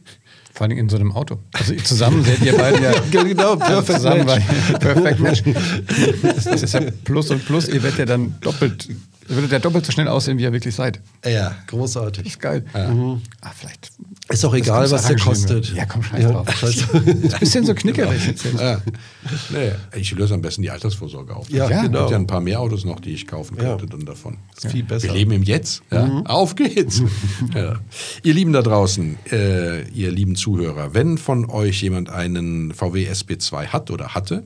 Vor 0.53 0.65
allem 0.67 0.77
in 0.77 0.89
so 0.89 0.95
einem 0.95 1.11
Auto. 1.11 1.37
Also 1.53 1.75
zusammen 1.75 2.23
seht 2.23 2.41
ihr 2.43 2.57
beide 2.57 2.81
ja. 2.83 2.91
Genau, 3.11 3.55
perfekt 3.57 3.99
zusammen 3.99 4.25
match. 4.25 4.43
Perfekt 4.79 5.19
Match. 5.19 5.43
Das 6.33 6.63
ist 6.63 6.73
ja 6.73 6.81
Plus 7.03 7.29
und 7.29 7.45
Plus. 7.45 7.67
Ihr 7.67 7.83
werdet 7.83 7.99
ja 7.99 8.05
dann 8.05 8.35
doppelt, 8.41 8.89
ihr 9.29 9.35
würdet 9.35 9.51
ja 9.51 9.59
doppelt 9.59 9.85
so 9.85 9.91
schnell 9.91 10.07
aussehen, 10.07 10.37
wie 10.37 10.43
ihr 10.43 10.53
wirklich 10.53 10.75
seid. 10.75 10.99
Ja, 11.25 11.55
großartig. 11.67 12.23
Das 12.23 12.33
ist 12.33 12.39
geil. 12.39 12.63
Ah, 12.73 13.51
vielleicht. 13.55 13.91
Ist 14.29 14.43
auch 14.45 14.51
das 14.51 14.59
egal, 14.61 14.91
was 14.91 15.05
der 15.07 15.15
kostet. 15.17 15.73
Ja, 15.73 15.85
komm, 15.85 16.03
scheiß 16.03 16.25
drauf. 16.31 16.47
scheiß- 16.61 16.67
Ist 17.05 17.33
ein 17.33 17.39
bisschen 17.39 17.65
so 17.65 17.73
knickerig 17.73 18.25
jetzt. 18.27 18.45
Ja. 18.59 18.81
Nee, 19.49 19.71
ich 19.95 20.11
löse 20.11 20.33
am 20.33 20.41
besten 20.41 20.61
die 20.61 20.69
Altersvorsorge 20.71 21.35
auf. 21.35 21.49
Ja, 21.49 21.65
Es 21.65 21.69
Ja. 21.71 21.81
genau. 21.83 21.99
gibt 21.99 22.11
ja 22.11 22.17
ein 22.17 22.27
paar 22.27 22.41
mehr 22.41 22.59
Autos 22.59 22.85
noch, 22.85 22.99
die 22.99 23.11
ich 23.13 23.27
kaufen 23.27 23.57
Ja. 23.57 23.75
könnte 23.77 23.87
dann 23.87 24.05
davon. 24.05 24.37
Ist 24.55 24.71
viel 24.71 24.83
besser. 24.83 25.07
Wir 25.07 25.13
leben 25.13 25.31
im 25.31 25.43
Jetzt. 25.43 25.81
Ja? 25.91 26.21
Auf 26.25 26.55
geht's. 26.55 27.01
ja. 27.55 27.75
Ihr 28.23 28.33
Lieben 28.33 28.53
da 28.53 28.61
draußen, 28.61 29.17
äh, 29.31 29.87
ihr 29.89 30.11
lieben 30.11 30.35
Zuhörer, 30.35 30.93
wenn 30.93 31.17
von 31.17 31.49
euch 31.49 31.81
jemand 31.81 32.09
einen 32.09 32.73
VW 32.73 33.07
SB2 33.09 33.67
hat 33.67 33.91
oder 33.91 34.13
hatte 34.13 34.43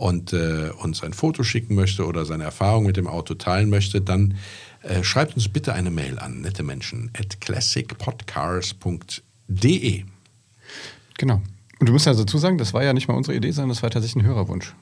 und 0.00 0.32
äh, 0.32 0.70
uns 0.82 1.02
ein 1.02 1.12
Foto 1.12 1.42
schicken 1.44 1.74
möchte 1.74 2.06
oder 2.06 2.24
seine 2.24 2.44
Erfahrung 2.44 2.86
mit 2.86 2.96
dem 2.96 3.06
Auto 3.06 3.34
teilen 3.34 3.68
möchte, 3.68 4.00
dann 4.00 4.34
äh, 4.82 5.02
schreibt 5.04 5.34
uns 5.36 5.48
bitte 5.48 5.74
eine 5.74 5.90
Mail 5.90 6.18
an 6.18 6.40
nette 6.40 6.62
Menschen 6.62 7.10
at 7.18 7.40
classicpodcars.de. 7.40 10.04
Genau. 11.18 11.42
Und 11.78 11.88
du 11.88 11.92
musst 11.92 12.06
ja 12.06 12.14
dazu 12.14 12.38
sagen, 12.38 12.58
das 12.58 12.72
war 12.72 12.82
ja 12.84 12.92
nicht 12.92 13.08
mal 13.08 13.14
unsere 13.14 13.36
Idee, 13.36 13.50
sondern 13.50 13.70
das 13.70 13.82
war 13.82 13.90
tatsächlich 13.90 14.22
ein 14.22 14.26
Hörerwunsch. 14.28 14.74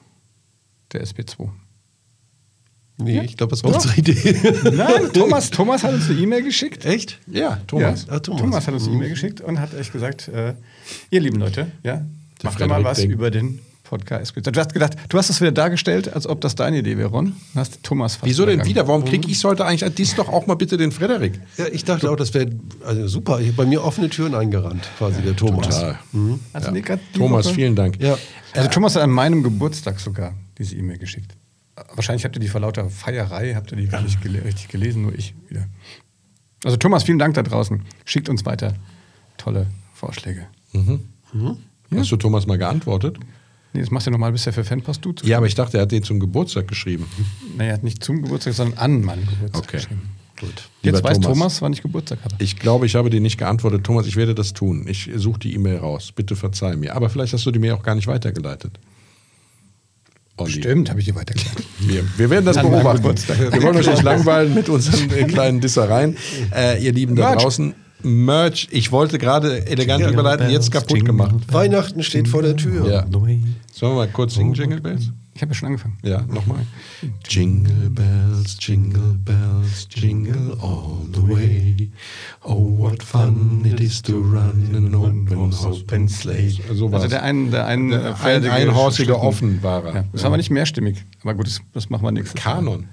Der 0.93 1.03
SP2. 1.05 1.49
Nee, 3.01 3.21
ich 3.21 3.37
glaube, 3.37 3.51
das 3.51 3.63
war 3.63 3.73
unsere 3.73 3.95
Idee. 3.95 4.35
Nein, 4.71 5.09
Thomas, 5.13 5.49
Thomas 5.49 5.83
hat 5.83 5.93
uns 5.93 6.09
eine 6.09 6.19
E-Mail 6.19 6.43
geschickt. 6.43 6.83
Echt? 6.85 7.19
Ja, 7.27 7.57
Thomas. 7.67 8.05
Ja, 8.07 8.13
Ah, 8.13 8.19
Thomas. 8.19 8.41
Thomas. 8.41 8.67
hat 8.67 8.73
uns 8.73 8.87
eine 8.87 8.95
E-Mail 8.95 9.09
geschickt 9.09 9.39
und 9.41 9.59
hat 9.59 9.73
echt 9.73 9.93
gesagt, 9.93 10.27
äh, 10.27 10.55
ihr 11.09 11.21
lieben 11.21 11.39
Leute, 11.39 11.71
ja, 11.83 12.05
macht 12.43 12.59
doch 12.59 12.67
mal 12.67 12.83
was 12.83 12.97
denkt- 12.97 13.13
über 13.13 13.31
den 13.31 13.59
Podcast. 13.89 14.35
Du 14.35 14.59
hast 14.59 14.71
gedacht, 14.73 14.95
du 15.09 15.17
hast 15.17 15.29
das 15.31 15.41
wieder 15.41 15.51
dargestellt, 15.51 16.13
als 16.13 16.27
ob 16.27 16.41
das 16.41 16.53
deine 16.53 16.77
Idee 16.77 16.97
wäre, 16.97 17.09
Ron. 17.09 17.33
Du 17.53 17.59
Hast 17.59 17.81
Thomas 17.83 18.15
fast 18.17 18.25
Wieso 18.29 18.45
denn 18.45 18.63
wieder? 18.63 18.87
Warum 18.87 19.03
kriege 19.03 19.27
ich 19.29 19.43
heute 19.43 19.65
eigentlich? 19.65 19.91
Dies 19.95 20.15
doch 20.15 20.29
auch 20.29 20.45
mal 20.45 20.53
bitte 20.55 20.77
den 20.77 20.91
Frederik. 20.91 21.39
Ja, 21.57 21.65
ich 21.71 21.83
dachte 21.85 22.09
auch, 22.11 22.15
das 22.15 22.33
wäre 22.35 22.51
also 22.85 23.07
super. 23.07 23.39
Ich 23.39 23.47
habe 23.47 23.57
bei 23.57 23.65
mir 23.65 23.83
offene 23.83 24.07
Türen 24.09 24.35
eingerannt, 24.35 24.87
quasi 24.99 25.21
der 25.23 25.35
Thomas. 25.35 25.67
Total. 25.69 25.97
Also 26.53 26.71
Ja. 26.75 26.97
Thomas, 27.15 27.47
Woche- 27.47 27.55
vielen 27.55 27.75
Dank. 27.75 27.99
Ja. 28.01 28.15
Also 28.53 28.69
Thomas 28.69 28.95
hat 28.95 29.01
an 29.01 29.09
meinem 29.09 29.41
Geburtstag 29.41 29.99
sogar 29.99 30.33
diese 30.59 30.75
E-Mail 30.75 30.99
geschickt. 30.99 31.35
Wahrscheinlich 31.95 32.25
habt 32.25 32.35
ihr 32.35 32.39
die 32.41 32.47
vor 32.47 32.61
lauter 32.61 32.89
Feierei, 32.89 33.53
habt 33.55 33.71
ihr 33.71 33.77
die 33.77 33.87
gar 33.87 34.01
nicht 34.01 34.21
gele 34.21 34.43
richtig 34.43 34.67
gelesen, 34.67 35.01
nur 35.01 35.15
ich 35.17 35.33
wieder. 35.47 35.65
Also 36.63 36.77
Thomas, 36.77 37.03
vielen 37.03 37.19
Dank 37.19 37.33
da 37.35 37.41
draußen. 37.41 37.81
Schickt 38.05 38.29
uns 38.29 38.45
weiter 38.45 38.73
tolle 39.37 39.65
Vorschläge. 39.93 40.45
Hast 41.95 42.11
du 42.11 42.17
Thomas 42.17 42.45
mal 42.45 42.57
geantwortet? 42.57 43.17
Nee, 43.73 43.81
das 43.81 43.91
machst 43.91 44.07
du 44.07 44.11
nochmal, 44.11 44.31
bist 44.31 44.45
ja 44.45 44.51
für 44.51 44.63
Fanpost 44.63 45.03
du 45.05 45.11
zu. 45.13 45.25
Ja, 45.27 45.37
aber 45.37 45.45
ich 45.45 45.53
dachte, 45.55 45.77
er 45.77 45.83
hat 45.83 45.91
den 45.91 46.01
zum 46.03 46.19
Geburtstag 46.19 46.67
geschrieben. 46.67 47.05
Naja, 47.57 47.77
nicht 47.81 48.03
zum 48.03 48.23
Geburtstag, 48.23 48.53
sondern 48.53 48.79
an 48.79 49.01
meinem 49.01 49.25
Geburtstag 49.27 49.63
Okay. 49.63 49.77
geschrieben. 49.77 50.01
Gut. 50.39 50.69
Jetzt 50.83 51.03
weiß 51.03 51.19
Thomas. 51.19 51.61
wann 51.61 51.73
ich 51.73 51.81
Geburtstag 51.81 52.19
habe. 52.23 52.33
Ich 52.39 52.55
glaube, 52.57 52.85
ich 52.85 52.95
habe 52.95 53.09
dir 53.09 53.19
nicht 53.19 53.37
geantwortet. 53.37 53.83
Thomas, 53.83 54.07
ich 54.07 54.15
werde 54.15 54.33
das 54.33 54.53
tun. 54.53 54.85
Ich 54.87 55.09
suche 55.15 55.39
die 55.39 55.53
E-Mail 55.53 55.77
raus. 55.77 56.13
Bitte 56.15 56.35
verzeih 56.37 56.77
mir. 56.77 56.95
Aber 56.95 57.09
vielleicht 57.09 57.33
hast 57.33 57.45
du 57.45 57.51
die 57.51 57.59
mir 57.59 57.75
auch 57.75 57.83
gar 57.83 57.93
nicht 57.95 58.07
weitergeleitet. 58.07 58.79
Olli. 60.37 60.53
Stimmt, 60.53 60.89
habe 60.89 61.01
ich 61.01 61.05
dir 61.05 61.15
weitergeleitet. 61.15 61.65
Wir, 61.81 62.03
wir 62.17 62.29
werden 62.29 62.45
das 62.45 62.55
An 62.57 62.69
beobachten. 62.69 63.03
Wir 63.03 63.61
wollen 63.63 63.75
euch 63.77 63.87
nicht 63.89 64.03
langweilen 64.03 64.53
mit 64.53 64.69
unseren 64.69 65.09
kleinen 65.27 65.59
Dissereien. 65.61 66.15
Äh, 66.55 66.81
ihr 66.83 66.91
Lieben 66.93 67.15
da 67.15 67.35
draußen, 67.35 67.73
Merch. 68.01 68.67
Ich 68.71 68.91
wollte 68.91 69.17
gerade 69.17 69.65
elegant 69.67 70.01
Jingle 70.01 70.13
überleiten, 70.13 70.49
jetzt 70.49 70.71
bells, 70.71 70.83
kaputt 70.83 70.97
jingle 70.97 71.13
gemacht. 71.13 71.35
Weihnachten 71.51 72.03
steht 72.03 72.27
vor 72.27 72.41
der 72.41 72.55
Tür. 72.55 72.87
Ja. 72.89 73.05
Sollen 73.71 73.93
wir 73.93 73.95
mal 73.95 74.07
kurz 74.07 74.35
singen, 74.35 74.53
Jingle 74.53 74.81
Bells? 74.81 75.11
Ich 75.39 75.41
habe 75.41 75.51
ja 75.51 75.55
schon 75.55 75.67
angefangen. 75.67 75.97
Ja, 76.03 76.21
nochmal. 76.23 76.65
Jingle 77.29 77.89
bells, 77.91 78.57
jingle 78.59 79.17
bells, 79.23 79.87
jingle 79.95 80.57
all 80.61 80.97
the 81.13 81.21
way. 81.21 81.89
Oh, 82.43 82.77
what 82.77 83.01
fun 83.01 83.61
it 83.63 83.79
is 83.79 84.01
to 84.01 84.17
run 84.17 84.67
in 84.69 84.75
an 84.75 84.93
open, 84.93 85.53
open 85.53 86.09
sleigh. 86.09 86.59
So. 86.73 86.89
Also 86.89 87.07
der 87.07 87.23
ein, 87.23 87.51
der 87.51 87.67
ein, 87.67 87.89
Der 87.89 88.21
ein, 88.21 88.45
einhorsige 88.49 89.13
Schlitten. 89.13 89.21
Offenbarer. 89.27 89.95
Ja, 89.95 90.03
das 90.11 90.23
war 90.23 90.27
aber 90.27 90.37
nicht 90.37 90.49
mehrstimmig. 90.49 91.05
Aber 91.21 91.35
gut, 91.35 91.47
das, 91.47 91.61
das 91.73 91.89
machen 91.89 92.03
wir 92.03 92.11
nächstes 92.11 92.43
Mal. 92.43 92.55
Kanon. 92.55 92.79
Nee, 92.81 92.87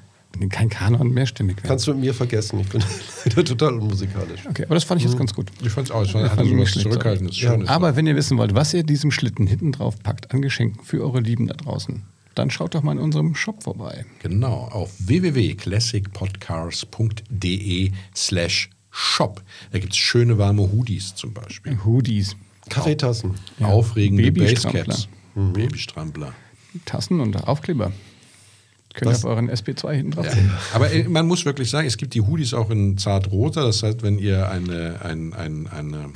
Kein 0.50 0.68
Kanon, 0.68 1.12
mehrstimmig. 1.12 1.56
werden. 1.56 1.68
Kannst 1.68 1.86
du 1.86 1.92
mit 1.92 2.00
mir 2.00 2.14
vergessen. 2.14 2.60
Ich 2.60 2.68
bin 2.68 2.82
leider 3.24 3.44
total 3.44 3.74
unmusikalisch. 3.74 4.40
Okay, 4.48 4.64
aber 4.64 4.74
das 4.74 4.84
fand 4.84 5.00
ich 5.00 5.06
jetzt 5.06 5.18
ganz 5.18 5.34
gut. 5.34 5.50
Ich 5.62 5.70
fand's 5.70 5.90
auch, 5.90 6.02
es 6.02 6.12
Ja, 6.12 6.20
hatte 6.20 6.36
fand 6.36 6.48
so 6.48 6.52
ich 6.52 6.52
was 6.52 6.58
nicht 6.60 6.70
schlecht. 6.72 6.86
Zurückhaltendes, 6.88 7.40
Ja, 7.40 7.50
Schönes. 7.52 7.68
Aber 7.68 7.96
wenn 7.96 8.06
ihr 8.06 8.16
wissen 8.16 8.38
wollt, 8.38 8.54
was 8.54 8.72
ihr 8.74 8.82
diesem 8.84 9.10
Schlitten 9.10 9.46
hinten 9.46 9.72
drauf 9.72 10.02
packt 10.02 10.32
an 10.32 10.42
Geschenken 10.42 10.82
für 10.84 11.02
eure 11.02 11.20
Lieben 11.20 11.46
da 11.46 11.54
draußen, 11.54 12.02
dann 12.34 12.50
schaut 12.50 12.74
doch 12.74 12.82
mal 12.82 12.92
in 12.92 12.98
unserem 12.98 13.34
Shop 13.34 13.62
vorbei. 13.62 14.04
Genau, 14.22 14.68
auf 14.70 14.92
www.classicpodcars.de 14.98 17.92
slash 18.14 18.70
shop. 18.90 19.42
Da 19.72 19.78
gibt 19.78 19.92
es 19.92 19.98
schöne 19.98 20.38
warme 20.38 20.70
Hoodies 20.72 21.14
zum 21.14 21.32
Beispiel. 21.32 21.78
Hoodies, 21.84 22.36
Kaffeetassen. 22.68 23.34
Aufregende 23.60 24.24
Babystrampler. 24.32 24.84
Basecaps. 24.84 25.08
Babystrampler. 25.34 26.32
Tassen 26.84 27.20
und 27.20 27.36
Aufkleber. 27.48 27.92
Könnt 28.96 29.10
ihr 29.10 29.14
Was? 29.14 29.24
auf 29.24 29.30
euren 29.30 29.50
SP2 29.50 29.92
hinten 29.92 30.10
drauf 30.12 30.26
Ja. 30.26 30.32
Aber 30.74 30.90
äh, 30.92 31.04
man 31.04 31.26
muss 31.26 31.44
wirklich 31.44 31.70
sagen, 31.70 31.86
es 31.86 31.96
gibt 31.96 32.14
die 32.14 32.20
Hoodies 32.22 32.52
auch 32.54 32.70
in 32.70 32.98
zartroter. 32.98 33.62
Das 33.62 33.82
heißt, 33.82 34.02
wenn 34.02 34.18
ihr 34.18 34.50
eine, 34.50 34.96
ein, 35.04 35.32
ein, 35.34 35.68
eine 35.68 36.10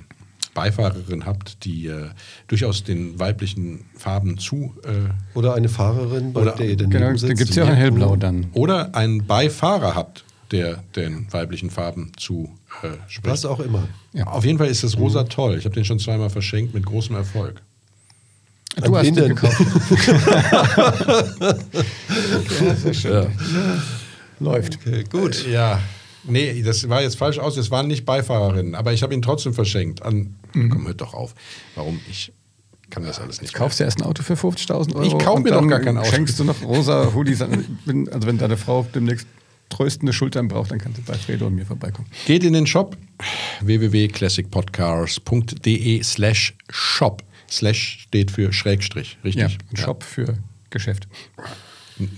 Beifahrerin 0.55 1.27
habt, 1.27 1.65
die 1.65 1.87
äh, 1.87 2.09
durchaus 2.49 2.83
den 2.83 3.19
weiblichen 3.21 3.85
Farben 3.97 4.39
zu 4.39 4.75
äh, 4.85 5.39
Oder 5.39 5.55
eine 5.55 5.69
Fahrerin, 5.69 6.33
bei 6.33 6.43
Oder- 6.43 6.53
der 6.57 6.71
ihr 6.71 6.77
daneben 6.77 6.91
Genau, 6.99 7.13
da 7.13 7.19
sitzt. 7.19 7.37
gibt 7.39 7.51
es 7.51 7.57
ja 7.57 7.65
auch 7.65 7.69
ein 7.69 7.77
Hellblau 7.77 8.17
dann. 8.17 8.47
oder 8.53 8.95
einen 8.97 9.27
Beifahrer 9.27 9.95
habt, 9.95 10.25
der 10.51 10.83
den 10.97 11.33
weiblichen 11.33 11.71
Farben 11.71 12.13
zu 12.17 12.51
äh, 12.83 12.89
spricht. 13.09 13.27
Was 13.33 13.45
auch 13.45 13.61
immer. 13.61 13.85
Ja. 14.13 14.27
Auf 14.27 14.45
jeden 14.45 14.59
Fall 14.59 14.67
ist 14.69 14.83
das 14.83 14.99
rosa 14.99 15.25
toll. 15.25 15.57
Ich 15.59 15.65
habe 15.67 15.75
den 15.75 15.85
schon 15.85 15.99
zweimal 16.01 16.31
verschenkt 16.31 16.75
mit 16.75 16.85
großem 16.85 17.15
Erfolg. 17.15 17.63
Du 18.77 18.97
hast 18.97 19.07
den 19.07 19.15
gekauft. 19.35 19.61
ja, 22.61 22.75
sehr 22.77 22.95
schön. 22.95 23.27
Läuft. 24.39 24.79
Okay, 24.81 25.05
gut. 25.11 25.45
Ja, 25.47 25.81
nee, 26.25 26.63
das 26.63 26.89
war 26.89 27.03
jetzt 27.03 27.17
falsch 27.19 27.39
aus. 27.39 27.57
Es 27.57 27.71
waren 27.71 27.87
nicht 27.89 28.05
Beifahrerinnen, 28.07 28.75
aber 28.75 28.93
ich 28.93 29.03
habe 29.03 29.13
ihn 29.15 29.23
trotzdem 29.23 29.53
verschenkt. 29.55 30.03
An, 30.03 30.35
Komm, 30.53 30.87
hört 30.87 31.01
doch 31.01 31.15
auf. 31.15 31.35
Warum? 31.75 31.99
Ich 32.09 32.33
kann 32.91 33.03
das 33.05 33.21
alles 33.21 33.41
nicht. 33.43 33.55
Kaufst 33.55 33.81
du 33.81 33.85
erst 33.85 34.01
ein 34.01 34.05
Auto 34.07 34.23
für 34.23 34.35
50.000 34.35 34.95
Euro? 34.95 35.05
Ich 35.05 35.19
kauf 35.19 35.37
und 35.37 35.43
mir 35.45 35.51
doch 35.53 35.67
gar 35.69 35.81
kein 35.81 35.97
Auto. 35.99 36.11
Schenkst 36.11 36.39
du 36.39 36.45
noch 36.45 36.63
rosa 36.63 37.13
Hoodies 37.15 37.43
an. 37.43 37.79
Wenn- 37.85 38.09
Also 38.13 38.27
wenn 38.27 38.39
deine 38.39 38.57
Frau 38.57 38.87
demnächst 38.95 39.27
tröstende 39.69 40.13
Schultern 40.13 40.49
braucht, 40.49 40.71
dann 40.73 40.79
kannst 40.79 40.99
du 40.99 41.03
bei 41.03 41.15
Fredo 41.15 41.47
und 41.47 41.55
mir 41.55 41.65
vorbeikommen. 41.67 42.09
Geht 42.27 42.43
in 42.45 42.53
den 42.55 42.67
Shop 42.67 42.97
www.classicpodcars.de 43.61 46.03
slash 46.03 46.57
shop. 46.71 47.23
Slash 47.51 48.01
steht 48.03 48.31
für 48.31 48.53
Schrägstrich, 48.53 49.19
Ja, 49.23 49.47
richtig? 49.47 49.59
ein 49.73 49.77
Shop 49.77 50.05
für 50.05 50.39
Geschäft. 50.71 51.09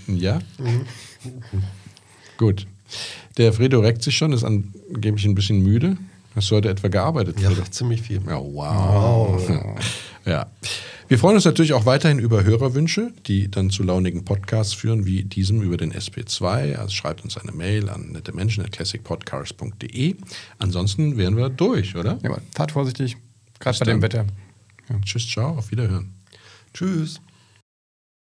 Ja? 0.07 0.39
Gut. 2.37 2.67
Der 3.37 3.53
Fredo 3.53 3.79
reckt 3.79 4.03
sich 4.03 4.15
schon, 4.15 4.33
ist 4.33 4.43
angeblich 4.43 5.25
ein 5.25 5.33
bisschen 5.35 5.61
müde. 5.63 5.97
Hast 6.35 6.49
du 6.51 6.55
heute 6.55 6.69
etwa 6.69 6.87
gearbeitet, 6.87 7.39
Ja, 7.39 7.49
Fredo? 7.49 7.63
ziemlich 7.69 8.01
viel. 8.01 8.19
Ja, 8.27 8.39
wow. 8.39 9.41
ja. 10.25 10.47
Wir 11.07 11.19
freuen 11.19 11.35
uns 11.35 11.45
natürlich 11.45 11.73
auch 11.73 11.85
weiterhin 11.85 12.17
über 12.17 12.43
Hörerwünsche, 12.43 13.11
die 13.27 13.51
dann 13.51 13.69
zu 13.69 13.83
launigen 13.83 14.25
Podcasts 14.25 14.73
führen, 14.73 15.05
wie 15.05 15.23
diesem 15.23 15.61
über 15.61 15.77
den 15.77 15.93
SP2. 15.93 16.75
Also 16.75 16.89
schreibt 16.91 17.23
uns 17.23 17.37
eine 17.37 17.51
Mail 17.51 17.89
an 17.89 18.11
nettemenschen.classicpodcast.de. 18.13 20.15
Ansonsten 20.59 21.17
wären 21.17 21.37
wir 21.37 21.49
durch, 21.49 21.95
oder? 21.95 22.17
Ja, 22.23 22.37
fahrt 22.55 22.71
vorsichtig, 22.71 23.17
gerade 23.59 23.77
bei 23.79 23.85
dem 23.85 24.01
dann. 24.01 24.31
Wetter. 24.87 25.01
Tschüss, 25.01 25.27
ciao, 25.27 25.57
auf 25.57 25.71
Wiederhören. 25.71 26.13
Tschüss. 26.73 27.21